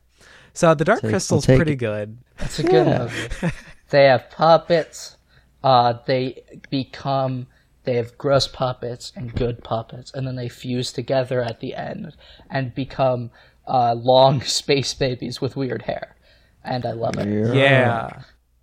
so 0.52 0.74
the 0.74 0.84
dark 0.84 1.00
Take- 1.00 1.04
I'll 1.08 1.10
crystal's 1.12 1.46
pretty 1.46 1.72
it. 1.72 1.76
good 1.76 2.18
It's 2.40 2.58
a 2.58 2.62
good 2.62 2.86
Yeah. 2.86 2.98
movie. 2.98 3.54
They 3.90 4.04
have 4.06 4.28
puppets. 4.30 5.16
Uh, 5.62 5.94
they 6.06 6.42
become. 6.70 7.46
They 7.84 7.94
have 7.96 8.16
gross 8.18 8.46
puppets 8.48 9.12
and 9.16 9.34
good 9.34 9.62
puppets, 9.62 10.12
and 10.14 10.26
then 10.26 10.36
they 10.36 10.48
fuse 10.48 10.90
together 10.92 11.42
at 11.42 11.60
the 11.60 11.74
end 11.74 12.16
and 12.50 12.74
become 12.74 13.30
uh, 13.66 13.94
long 13.94 14.40
space 14.60 14.94
babies 14.94 15.40
with 15.40 15.54
weird 15.56 15.82
hair. 15.82 16.16
And 16.64 16.86
I 16.86 16.92
love 16.92 17.18
it. 17.18 17.54
yeah 17.54 18.22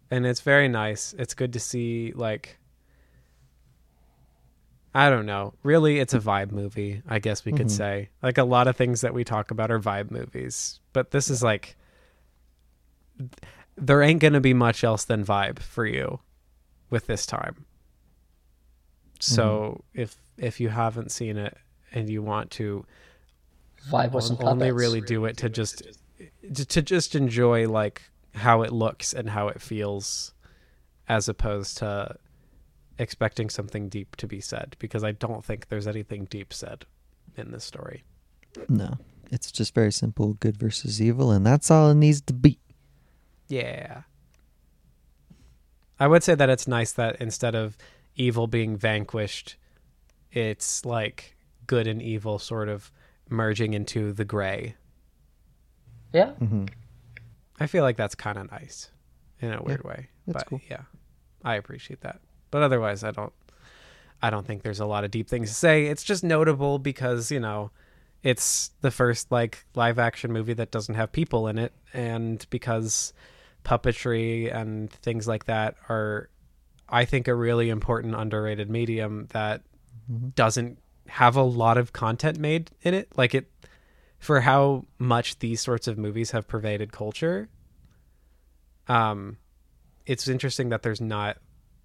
and 0.09 0.25
it's 0.25 0.41
very 0.41 0.67
nice 0.67 1.13
it's 1.19 1.33
good 1.35 1.53
to 1.53 1.59
see 1.59 2.11
like 2.15 2.57
i 4.93 5.09
don't 5.09 5.25
know. 5.25 5.53
Really 5.63 5.99
it's 5.99 6.13
a 6.13 6.19
vibe 6.19 6.51
movie 6.51 7.01
i 7.07 7.19
guess 7.19 7.45
we 7.45 7.51
could 7.51 7.71
say. 7.71 8.09
Like 8.21 8.37
a 8.37 8.43
lot 8.43 8.67
of 8.67 8.75
things 8.75 9.01
that 9.01 9.13
we 9.13 9.23
talk 9.23 9.51
about 9.51 9.71
are 9.71 9.79
vibe 9.79 10.11
movies 10.11 10.79
but 10.93 11.11
this 11.11 11.29
is 11.29 11.41
like 11.41 11.75
there 13.77 14.01
ain't 14.01 14.19
gonna 14.19 14.41
be 14.41 14.53
much 14.53 14.83
else 14.83 15.03
than 15.05 15.25
vibe 15.25 15.59
for 15.59 15.85
you 15.85 16.19
with 16.89 17.07
this 17.07 17.25
time. 17.25 17.65
So 19.19 19.83
if 19.93 20.17
if 20.37 20.59
you 20.59 20.69
haven't 20.69 21.11
seen 21.11 21.37
it 21.37 21.57
and 21.93 22.09
you 22.09 22.21
want 22.21 22.51
to 22.51 22.85
Vibe 23.89 24.13
on- 24.15 24.47
only 24.47 24.65
puppets. 24.67 24.73
really 24.73 25.01
do 25.01 25.25
it 25.25 25.37
to 25.37 25.49
just 25.49 25.83
to, 26.53 26.65
to 26.65 26.81
just 26.81 27.15
enjoy 27.15 27.67
like 27.67 28.01
how 28.35 28.61
it 28.63 28.71
looks 28.71 29.13
and 29.13 29.29
how 29.29 29.47
it 29.47 29.61
feels 29.61 30.33
as 31.07 31.27
opposed 31.29 31.77
to 31.79 32.15
expecting 33.01 33.49
something 33.49 33.89
deep 33.89 34.15
to 34.17 34.27
be 34.27 34.39
said 34.39 34.75
because 34.79 35.03
I 35.03 35.11
don't 35.11 35.43
think 35.43 35.67
there's 35.67 35.87
anything 35.87 36.25
deep 36.25 36.53
said 36.53 36.85
in 37.35 37.51
this 37.51 37.63
story. 37.63 38.03
No, 38.69 38.97
it's 39.31 39.51
just 39.51 39.73
very 39.73 39.91
simple: 39.91 40.33
good 40.35 40.57
versus 40.57 41.01
evil, 41.01 41.31
and 41.31 41.45
that's 41.45 41.71
all 41.71 41.89
it 41.89 41.95
needs 41.95 42.21
to 42.21 42.33
be. 42.33 42.59
Yeah. 43.47 44.03
I 45.99 46.07
would 46.07 46.23
say 46.23 46.35
that 46.35 46.49
it's 46.49 46.67
nice 46.67 46.93
that 46.93 47.21
instead 47.21 47.53
of 47.53 47.77
evil 48.15 48.47
being 48.47 48.75
vanquished, 48.77 49.55
it's 50.31 50.85
like 50.85 51.35
good 51.67 51.85
and 51.87 52.01
evil 52.01 52.39
sort 52.39 52.69
of 52.69 52.91
merging 53.29 53.73
into 53.73 54.11
the 54.13 54.25
gray. 54.25 54.75
Yeah. 56.13 56.31
hmm 56.31 56.65
I 57.59 57.67
feel 57.67 57.83
like 57.83 57.95
that's 57.95 58.15
kind 58.15 58.37
of 58.39 58.49
nice 58.51 58.89
in 59.39 59.53
a 59.53 59.61
weird 59.61 59.83
way. 59.83 60.09
that's 60.25 60.43
but 60.43 60.49
cool. 60.49 60.61
yeah, 60.69 60.81
I 61.43 61.55
appreciate 61.55 62.01
that. 62.01 62.19
But 62.51 62.63
otherwise, 62.63 63.03
I 63.03 63.11
don't. 63.11 63.33
I 64.23 64.29
don't 64.29 64.45
think 64.45 64.61
there's 64.61 64.79
a 64.79 64.85
lot 64.85 65.03
of 65.03 65.09
deep 65.09 65.27
things 65.27 65.49
to 65.49 65.55
say. 65.55 65.87
It's 65.87 66.03
just 66.03 66.23
notable 66.23 66.77
because 66.77 67.31
you 67.31 67.39
know, 67.39 67.71
it's 68.21 68.71
the 68.81 68.91
first 68.91 69.31
like 69.31 69.65
live 69.73 69.97
action 69.97 70.31
movie 70.31 70.53
that 70.53 70.71
doesn't 70.71 70.95
have 70.95 71.11
people 71.11 71.47
in 71.47 71.57
it, 71.57 71.73
and 71.93 72.45
because 72.49 73.13
puppetry 73.63 74.53
and 74.53 74.91
things 74.91 75.27
like 75.27 75.45
that 75.45 75.75
are, 75.89 76.29
I 76.89 77.05
think, 77.05 77.27
a 77.27 77.35
really 77.35 77.69
important 77.69 78.15
underrated 78.15 78.69
medium 78.69 79.27
that 79.31 79.61
doesn't 80.35 80.79
have 81.07 81.35
a 81.35 81.43
lot 81.43 81.77
of 81.77 81.93
content 81.93 82.39
made 82.39 82.71
in 82.81 82.93
it. 82.93 83.09
Like 83.17 83.35
it 83.35 83.49
for 84.19 84.41
how 84.41 84.85
much 84.99 85.39
these 85.39 85.61
sorts 85.61 85.87
of 85.87 85.97
movies 85.97 86.31
have 86.31 86.47
pervaded 86.47 86.91
culture. 86.91 87.49
Um, 88.87 89.37
it's 90.05 90.27
interesting 90.27 90.69
that 90.69 90.83
there's 90.83 91.01
not. 91.01 91.37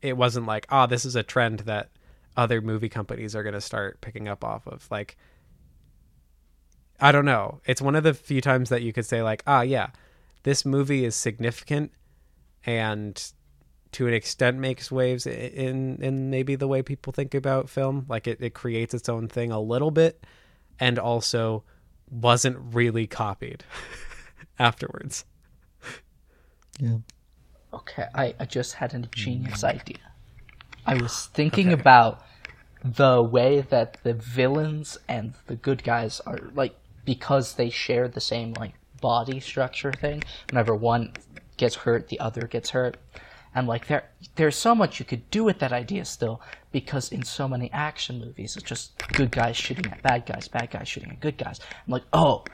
It 0.03 0.17
wasn't 0.17 0.47
like, 0.47 0.67
oh, 0.71 0.87
this 0.87 1.05
is 1.05 1.17
a 1.17 1.23
trend 1.23 1.61
that 1.61 1.91
other 2.37 2.61
movie 2.61 2.89
companies 2.89 3.35
are 3.35 3.43
going 3.43 3.55
to 3.55 3.61
start 3.61 4.01
picking 4.01 4.29
up 4.29 4.45
off 4.45 4.67
of. 4.67 4.87
Like, 4.91 5.17
I 7.01 7.13
don't 7.13 7.25
know. 7.25 7.61
It's 7.67 7.83
one 7.83 7.97
of 7.97 8.05
the 8.05 8.15
few 8.15 8.41
times 8.41 8.69
that 8.69 8.83
you 8.83 8.93
could 8.93 9.07
say, 9.07 9.23
like, 9.23 9.43
ah, 9.47 9.63
yeah, 9.63 9.89
this 10.43 10.65
movie 10.65 11.05
is 11.05 11.17
significant 11.17 11.93
and 12.65 13.33
to 13.93 14.07
an 14.07 14.13
extent 14.13 14.59
makes 14.59 14.91
waves 14.91 15.27
in 15.27 16.03
in 16.03 16.29
maybe 16.29 16.55
the 16.55 16.69
way 16.69 16.83
people 16.83 17.13
think 17.13 17.35
about 17.35 17.71
film. 17.71 18.05
Like 18.09 18.27
it, 18.27 18.39
it 18.43 18.53
creates 18.53 18.93
its 18.93 19.09
own 19.09 19.29
thing 19.29 19.51
a 19.51 19.61
little 19.61 19.91
bit, 19.91 20.23
and 20.79 20.99
also 20.99 21.65
wasn't 22.11 22.59
really 22.75 23.07
copied 23.07 23.65
afterwards. 24.59 25.25
Yeah. 26.79 26.99
Okay, 27.77 28.07
I, 28.15 28.35
I 28.41 28.45
just 28.47 28.75
had 28.75 28.95
a 28.95 29.01
genius 29.01 29.63
mm. 29.63 29.75
idea. 29.75 29.99
I 30.87 30.95
was 30.95 31.27
thinking 31.27 31.73
about 31.73 32.23
the 32.85 33.23
way 33.23 33.61
that 33.61 33.99
the 34.03 34.15
villains 34.15 34.99
and 35.09 35.35
the 35.47 35.57
good 35.57 35.83
guys 35.83 36.21
are 36.21 36.39
like 36.55 36.75
because 37.05 37.55
they 37.55 37.71
share 37.71 38.09
the 38.09 38.21
same 38.21 38.53
like 38.55 38.75
body 39.01 39.41
structure 39.41 39.93
thing. 39.93 40.23
Whenever 40.51 40.75
one 40.75 41.13
gets 41.57 41.75
hurt, 41.75 42.09
the 42.09 42.21
other 42.21 42.47
gets 42.47 42.71
hurt. 42.71 42.97
And 43.55 43.67
like 43.67 43.87
there 43.87 44.05
there's 44.37 44.57
so 44.57 44.75
much 44.75 44.99
you 44.99 45.07
could 45.07 45.29
do 45.31 45.45
with 45.45 45.59
that 45.59 45.73
idea 45.73 46.05
still, 46.05 46.41
because 46.73 47.11
in 47.11 47.23
so 47.25 47.49
many 47.49 47.71
action 47.73 48.21
movies 48.21 48.57
it's 48.57 48.65
just 48.65 48.99
good 49.13 49.31
guys 49.31 49.57
shooting 49.57 49.91
at 49.91 50.03
bad 50.03 50.27
guys, 50.27 50.49
bad 50.49 50.71
guys 50.71 50.89
shooting 50.89 51.11
at 51.11 51.21
good 51.21 51.39
guys. 51.39 51.61
I'm 51.87 51.93
like, 51.93 52.05
oh, 52.13 52.45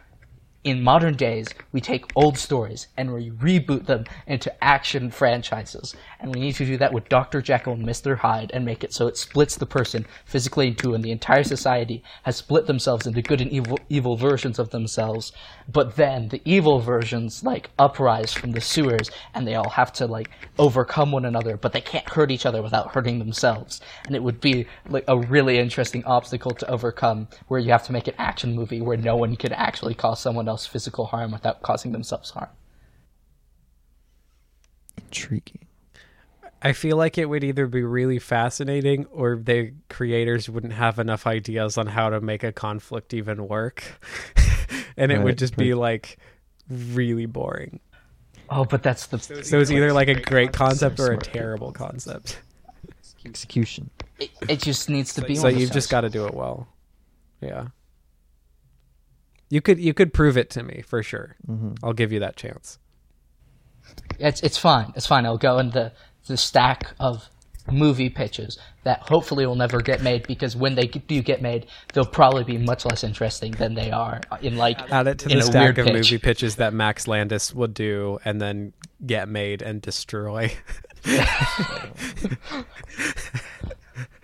in 0.64 0.80
modern 0.80 1.14
days, 1.14 1.48
we 1.72 1.80
take 1.80 2.04
old 2.14 2.38
stories 2.38 2.86
and 2.96 3.12
we 3.12 3.30
reboot 3.30 3.86
them 3.86 4.04
into 4.28 4.52
action 4.62 5.10
franchises. 5.10 5.96
And 6.20 6.32
we 6.32 6.40
need 6.40 6.54
to 6.54 6.64
do 6.64 6.76
that 6.76 6.92
with 6.92 7.08
Dr. 7.08 7.42
Jekyll 7.42 7.72
and 7.72 7.84
Mr. 7.84 8.16
Hyde 8.16 8.52
and 8.54 8.64
make 8.64 8.84
it 8.84 8.92
so 8.92 9.08
it 9.08 9.16
splits 9.16 9.56
the 9.56 9.66
person 9.66 10.06
physically 10.24 10.68
in 10.68 10.76
two 10.76 10.94
and 10.94 11.02
the 11.02 11.10
entire 11.10 11.42
society 11.42 12.04
has 12.22 12.36
split 12.36 12.66
themselves 12.66 13.08
into 13.08 13.22
good 13.22 13.40
and 13.40 13.50
evil, 13.50 13.76
evil 13.88 14.16
versions 14.16 14.60
of 14.60 14.70
themselves. 14.70 15.32
But 15.70 15.96
then 15.96 16.28
the 16.28 16.40
evil 16.44 16.78
versions, 16.78 17.42
like, 17.42 17.70
uprise 17.76 18.32
from 18.32 18.52
the 18.52 18.60
sewers 18.60 19.10
and 19.34 19.46
they 19.48 19.56
all 19.56 19.70
have 19.70 19.92
to, 19.94 20.06
like, 20.06 20.30
overcome 20.60 21.10
one 21.10 21.24
another, 21.24 21.56
but 21.56 21.72
they 21.72 21.80
can't 21.80 22.08
hurt 22.08 22.30
each 22.30 22.46
other 22.46 22.62
without 22.62 22.94
hurting 22.94 23.18
themselves. 23.18 23.80
And 24.06 24.14
it 24.14 24.22
would 24.22 24.40
be, 24.40 24.66
like, 24.88 25.04
a 25.08 25.18
really 25.18 25.58
interesting 25.58 26.04
obstacle 26.04 26.52
to 26.52 26.70
overcome 26.70 27.26
where 27.48 27.58
you 27.58 27.72
have 27.72 27.86
to 27.86 27.92
make 27.92 28.06
an 28.06 28.14
action 28.18 28.54
movie 28.54 28.80
where 28.80 28.96
no 28.96 29.16
one 29.16 29.34
can 29.34 29.52
actually 29.52 29.94
cause 29.94 30.20
someone 30.20 30.48
else 30.48 30.51
physical 30.56 31.06
harm 31.06 31.32
without 31.32 31.62
causing 31.62 31.92
themselves 31.92 32.30
harm. 32.30 32.48
Intriguing. 34.98 35.66
I 36.64 36.72
feel 36.72 36.96
like 36.96 37.18
it 37.18 37.26
would 37.26 37.42
either 37.42 37.66
be 37.66 37.82
really 37.82 38.18
fascinating 38.20 39.06
or 39.06 39.36
the 39.36 39.72
creators 39.88 40.48
wouldn't 40.48 40.74
have 40.74 40.98
enough 41.00 41.26
ideas 41.26 41.76
on 41.76 41.88
how 41.88 42.10
to 42.10 42.20
make 42.20 42.44
a 42.44 42.52
conflict 42.52 43.12
even 43.12 43.48
work. 43.48 43.82
and 44.96 45.10
it 45.10 45.18
would 45.18 45.24
Right, 45.24 45.38
just 45.38 45.56
be 45.56 45.74
like 45.74 46.18
really 46.70 47.26
boring. 47.26 47.80
Oh, 48.48 48.64
but 48.64 48.82
that's 48.82 49.06
the 49.06 49.18
So 49.18 49.58
it's 49.60 49.70
either 49.70 49.92
like 49.92 50.08
a 50.08 50.20
great 50.20 50.52
concept 50.52 51.00
or 51.00 51.12
a 51.12 51.18
terrible 51.18 51.72
concept. 51.72 52.38
Execution. 53.24 53.90
it, 54.18 54.30
it 54.48 54.60
just 54.60 54.88
needs 54.88 55.14
to 55.14 55.22
be 55.22 55.36
So 55.36 55.44
one 55.44 55.54
of 55.54 55.60
you've 55.60 55.70
those 55.70 55.74
just 55.74 55.90
got 55.90 56.02
to 56.02 56.10
do 56.10 56.26
it 56.26 56.34
well. 56.34 56.68
Yeah. 57.40 57.68
You 59.52 59.60
could 59.60 59.78
you 59.78 59.92
could 59.92 60.14
prove 60.14 60.38
it 60.38 60.48
to 60.52 60.62
me 60.62 60.82
for 60.86 61.02
sure. 61.02 61.36
Mm-hmm. 61.46 61.74
I'll 61.84 61.92
give 61.92 62.10
you 62.10 62.20
that 62.20 62.36
chance. 62.36 62.78
It's 64.18 64.40
it's 64.40 64.56
fine. 64.56 64.94
It's 64.96 65.06
fine. 65.06 65.26
I'll 65.26 65.36
go 65.36 65.58
in 65.58 65.68
the 65.72 65.92
the 66.26 66.38
stack 66.38 66.94
of 66.98 67.28
movie 67.70 68.08
pitches 68.08 68.58
that 68.84 69.00
hopefully 69.00 69.44
will 69.44 69.54
never 69.54 69.82
get 69.82 70.00
made 70.00 70.26
because 70.26 70.56
when 70.56 70.74
they 70.74 70.86
do 70.86 71.20
get 71.20 71.42
made, 71.42 71.66
they'll 71.92 72.06
probably 72.06 72.44
be 72.44 72.56
much 72.56 72.86
less 72.86 73.04
interesting 73.04 73.52
than 73.52 73.74
they 73.74 73.90
are 73.90 74.22
in 74.40 74.56
like 74.56 74.90
Add 74.90 75.06
it 75.06 75.18
to 75.18 75.28
in 75.28 75.36
the 75.36 75.44
a 75.44 75.46
stack 75.46 75.76
of 75.76 75.84
pitch. 75.84 75.94
movie 75.96 76.16
pitches 76.16 76.56
that 76.56 76.72
Max 76.72 77.06
Landis 77.06 77.54
would 77.54 77.74
do 77.74 78.18
and 78.24 78.40
then 78.40 78.72
get 79.04 79.28
made 79.28 79.60
and 79.60 79.82
destroy. 79.82 80.50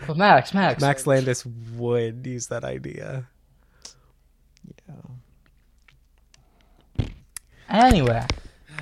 But 0.06 0.16
Max, 0.16 0.54
Max, 0.54 0.80
Max 0.80 1.06
Landis 1.06 1.44
would 1.76 2.26
use 2.26 2.46
that 2.46 2.64
idea. 2.64 3.28
Anyway, 7.68 8.26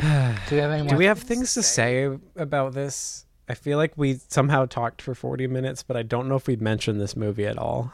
do 0.01 0.07
we 0.53 0.59
have 0.59 0.71
any? 0.71 0.89
Do 0.89 0.97
we 0.97 1.07
have 1.07 1.19
things 1.19 1.55
to 1.55 1.63
say 1.63 2.09
about 2.37 2.73
this? 2.73 3.25
I 3.49 3.55
feel 3.55 3.79
like 3.79 3.93
we 3.97 4.19
somehow 4.29 4.67
talked 4.67 5.03
for 5.03 5.15
40 5.15 5.47
minutes, 5.47 5.83
but 5.83 5.97
I 5.97 6.03
don't 6.03 6.29
know 6.29 6.37
if 6.37 6.47
we'd 6.47 6.63
mentioned 6.63 7.01
this 7.01 7.17
movie 7.17 7.47
at 7.47 7.59
all. 7.59 7.93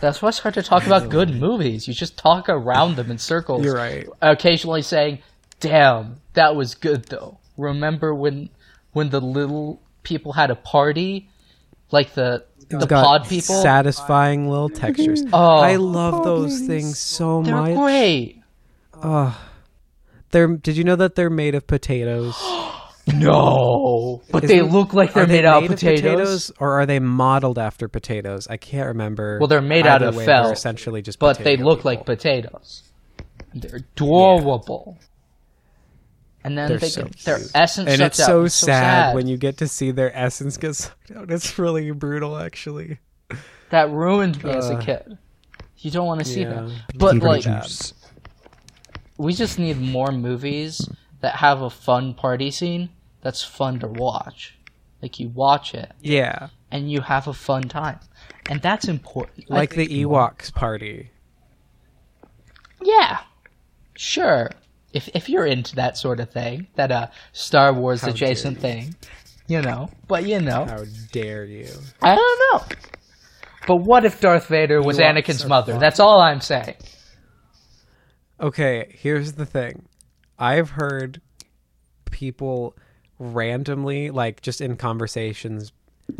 That's 0.00 0.20
why 0.20 0.30
it's 0.30 0.40
hard 0.40 0.54
to 0.54 0.62
talk 0.62 0.84
about 0.84 1.10
good 1.10 1.30
movies. 1.30 1.86
You 1.86 1.94
just 1.94 2.16
talk 2.16 2.48
around 2.48 2.96
them 2.96 3.10
in 3.10 3.18
circles. 3.18 3.64
You're 3.64 3.76
right. 3.76 4.08
Occasionally 4.20 4.82
saying, 4.82 5.20
"Damn, 5.60 6.20
that 6.32 6.56
was 6.56 6.74
good 6.74 7.04
though." 7.04 7.38
Remember 7.56 8.12
when 8.12 8.50
when 8.92 9.10
the 9.10 9.20
little 9.20 9.80
people 10.02 10.32
had 10.32 10.50
a 10.50 10.56
party, 10.56 11.28
like 11.92 12.14
the 12.14 12.44
the 12.80 12.86
Got 12.86 13.04
pod 13.04 13.28
people? 13.28 13.60
Satisfying 13.62 14.48
little 14.48 14.68
textures. 14.68 15.22
Oh. 15.32 15.56
I 15.60 15.76
love 15.76 16.24
those 16.24 16.60
things 16.60 16.98
so 16.98 17.42
They're 17.42 17.54
much. 17.56 17.76
great. 17.76 18.42
They're 20.30 20.48
did 20.56 20.76
you 20.76 20.84
know 20.84 20.96
that 20.96 21.14
they're 21.14 21.30
made 21.30 21.54
of 21.54 21.66
potatoes? 21.66 22.36
No, 23.14 24.22
but 24.30 24.44
they 24.44 24.58
Isn't- 24.58 24.70
look 24.70 24.94
like 24.94 25.12
they're 25.12 25.26
made 25.26 25.42
they 25.42 25.44
out 25.44 25.62
made 25.62 25.72
of 25.72 25.76
potatoes. 25.80 26.52
or 26.60 26.80
are 26.80 26.86
they 26.86 27.00
modeled 27.00 27.58
after 27.58 27.88
potatoes? 27.88 28.46
I 28.48 28.56
can't 28.58 28.86
remember. 28.86 29.38
Well, 29.40 29.48
they're 29.48 29.60
made 29.60 29.88
out 29.88 30.02
of 30.02 30.14
way, 30.14 30.24
felt, 30.24 30.52
essentially 30.52 31.02
just 31.02 31.18
but 31.18 31.38
they 31.40 31.56
look 31.56 31.80
people. 31.80 31.90
like 31.90 32.06
potatoes. 32.06 32.84
They're 33.54 33.78
adorable. 33.78 34.98
And 36.44 36.58
then 36.58 36.68
They're 36.68 36.78
they 36.78 36.88
so 36.88 37.04
get 37.04 37.18
their 37.18 37.38
essence 37.54 37.88
and 37.88 37.98
sucked 37.98 38.06
it's 38.14 38.20
out. 38.20 38.26
so, 38.26 38.44
It's 38.44 38.54
sad, 38.54 39.14
when 39.14 39.28
you 39.28 39.36
get 39.36 39.58
to 39.58 39.68
see 39.68 39.90
their 39.92 40.10
essence 40.16 40.56
get 40.56 40.74
sucked 40.74 41.10
out. 41.12 41.30
It's 41.30 41.58
really 41.58 41.90
brutal, 41.92 42.36
actually. 42.36 42.98
that 43.70 43.90
ruined 43.90 44.42
me 44.42 44.50
as 44.50 44.68
a 44.68 44.74
Uh, 44.74 44.80
kid. 44.80 45.18
You 45.78 45.90
don't 45.90 46.06
want 46.06 46.20
to 46.20 46.24
see 46.26 46.42
yeah. 46.42 46.50
that. 46.66 46.82
But 46.96 47.16
like, 47.18 47.42
juice. 47.42 47.94
we 49.18 49.32
just 49.34 49.58
need 49.58 49.80
more 49.80 50.10
movies 50.12 50.88
that 51.20 51.36
have 51.36 51.62
a 51.62 51.70
fun 51.70 52.14
party 52.14 52.50
scene 52.50 52.90
that's 53.20 53.42
fun 53.44 53.78
to 53.80 53.86
watch. 53.88 54.56
Like 55.00 55.18
you 55.20 55.28
watch 55.28 55.74
it 55.74 55.90
Yeah, 56.00 56.48
and 56.70 56.90
you 56.90 57.00
have 57.00 57.26
a 57.28 57.32
fun 57.32 57.62
time, 57.64 57.98
and 58.48 58.60
that's 58.62 58.86
important. 58.86 59.50
Like 59.50 59.74
the 59.74 59.86
Ewoks 59.88 60.52
party. 60.52 61.10
Yeah, 62.80 63.20
sure. 63.96 64.50
If 64.92 65.08
if 65.14 65.28
you're 65.28 65.46
into 65.46 65.74
that 65.76 65.96
sort 65.96 66.20
of 66.20 66.30
thing, 66.30 66.66
that 66.74 66.90
uh 66.92 67.08
Star 67.32 67.72
Wars 67.72 68.02
How 68.02 68.10
adjacent 68.10 68.58
thing, 68.58 68.94
you 69.46 69.62
know. 69.62 69.90
But 70.08 70.26
you 70.26 70.40
know, 70.40 70.64
How 70.64 70.84
dare 71.12 71.44
you? 71.44 71.68
I 72.02 72.14
don't 72.14 72.40
know. 72.52 72.76
But 73.66 73.76
what 73.76 74.04
if 74.04 74.20
Darth 74.20 74.46
Vader 74.48 74.82
was 74.82 74.98
Ewoks 74.98 75.22
Anakin's 75.22 75.46
mother? 75.46 75.72
fun. 75.72 75.80
That's 75.80 76.00
all 76.00 76.20
I'm 76.20 76.40
saying. 76.40 76.74
Okay, 78.40 78.92
here's 78.98 79.34
the 79.34 79.46
thing. 79.46 79.86
I've 80.38 80.70
heard 80.70 81.20
people 82.10 82.76
randomly, 83.18 84.10
like 84.10 84.42
just 84.42 84.60
in 84.60 84.76
conversations, 84.76 85.72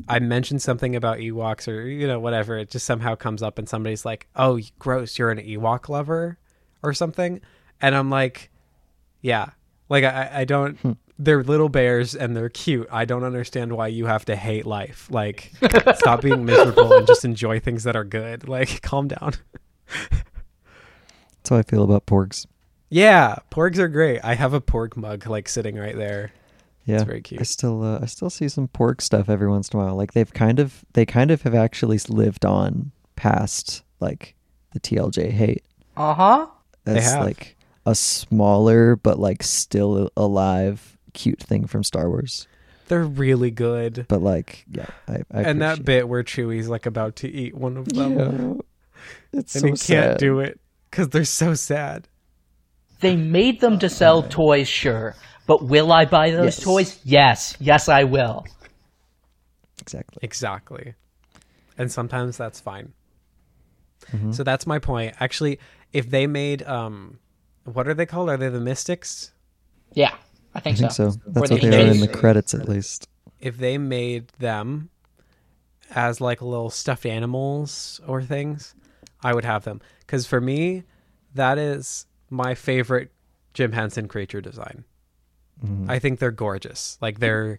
I 0.08 0.20
mentioned 0.20 0.62
something 0.62 0.94
about 0.94 1.18
Ewoks 1.18 1.66
or, 1.66 1.82
you 1.82 2.06
know, 2.06 2.20
whatever. 2.20 2.56
It 2.56 2.70
just 2.70 2.86
somehow 2.86 3.16
comes 3.16 3.42
up 3.42 3.58
and 3.58 3.68
somebody's 3.68 4.04
like, 4.04 4.28
oh, 4.36 4.60
gross, 4.78 5.18
you're 5.18 5.30
an 5.30 5.38
Ewok 5.38 5.88
lover 5.88 6.38
or 6.82 6.92
something. 6.92 7.40
And 7.80 7.96
I'm 7.96 8.08
like, 8.08 8.50
yeah. 9.22 9.46
Like, 9.88 10.04
I, 10.04 10.30
I 10.40 10.44
don't. 10.44 10.98
They're 11.18 11.42
little 11.44 11.68
bears 11.68 12.14
and 12.14 12.36
they're 12.36 12.48
cute. 12.48 12.88
I 12.90 13.04
don't 13.04 13.24
understand 13.24 13.72
why 13.76 13.86
you 13.88 14.06
have 14.06 14.24
to 14.26 14.34
hate 14.36 14.66
life. 14.66 15.06
Like, 15.10 15.52
stop 15.96 16.20
being 16.22 16.44
miserable 16.46 16.92
and 16.94 17.06
just 17.06 17.24
enjoy 17.24 17.60
things 17.60 17.84
that 17.84 17.94
are 17.96 18.04
good. 18.04 18.48
Like, 18.48 18.80
calm 18.82 19.08
down. 19.08 19.34
That's 20.10 21.48
how 21.50 21.56
I 21.56 21.62
feel 21.62 21.82
about 21.84 22.06
porgs. 22.06 22.46
Yeah, 22.88 23.36
porgs 23.50 23.78
are 23.78 23.88
great. 23.88 24.20
I 24.22 24.34
have 24.34 24.52
a 24.52 24.60
porg 24.60 24.96
mug 24.96 25.26
like 25.26 25.48
sitting 25.48 25.76
right 25.76 25.96
there. 25.96 26.32
Yeah, 26.84 26.96
it's 26.96 27.04
very 27.04 27.20
cute. 27.22 27.40
I 27.40 27.44
still 27.44 27.82
uh, 27.82 28.00
I 28.02 28.06
still 28.06 28.28
see 28.30 28.48
some 28.48 28.68
porg 28.68 29.00
stuff 29.00 29.28
every 29.28 29.48
once 29.48 29.68
in 29.70 29.78
a 29.80 29.84
while. 29.84 29.94
Like 29.96 30.12
they've 30.12 30.32
kind 30.32 30.58
of 30.58 30.84
they 30.94 31.06
kind 31.06 31.30
of 31.30 31.42
have 31.42 31.54
actually 31.54 31.98
lived 32.08 32.44
on 32.44 32.90
past 33.16 33.82
like 34.00 34.34
the 34.72 34.80
TLJ 34.80 35.30
hate 35.30 35.64
Uh 35.96 36.14
huh. 36.14 36.46
They 36.84 36.98
as 36.98 37.12
have. 37.12 37.24
like 37.24 37.56
a 37.86 37.94
smaller 37.94 38.96
but 38.96 39.18
like 39.18 39.42
still 39.42 40.10
alive 40.16 40.96
cute 41.14 41.40
thing 41.40 41.66
from 41.66 41.82
Star 41.84 42.08
Wars. 42.08 42.46
They're 42.88 43.04
really 43.04 43.50
good. 43.50 44.06
But 44.08 44.22
like 44.22 44.64
yeah, 44.70 44.86
I, 45.08 45.22
I 45.32 45.42
and 45.42 45.60
that 45.62 45.74
appreciate- 45.78 45.84
bit 45.84 46.08
where 46.08 46.22
Chewie's 46.22 46.68
like 46.68 46.86
about 46.86 47.16
to 47.16 47.28
eat 47.28 47.54
one 47.54 47.76
of 47.76 47.88
them, 47.88 48.18
Yeah. 48.18 48.54
It's 49.40 49.54
and 49.56 49.78
so 49.78 49.92
he 49.92 49.94
can't 49.96 50.18
do 50.18 50.40
it 50.40 50.60
because 50.90 51.08
they're 51.08 51.24
so 51.24 51.54
sad. 51.54 52.06
They 53.00 53.16
made 53.16 53.60
them 53.60 53.78
to 53.80 53.88
sell 53.88 54.22
toys, 54.22 54.68
sure. 54.68 55.16
But 55.46 55.64
will 55.64 55.90
I 55.90 56.04
buy 56.04 56.30
those 56.30 56.56
Yes. 56.58 56.60
toys? 56.60 57.00
Yes. 57.02 57.56
Yes, 57.58 57.88
I 57.88 58.04
will. 58.04 58.44
exactly. 59.80 60.18
Exactly. 60.22 60.94
And 61.78 61.90
sometimes 61.90 62.36
that's 62.36 62.60
fine. 62.60 62.92
Mhm. 64.12 64.34
So 64.34 64.44
that's 64.44 64.66
my 64.66 64.78
point. 64.78 65.14
Actually, 65.18 65.58
if 65.92 66.08
they 66.10 66.26
made 66.26 66.62
um, 66.62 67.18
what 67.64 67.86
are 67.88 67.94
they 67.94 68.06
called? 68.06 68.28
Are 68.30 68.36
they 68.36 68.48
the 68.48 68.60
Mystics? 68.60 69.32
Yeah, 69.92 70.14
I 70.54 70.58
I 70.58 70.60
think, 70.60 70.78
think 70.78 70.92
so. 70.92 71.04
Or 71.08 71.10
That's 71.10 71.18
the 71.34 71.40
what 71.40 71.60
they 71.62 71.82
are 71.82 71.86
in 71.92 72.00
the 72.00 72.08
credits 72.08 72.54
at 72.54 72.68
least. 72.68 73.08
if 73.40 73.56
they 73.58 73.78
made 73.78 74.28
them 74.38 74.88
as 75.94 76.20
like 76.20 76.40
little 76.40 76.70
stuffed 76.70 77.04
animals 77.06 78.00
or 78.06 78.22
things, 78.22 78.74
I 79.22 79.34
would 79.34 79.44
have 79.44 79.64
them. 79.64 79.80
Because 80.00 80.26
for 80.26 80.40
me, 80.40 80.84
that 81.34 81.58
is 81.58 82.06
my 82.30 82.54
favorite 82.54 83.10
Jim 83.52 83.72
Henson 83.72 84.08
creature 84.08 84.40
design. 84.40 84.84
Mhm. 85.62 85.90
I 85.90 85.98
think 85.98 86.18
they're 86.18 86.30
gorgeous. 86.30 86.96
Like 87.02 87.20
they're 87.20 87.56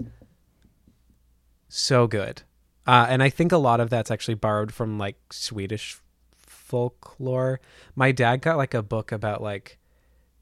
so 1.70 2.08
good. 2.08 2.42
Uh, 2.86 3.06
and 3.10 3.24
I 3.24 3.30
think 3.30 3.52
a 3.52 3.58
lot 3.58 3.80
of 3.80 3.90
that's 3.90 4.12
actually 4.12 4.34
borrowed 4.36 4.74
from 4.74 4.98
like 4.98 5.18
Swedish 5.32 5.98
folklore. 6.36 7.60
My 7.96 8.12
dad 8.12 8.42
got 8.42 8.58
like 8.58 8.74
a 8.74 8.84
book 8.84 9.12
about 9.12 9.42
like 9.42 9.78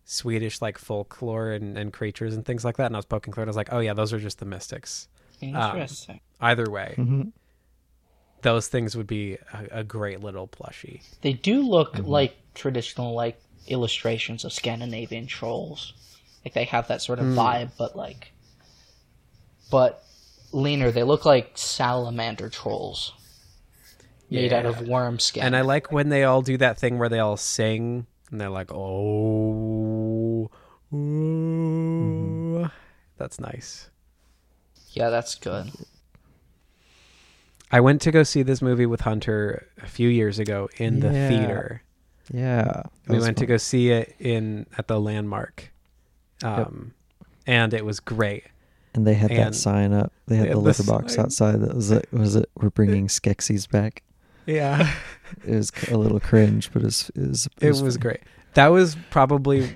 Swedish 0.05 0.61
like 0.61 0.77
folklore 0.77 1.51
and, 1.51 1.77
and 1.77 1.93
creatures 1.93 2.33
and 2.35 2.45
things 2.45 2.65
like 2.65 2.77
that. 2.77 2.87
And 2.87 2.95
I 2.95 2.99
was 2.99 3.05
poking 3.05 3.33
through 3.33 3.43
it. 3.43 3.47
I 3.47 3.49
was 3.49 3.55
like, 3.55 3.71
oh 3.71 3.79
yeah, 3.79 3.93
those 3.93 4.11
are 4.13 4.19
just 4.19 4.39
the 4.39 4.45
mystics. 4.45 5.07
Interesting. 5.41 6.19
Either 6.39 6.69
way, 6.69 6.95
Mhm. 6.97 7.31
those 8.41 8.67
things 8.67 8.95
would 8.97 9.07
be 9.07 9.37
a, 9.53 9.79
a 9.79 9.83
great 9.83 10.19
little 10.21 10.47
plushie. 10.47 11.01
They 11.21 11.33
do 11.33 11.61
look 11.61 11.93
Mm-hmm. 11.93 12.07
like 12.09 12.37
traditional 12.53 13.13
like 13.13 13.39
illustrations 13.67 14.43
of 14.43 14.51
Scandinavian 14.51 15.27
trolls. 15.27 15.93
Like 16.43 16.53
they 16.53 16.65
have 16.65 16.87
that 16.87 17.01
sort 17.01 17.19
of 17.19 17.25
vibe, 17.27 17.71
but 17.77 17.95
like, 17.95 18.31
but 19.69 20.03
leaner. 20.51 20.91
They 20.91 21.03
look 21.03 21.23
like 21.25 21.51
salamander 21.55 22.49
trolls 22.49 23.13
made 24.29 24.51
out 24.53 24.65
of 24.65 24.87
worm 24.87 25.19
skin. 25.19 25.43
And 25.43 25.55
I 25.55 25.61
like 25.61 25.91
when 25.91 26.09
they 26.09 26.23
all 26.23 26.41
do 26.41 26.57
that 26.57 26.77
thing 26.79 26.97
where 26.97 27.09
they 27.09 27.19
all 27.19 27.37
sing 27.37 28.07
and 28.31 28.39
they're 28.41 28.49
like, 28.49 28.71
oh, 28.73 30.49
ooh. 30.93 32.69
that's 33.17 33.39
nice. 33.39 33.89
yeah, 34.93 35.09
that's 35.09 35.35
good. 35.35 35.71
I 37.73 37.79
went 37.79 38.01
to 38.01 38.11
go 38.11 38.23
see 38.23 38.43
this 38.43 38.61
movie 38.61 38.85
with 38.85 39.01
Hunter 39.01 39.67
a 39.81 39.87
few 39.87 40.09
years 40.09 40.39
ago 40.39 40.67
in 40.77 40.99
the 40.99 41.07
Yeah. 41.13 41.29
theater. 41.29 41.83
Yeah. 42.33 42.83
We 43.07 43.15
was 43.15 43.23
went 43.25 43.37
to 43.37 43.45
go 43.45 43.55
see 43.57 43.91
it 43.91 44.13
in 44.19 44.65
at 44.77 44.87
the 44.89 44.99
landmark. 44.99 45.71
Um, 46.43 46.93
and 47.47 47.73
it 47.73 47.85
was 47.85 47.99
great. 48.01 48.43
and 48.93 49.07
they 49.07 49.13
had 49.13 49.29
that 49.31 49.55
sign 49.55 49.93
up. 49.93 50.11
They 50.27 50.35
had 50.35 50.45
they 50.47 50.49
the 50.49 50.55
had 50.55 50.63
litter 50.63 50.83
the 50.83 50.91
box 50.91 51.17
outside 51.17 51.61
that 51.61 51.73
was 51.73 51.91
it. 51.91 52.07
Was 52.11 52.35
it? 52.35 52.49
We're 52.55 52.69
bringing 52.71 53.07
Skeksis 53.07 53.69
back. 53.69 54.03
Yeah. 54.45 54.91
It 55.47 55.55
was 55.55 55.71
a 55.89 55.97
little 55.97 56.19
cringe, 56.19 56.71
but 56.73 56.81
it 56.81 56.85
was. 56.85 57.09
It 57.15 57.21
was, 57.29 57.47
it 57.61 57.69
was 57.69 57.79
funny. 57.79 57.97
great. 57.99 58.19
That 58.55 58.67
was 58.67 58.97
probably 59.11 59.73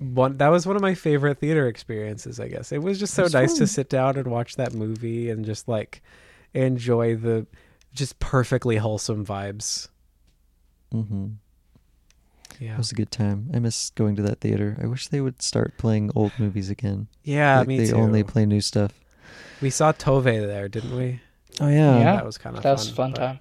one 0.00 0.36
that 0.38 0.48
was 0.48 0.66
one 0.66 0.74
of 0.74 0.82
my 0.82 0.94
favorite 0.94 1.38
theater 1.38 1.68
experiences, 1.68 2.40
I 2.40 2.48
guess. 2.48 2.72
It 2.72 2.82
was 2.82 2.98
just 2.98 3.14
so 3.14 3.22
was 3.22 3.34
nice 3.34 3.50
fun. 3.52 3.58
to 3.58 3.66
sit 3.68 3.88
down 3.88 4.16
and 4.16 4.26
watch 4.26 4.56
that 4.56 4.74
movie 4.74 5.30
and 5.30 5.44
just 5.44 5.68
like 5.68 6.02
enjoy 6.54 7.14
the 7.14 7.46
just 7.92 8.18
perfectly 8.18 8.78
wholesome 8.78 9.24
vibes. 9.24 9.86
Mm-hmm. 10.92 11.26
Yeah. 12.58 12.74
It 12.74 12.78
was 12.78 12.90
a 12.90 12.96
good 12.96 13.12
time. 13.12 13.50
I 13.54 13.60
miss 13.60 13.90
going 13.90 14.16
to 14.16 14.22
that 14.22 14.40
theater. 14.40 14.76
I 14.82 14.86
wish 14.86 15.06
they 15.06 15.20
would 15.20 15.40
start 15.40 15.74
playing 15.78 16.10
old 16.16 16.32
movies 16.38 16.68
again. 16.68 17.06
Yeah, 17.22 17.58
Like, 17.60 17.68
me 17.68 17.78
they 17.78 17.86
too. 17.90 17.96
only 17.96 18.24
play 18.24 18.44
new 18.44 18.60
stuff. 18.60 18.92
we 19.62 19.70
saw 19.70 19.92
Tove 19.92 20.24
there, 20.24 20.68
didn't 20.68 20.96
we? 20.96 21.20
Oh 21.60 21.68
yeah. 21.68 21.98
Yeah. 21.98 22.16
That 22.16 22.26
was 22.26 22.38
kind 22.38 22.56
of 22.56 22.64
That 22.64 22.70
fun. 22.70 22.76
was 22.78 22.90
a 22.90 22.94
fun 22.94 23.10
but- 23.12 23.18
time. 23.18 23.38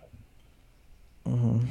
Mhm. 1.28 1.68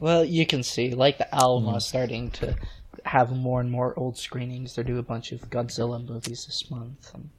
Well, 0.00 0.24
you 0.24 0.46
can 0.46 0.62
see, 0.62 0.90
like 0.94 1.18
the 1.18 1.32
Alma 1.36 1.74
Mm. 1.76 1.82
starting 1.82 2.30
to 2.32 2.56
have 3.04 3.30
more 3.36 3.60
and 3.60 3.70
more 3.70 3.98
old 3.98 4.16
screenings. 4.18 4.74
They're 4.74 4.84
doing 4.84 4.98
a 4.98 5.02
bunch 5.02 5.32
of 5.32 5.48
Godzilla 5.50 6.04
movies 6.06 6.46
this 6.46 6.70
month. 6.70 7.12
And 7.14 7.30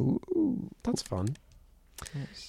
Ooh. 0.00 0.68
That's 0.82 1.02
fun. 1.02 1.36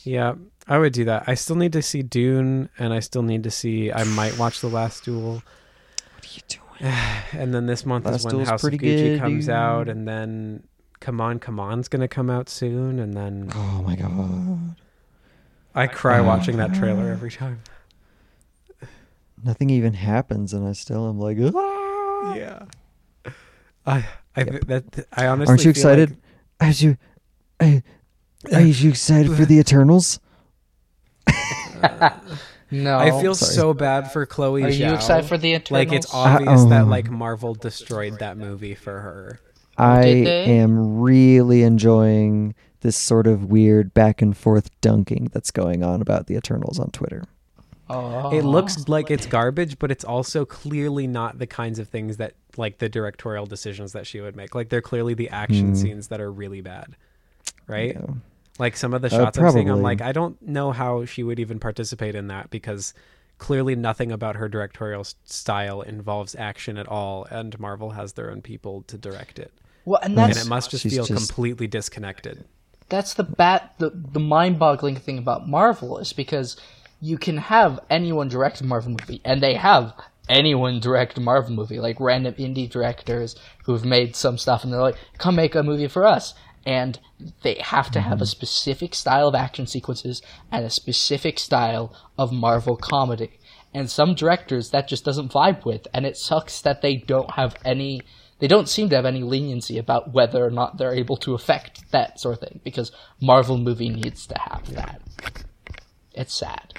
Yeah, 0.03 0.33
I 0.67 0.77
would 0.77 0.93
do 0.93 1.05
that. 1.05 1.23
I 1.27 1.35
still 1.35 1.55
need 1.55 1.73
to 1.73 1.81
see 1.81 2.01
Dune, 2.03 2.69
and 2.77 2.93
I 2.93 2.99
still 2.99 3.21
need 3.23 3.43
to 3.43 3.51
see. 3.51 3.91
I 3.91 4.03
might 4.03 4.37
watch 4.37 4.59
The 4.59 4.67
Last 4.69 5.05
Duel, 5.05 5.41
What 6.15 6.25
are 6.25 6.33
you 6.33 6.41
doing? 6.49 6.93
and 7.33 7.53
then 7.53 7.65
this 7.65 7.85
month 7.85 8.05
Last 8.05 8.19
is 8.19 8.25
when 8.25 8.33
Duel's 8.35 8.49
House 8.49 8.63
of 8.63 8.73
Gucci 8.73 8.79
good, 8.79 9.19
comes 9.19 9.45
dude. 9.45 9.53
out, 9.55 9.87
and 9.89 10.07
then 10.07 10.63
Come 10.99 11.21
On, 11.21 11.39
Come 11.39 11.59
On's 11.59 11.87
gonna 11.87 12.07
come 12.07 12.29
out 12.29 12.49
soon, 12.49 12.99
and 12.99 13.13
then 13.13 13.49
Oh 13.55 13.81
my 13.85 13.95
god. 13.95 14.75
I 15.75 15.87
cry 15.87 16.19
Oh. 16.19 16.23
watching 16.23 16.57
that 16.57 16.73
trailer 16.73 17.09
every 17.11 17.31
time. 17.31 17.61
Nothing 19.43 19.69
even 19.69 19.93
happens, 19.93 20.53
and 20.53 20.67
I 20.67 20.71
still 20.73 21.07
am 21.07 21.19
like, 21.19 21.37
ah! 21.41 22.35
Yeah, 22.35 22.65
I 23.85 24.05
I 24.35 24.41
Yep. 24.43 24.65
that 24.67 25.07
I 25.13 25.27
honestly 25.27 25.51
Aren't 25.51 25.65
you 25.65 25.73
feel 25.73 25.83
like- 25.91 25.99
excited? 25.99 26.17
Are 26.59 26.69
you? 26.71 26.97
Are, 27.59 27.83
are 28.53 28.61
you 28.61 28.89
excited 28.89 29.35
for 29.35 29.45
the 29.45 29.59
Eternals? 29.59 30.19
no, 32.71 32.97
I 32.97 33.11
feel 33.21 33.35
sorry. 33.35 33.53
so 33.53 33.73
bad 33.73 34.11
for 34.11 34.25
Chloe. 34.25 34.63
Are 34.63 34.69
you 34.69 34.93
excited 34.93 35.27
for 35.27 35.37
the 35.37 35.53
Eternals? 35.53 35.71
Like 35.71 35.91
it's 35.95 36.13
Uh, 36.13 36.17
obvious 36.17 36.63
that 36.65 36.87
like 36.87 37.09
Marvel 37.09 37.53
destroyed 37.53 38.19
that 38.19 38.37
movie 38.37 38.75
for 38.75 38.99
her. 39.01 39.39
I 39.77 40.05
am 40.05 40.99
really 41.01 41.61
enjoying 41.63 42.55
this 42.81 42.97
sort 42.97 43.27
of 43.27 43.45
weird 43.45 43.93
back 43.93 44.21
and 44.21 44.35
forth 44.35 44.69
dunking 44.81 45.29
that's 45.31 45.51
going 45.51 45.83
on 45.83 46.01
about 46.01 46.25
the 46.27 46.35
Eternals 46.35 46.79
on 46.79 46.89
Twitter. 46.91 47.23
Oh. 47.89 48.31
It 48.35 48.43
looks 48.43 48.87
like 48.89 49.09
it's 49.11 49.25
garbage, 49.25 49.79
but 49.79 49.91
it's 49.91 50.03
also 50.03 50.45
clearly 50.45 51.07
not 51.07 51.39
the 51.39 51.47
kinds 51.47 51.79
of 51.79 51.87
things 51.87 52.17
that 52.17 52.33
like 52.57 52.79
the 52.79 52.89
directorial 52.89 53.45
decisions 53.45 53.93
that 53.93 54.05
she 54.07 54.19
would 54.19 54.35
make. 54.35 54.55
Like 54.55 54.69
they're 54.69 54.81
clearly 54.81 55.13
the 55.13 55.29
action 55.29 55.73
Mm. 55.73 55.77
scenes 55.77 56.07
that 56.09 56.19
are 56.19 56.31
really 56.31 56.61
bad. 56.61 56.95
Right? 57.67 57.95
Yeah. 57.95 58.13
Like 58.59 58.75
some 58.75 58.93
of 58.93 59.01
the 59.01 59.07
Uh, 59.07 59.11
shots 59.11 59.37
I'm 59.37 59.51
seeing, 59.51 59.69
I'm 59.69 59.81
like, 59.81 60.01
I 60.01 60.11
don't 60.11 60.41
know 60.41 60.71
how 60.71 61.05
she 61.05 61.21
would 61.23 61.39
even 61.39 61.59
participate 61.59 62.15
in 62.15 62.27
that 62.27 62.49
because 62.49 62.93
clearly 63.37 63.75
nothing 63.75 64.11
about 64.11 64.35
her 64.35 64.49
directorial 64.49 65.03
style 65.25 65.81
involves 65.81 66.35
action 66.35 66.77
at 66.77 66.87
all, 66.87 67.25
and 67.29 67.59
Marvel 67.59 67.91
has 67.91 68.13
their 68.13 68.31
own 68.31 68.41
people 68.41 68.81
to 68.87 68.97
direct 68.97 69.37
it. 69.37 69.53
Well, 69.85 69.99
and 70.01 70.17
And 70.17 70.35
it 70.35 70.47
must 70.47 70.71
just 70.71 70.83
feel 70.83 71.05
just- 71.05 71.27
completely 71.29 71.67
disconnected. 71.67 72.45
that's 72.89 73.13
the 73.15 73.23
bat 73.23 73.73
the, 73.79 73.89
the 73.93 74.19
mind-boggling 74.19 74.95
thing 74.95 75.17
about 75.17 75.47
Marvel 75.47 75.97
is 75.99 76.13
because 76.13 76.55
you 76.99 77.17
can 77.17 77.37
have 77.37 77.79
anyone 77.89 78.27
direct 78.27 78.61
a 78.61 78.65
Marvel 78.65 78.91
movie, 78.91 79.21
and 79.23 79.41
they 79.41 79.55
have 79.55 79.93
anyone 80.29 80.79
direct 80.79 81.17
a 81.17 81.21
Marvel 81.21 81.53
movie, 81.53 81.79
like 81.79 81.99
random 81.99 82.33
indie 82.35 82.69
directors 82.69 83.35
who've 83.65 83.85
made 83.85 84.15
some 84.15 84.37
stuff, 84.37 84.63
and 84.63 84.73
they're 84.73 84.81
like, 84.81 84.97
"Come 85.17 85.35
make 85.35 85.55
a 85.55 85.63
movie 85.63 85.87
for 85.87 86.05
us." 86.05 86.33
And 86.65 86.99
they 87.43 87.55
have 87.61 87.91
to 87.91 88.01
have 88.01 88.19
a 88.19 88.23
mm-hmm. 88.23 88.25
specific 88.25 88.93
style 88.93 89.29
of 89.29 89.35
action 89.35 89.67
sequences 89.67 90.21
and 90.51 90.65
a 90.65 90.69
specific 90.69 91.39
style 91.39 91.95
of 92.17 92.33
Marvel 92.33 92.75
comedy. 92.75 93.39
And 93.73 93.89
some 93.89 94.15
directors 94.15 94.71
that 94.71 94.87
just 94.87 95.05
doesn't 95.05 95.31
vibe 95.31 95.63
with, 95.63 95.87
and 95.93 96.05
it 96.05 96.17
sucks 96.17 96.61
that 96.61 96.81
they 96.81 96.95
don't 96.95 97.31
have 97.31 97.55
any 97.63 98.01
they 98.39 98.47
don't 98.47 98.69
seem 98.69 98.89
to 98.89 98.95
have 98.95 99.05
any 99.05 99.23
leniency 99.23 99.77
about 99.77 100.13
whether 100.13 100.45
or 100.45 100.51
not 100.51 100.77
they're 100.77 100.93
able 100.93 101.17
to 101.17 101.33
affect 101.33 101.89
that 101.91 102.19
sort 102.19 102.35
of 102.35 102.47
thing 102.47 102.59
because 102.63 102.91
Marvel 103.19 103.57
movie 103.57 103.89
needs 103.89 104.27
to 104.27 104.37
have 104.37 104.73
that. 104.75 105.01
It's 106.13 106.35
sad. 106.35 106.73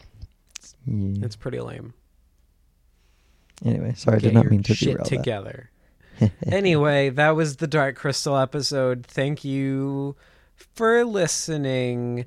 Yeah. 0.88 1.24
It's 1.24 1.36
pretty 1.36 1.60
lame. 1.60 1.94
Anyway, 3.64 3.92
sorry, 3.96 4.16
I 4.18 4.20
did 4.20 4.34
not 4.34 4.46
mean 4.46 4.62
to 4.64 4.74
shit 4.74 4.90
derail 4.90 5.04
that. 5.04 5.16
together. 5.16 5.70
anyway, 6.46 7.10
that 7.10 7.30
was 7.30 7.56
the 7.56 7.66
Dark 7.66 7.96
Crystal 7.96 8.36
episode. 8.36 9.04
Thank 9.06 9.44
you 9.44 10.16
for 10.74 11.04
listening. 11.04 12.24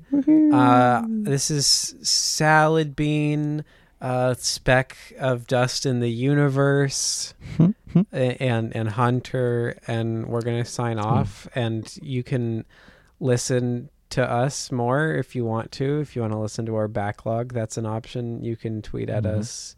Uh, 0.52 1.02
this 1.08 1.50
is 1.50 1.94
Salad 2.02 2.94
Bean, 2.94 3.64
uh, 4.00 4.34
speck 4.34 4.96
of 5.18 5.46
dust 5.46 5.86
in 5.86 6.00
the 6.00 6.10
universe, 6.10 7.34
and 8.12 8.76
and 8.76 8.88
Hunter, 8.90 9.78
and 9.86 10.26
we're 10.26 10.42
gonna 10.42 10.64
sign 10.64 10.98
off. 10.98 11.48
And 11.54 11.92
you 12.02 12.22
can 12.22 12.64
listen 13.20 13.90
to 14.12 14.30
us 14.30 14.70
more 14.72 15.12
if 15.14 15.34
you 15.34 15.44
want 15.44 15.72
to. 15.72 16.00
If 16.00 16.14
you 16.16 16.22
want 16.22 16.32
to 16.32 16.38
listen 16.38 16.64
to 16.66 16.76
our 16.76 16.88
backlog, 16.88 17.52
that's 17.52 17.76
an 17.76 17.86
option. 17.86 18.42
You 18.44 18.56
can 18.56 18.80
tweet 18.82 19.10
at 19.10 19.24
Mhm. 19.24 19.38
us. 19.38 19.76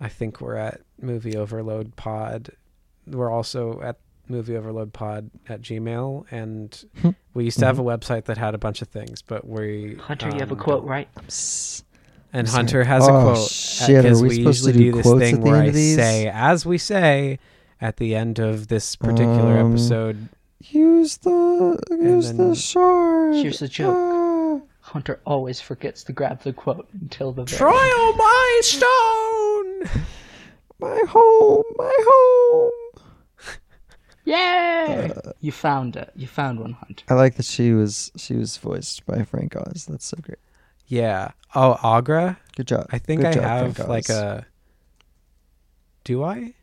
I 0.00 0.08
think 0.08 0.40
we're 0.40 0.56
at 0.56 0.80
Movie 1.00 1.36
Overload 1.36 1.94
Pod. 1.96 2.50
We're 3.06 3.30
also 3.30 3.80
at 3.82 3.96
Movie 4.28 4.56
Overload 4.56 4.92
Pod 4.92 5.30
at 5.48 5.60
Gmail, 5.62 6.24
and 6.30 6.84
Hmm. 7.02 7.10
we 7.34 7.44
used 7.44 7.58
to 7.58 7.66
have 7.66 7.78
a 7.78 7.82
website 7.82 8.24
that 8.26 8.38
had 8.38 8.54
a 8.54 8.58
bunch 8.58 8.80
of 8.82 8.88
things, 8.88 9.22
but 9.22 9.46
we 9.46 9.96
Hunter, 10.00 10.28
you 10.28 10.38
have 10.38 10.50
a 10.50 10.54
um, 10.54 10.60
quote, 10.60 10.84
right? 10.84 11.08
Psst. 11.26 11.82
and 12.32 12.48
Sorry. 12.48 12.56
Hunter 12.58 12.84
has 12.84 13.08
a 13.08 13.10
Oh, 13.10 13.22
quote 13.34 13.48
shit, 13.50 13.90
are 13.98 14.02
because 14.02 14.22
we 14.22 14.28
we, 14.28 14.34
supposed 14.36 14.62
to 14.64 14.68
usually 14.70 14.84
do 14.84 14.90
do 14.92 14.96
this 14.98 15.02
quotes 15.06 15.20
thing 15.20 15.34
at 15.34 15.40
the 15.40 15.46
where 15.46 15.56
end 15.56 15.64
I 15.64 15.68
of 15.68 15.74
these? 15.74 15.96
say, 15.96 16.28
as 16.32 16.64
we 16.64 16.78
say 16.78 17.38
at 17.80 17.96
the 17.96 18.14
end 18.14 18.38
of 18.38 18.68
this 18.68 18.94
particular 18.94 19.58
Um, 19.58 19.72
episode, 19.72 20.28
Use 20.60 21.16
the 21.18 21.78
use 21.90 22.32
the 22.32 22.54
shard. 22.54 23.34
Here's 23.34 23.60
the 23.60 23.68
joke. 23.68 23.96
Ah. 23.96 24.60
Hunter 24.80 25.20
always 25.24 25.60
forgets 25.60 26.02
to 26.04 26.12
grab 26.12 26.42
the 26.42 26.52
quote 26.52 26.88
until 27.00 27.32
the 27.32 27.44
very 27.44 27.58
"Trial 27.58 28.16
by 28.16 28.60
stone." 28.62 30.04
My 30.78 31.02
home, 31.08 31.64
my 31.76 31.94
home. 31.98 32.72
Yay! 34.24 35.12
you 35.40 35.52
found 35.52 35.96
it. 35.96 36.10
You 36.14 36.26
found 36.26 36.60
one, 36.60 36.72
Hunter. 36.72 37.04
I 37.08 37.14
like 37.14 37.36
that 37.36 37.46
she 37.46 37.72
was 37.72 38.10
she 38.16 38.34
was 38.34 38.56
voiced 38.56 39.04
by 39.06 39.24
Frank 39.24 39.56
Oz. 39.56 39.86
That's 39.86 40.06
so 40.06 40.18
great. 40.20 40.38
Yeah. 40.86 41.32
Oh, 41.54 41.78
Aughra. 41.82 42.36
Good 42.56 42.66
job. 42.68 42.86
I 42.90 42.98
think 42.98 43.22
Good 43.22 43.28
I 43.28 43.32
job, 43.34 43.42
have 43.44 43.88
like 43.88 44.08
a. 44.08 44.46
Do 46.04 46.22
I? 46.24 46.54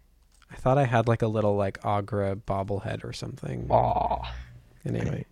I 0.52 0.56
thought 0.56 0.78
I 0.78 0.86
had 0.86 1.08
like 1.08 1.22
a 1.22 1.28
little 1.28 1.56
like 1.56 1.82
Aughra 1.82 2.36
bobblehead 2.36 3.04
or 3.04 3.14
something. 3.14 3.68
Aw. 3.70 4.34
Anyway. 4.86 5.26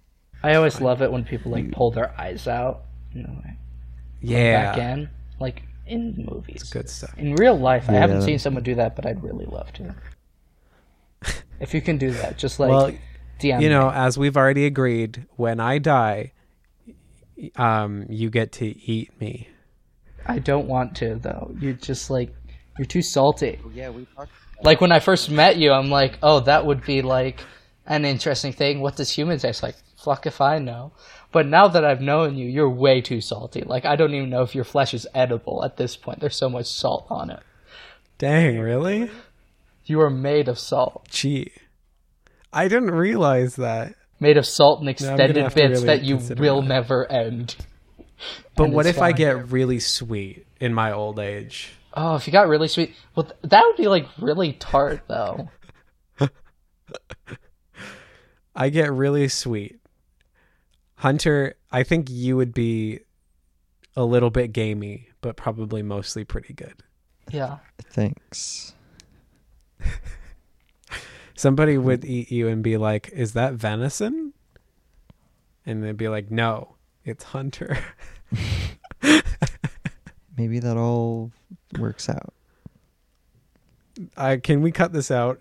I 0.43 0.55
always 0.55 0.81
love 0.81 1.01
it 1.01 1.11
when 1.11 1.23
people 1.23 1.51
like 1.51 1.71
pull 1.71 1.91
their 1.91 2.19
eyes 2.19 2.47
out. 2.47 2.83
You 3.13 3.23
know, 3.23 3.41
like, 3.43 4.29
back 4.29 4.77
in, 4.77 5.09
like 5.39 5.63
in 5.87 6.27
movies. 6.29 6.69
Good 6.69 6.89
stuff. 6.89 7.17
In 7.17 7.35
real 7.35 7.57
life, 7.57 7.89
I 7.89 7.93
haven't 7.93 8.23
seen 8.23 8.39
someone 8.39 8.63
do 8.63 8.75
that, 8.75 8.95
but 8.95 9.05
I'd 9.05 9.23
really 9.23 9.45
love 9.45 9.71
to. 9.73 9.95
if 11.59 11.73
you 11.73 11.81
can 11.81 11.97
do 11.97 12.11
that, 12.11 12.37
just 12.37 12.59
like 12.59 12.69
well, 12.69 12.91
DM 13.39 13.61
you 13.61 13.69
know, 13.69 13.89
me. 13.89 13.95
as 13.95 14.17
we've 14.17 14.37
already 14.37 14.65
agreed, 14.65 15.25
when 15.35 15.59
I 15.59 15.77
die, 15.77 16.33
um, 17.55 18.05
you 18.09 18.29
get 18.29 18.51
to 18.53 18.65
eat 18.65 19.19
me. 19.19 19.49
I 20.25 20.39
don't 20.39 20.67
want 20.67 20.95
to 20.97 21.15
though. 21.15 21.55
You're 21.59 21.73
just 21.73 22.09
like 22.09 22.33
you're 22.77 22.85
too 22.85 23.01
salty. 23.01 23.59
yeah, 23.73 23.89
we 23.89 24.05
talked. 24.15 24.31
Like 24.63 24.81
when 24.81 24.91
I 24.91 24.99
first 24.99 25.29
met 25.29 25.57
you, 25.57 25.71
I'm 25.71 25.89
like, 25.89 26.17
oh, 26.23 26.39
that 26.41 26.65
would 26.65 26.83
be 26.85 27.01
like 27.01 27.41
an 27.85 28.05
interesting 28.05 28.53
thing. 28.53 28.81
What 28.81 28.95
does 28.95 29.11
human 29.11 29.37
taste 29.39 29.63
like? 29.63 29.75
Fuck 29.97 30.25
if 30.25 30.41
I 30.41 30.59
know. 30.59 30.93
But 31.31 31.47
now 31.47 31.67
that 31.67 31.83
I've 31.83 32.01
known 32.01 32.37
you, 32.37 32.47
you're 32.47 32.69
way 32.69 33.01
too 33.01 33.21
salty. 33.21 33.61
Like 33.61 33.85
I 33.85 33.95
don't 33.95 34.13
even 34.13 34.29
know 34.29 34.43
if 34.43 34.55
your 34.55 34.63
flesh 34.63 34.93
is 34.93 35.07
edible 35.13 35.63
at 35.65 35.77
this 35.77 35.95
point. 35.97 36.19
There's 36.19 36.35
so 36.35 36.49
much 36.49 36.67
salt 36.67 37.07
on 37.09 37.29
it. 37.29 37.41
Dang, 38.17 38.59
really? 38.59 39.09
You 39.85 40.01
are 40.01 40.09
made 40.09 40.47
of 40.47 40.57
salt. 40.57 41.07
Gee, 41.09 41.51
I 42.53 42.67
didn't 42.67 42.91
realize 42.91 43.57
that. 43.57 43.95
Made 44.19 44.37
of 44.37 44.45
salt 44.45 44.79
and 44.79 44.89
extended 44.89 45.35
bits 45.53 45.57
really 45.57 45.85
that 45.85 46.03
you 46.03 46.15
will 46.15 46.61
that. 46.61 46.67
never 46.67 47.11
end. 47.11 47.55
But 48.55 48.65
And 48.65 48.73
what 48.73 48.85
if 48.85 49.01
I 49.01 49.11
get 49.11 49.51
really 49.51 49.79
sweet 49.79 50.47
in 50.61 50.73
my 50.73 50.91
old 50.91 51.19
age? 51.19 51.73
Oh, 51.95 52.15
if 52.15 52.27
you 52.27 52.33
got 52.33 52.47
really 52.47 52.67
sweet, 52.67 52.93
well, 53.15 53.25
th- 53.25 53.37
that 53.43 53.63
would 53.65 53.77
be 53.77 53.87
like 53.87 54.05
really 54.19 54.53
tart 54.53 55.03
though. 55.07 55.49
I 58.55 58.69
get 58.69 58.91
really 58.91 59.27
sweet. 59.27 59.79
Hunter, 60.95 61.55
I 61.71 61.83
think 61.83 62.09
you 62.09 62.37
would 62.37 62.53
be 62.53 62.99
a 63.95 64.03
little 64.03 64.29
bit 64.29 64.53
gamey, 64.53 65.09
but 65.21 65.35
probably 65.37 65.81
mostly 65.81 66.23
pretty 66.23 66.53
good. 66.53 66.83
Yeah. 67.31 67.57
Thanks. 67.91 68.73
Somebody 71.35 71.77
would 71.77 72.05
eat 72.05 72.31
you 72.31 72.47
and 72.47 72.63
be 72.63 72.77
like, 72.77 73.09
"Is 73.09 73.33
that 73.33 73.53
venison?" 73.55 74.33
And 75.65 75.83
they'd 75.83 75.97
be 75.97 76.07
like, 76.07 76.31
"No, 76.31 76.75
it's 77.03 77.25
Hunter." 77.25 77.77
Maybe 80.37 80.59
that 80.59 80.77
all 80.77 81.31
works 81.79 82.09
out. 82.09 82.33
I 84.17 84.37
can 84.37 84.61
we 84.61 84.71
cut 84.71 84.91
this 84.93 85.09
out? 85.11 85.39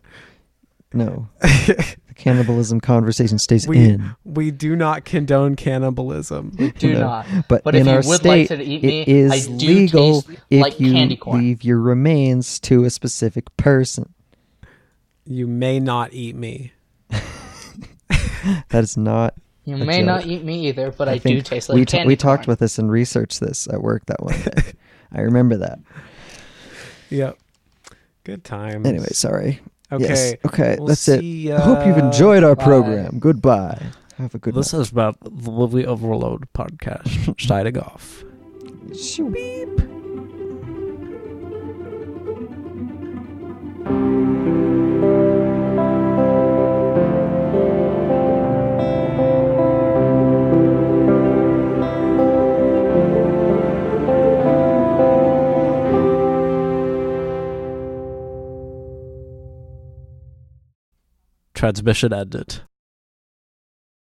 No, 0.93 1.28
the 1.41 1.97
cannibalism 2.14 2.80
conversation 2.80 3.37
stays 3.39 3.66
We 3.66 3.78
in. 3.91 4.14
we 4.24 4.53
do 4.53 4.76
not 4.76 5.05
condone 5.05 5.57
cannibalism. 5.57 6.51
Do 6.78 6.93
No. 6.95 7.01
not. 7.01 7.26
But, 7.49 7.64
But 7.64 7.74
in 7.74 7.80
if 7.80 7.87
you 7.87 7.93
our 7.93 7.97
would 8.07 8.16
state, 8.20 8.51
like 8.51 8.59
to 8.59 8.62
eat 8.64 8.85
it 8.85 8.87
me, 8.87 9.03
is 9.07 9.32
I 9.32 9.57
do 9.57 9.66
legal 9.66 10.22
taste 10.22 10.41
if 10.51 10.62
like 10.62 10.78
you 10.78 10.93
candy 10.93 11.16
corn. 11.16 11.41
leave 11.41 11.64
your 11.64 11.80
remains 11.80 12.61
to 12.61 12.85
a 12.85 12.91
specific 12.91 13.55
person. 13.57 14.14
You 15.26 15.49
may 15.49 15.80
not 15.80 16.12
eat 16.12 16.37
me. 16.37 16.72
That 18.68 18.85
is 18.85 18.97
not. 18.97 19.35
You 19.64 19.76
a 19.76 19.78
may 19.78 19.99
joke. 20.01 20.07
not 20.07 20.26
eat 20.26 20.45
me 20.45 20.68
either, 20.68 20.91
but 20.93 21.09
I, 21.09 21.16
do 21.16 21.41
taste 21.41 21.70
like 21.70 21.76
we 21.76 21.85
ta- 21.87 21.97
candy 21.99 22.09
we 22.09 22.16
talked 22.16 22.45
corn. 22.45 22.53
about 22.53 22.59
this 22.61 22.78
and 22.78 22.91
researched 22.91 23.41
this 23.41 23.66
at 23.68 23.82
work 23.82 24.05
that 24.07 24.22
one 24.22 24.35
day. 24.39 24.72
I 25.12 25.22
remember 25.22 25.57
that. 25.57 25.78
Yep. 27.14 27.38
Good 28.24 28.44
times. 28.44 28.86
Anyway, 28.86 29.06
sorry. 29.12 29.60
Okay. 29.92 30.04
Yes. 30.04 30.34
Okay, 30.46 30.76
We'll 30.78 30.88
that's 30.88 31.06
it. 31.08 31.20
see, 31.20 31.52
I 31.52 31.60
hope 31.60 31.86
you've 31.86 31.98
enjoyed 31.98 32.42
our 32.42 32.56
bye. 32.56 32.64
program. 32.64 33.18
Goodbye. 33.18 33.80
Have 34.18 34.34
a 34.34 34.38
good 34.38 34.54
This 34.54 34.70
has 34.70 34.90
been 34.92 35.14
the 35.22 35.50
Movie 35.50 35.86
Overload 35.86 36.44
podcast. 36.54 37.40
Signing 37.40 37.78
off. 37.78 38.24
night. 38.88 39.32
Beep. 39.32 39.68
Transmission 61.64 62.12
ended. 62.12 62.60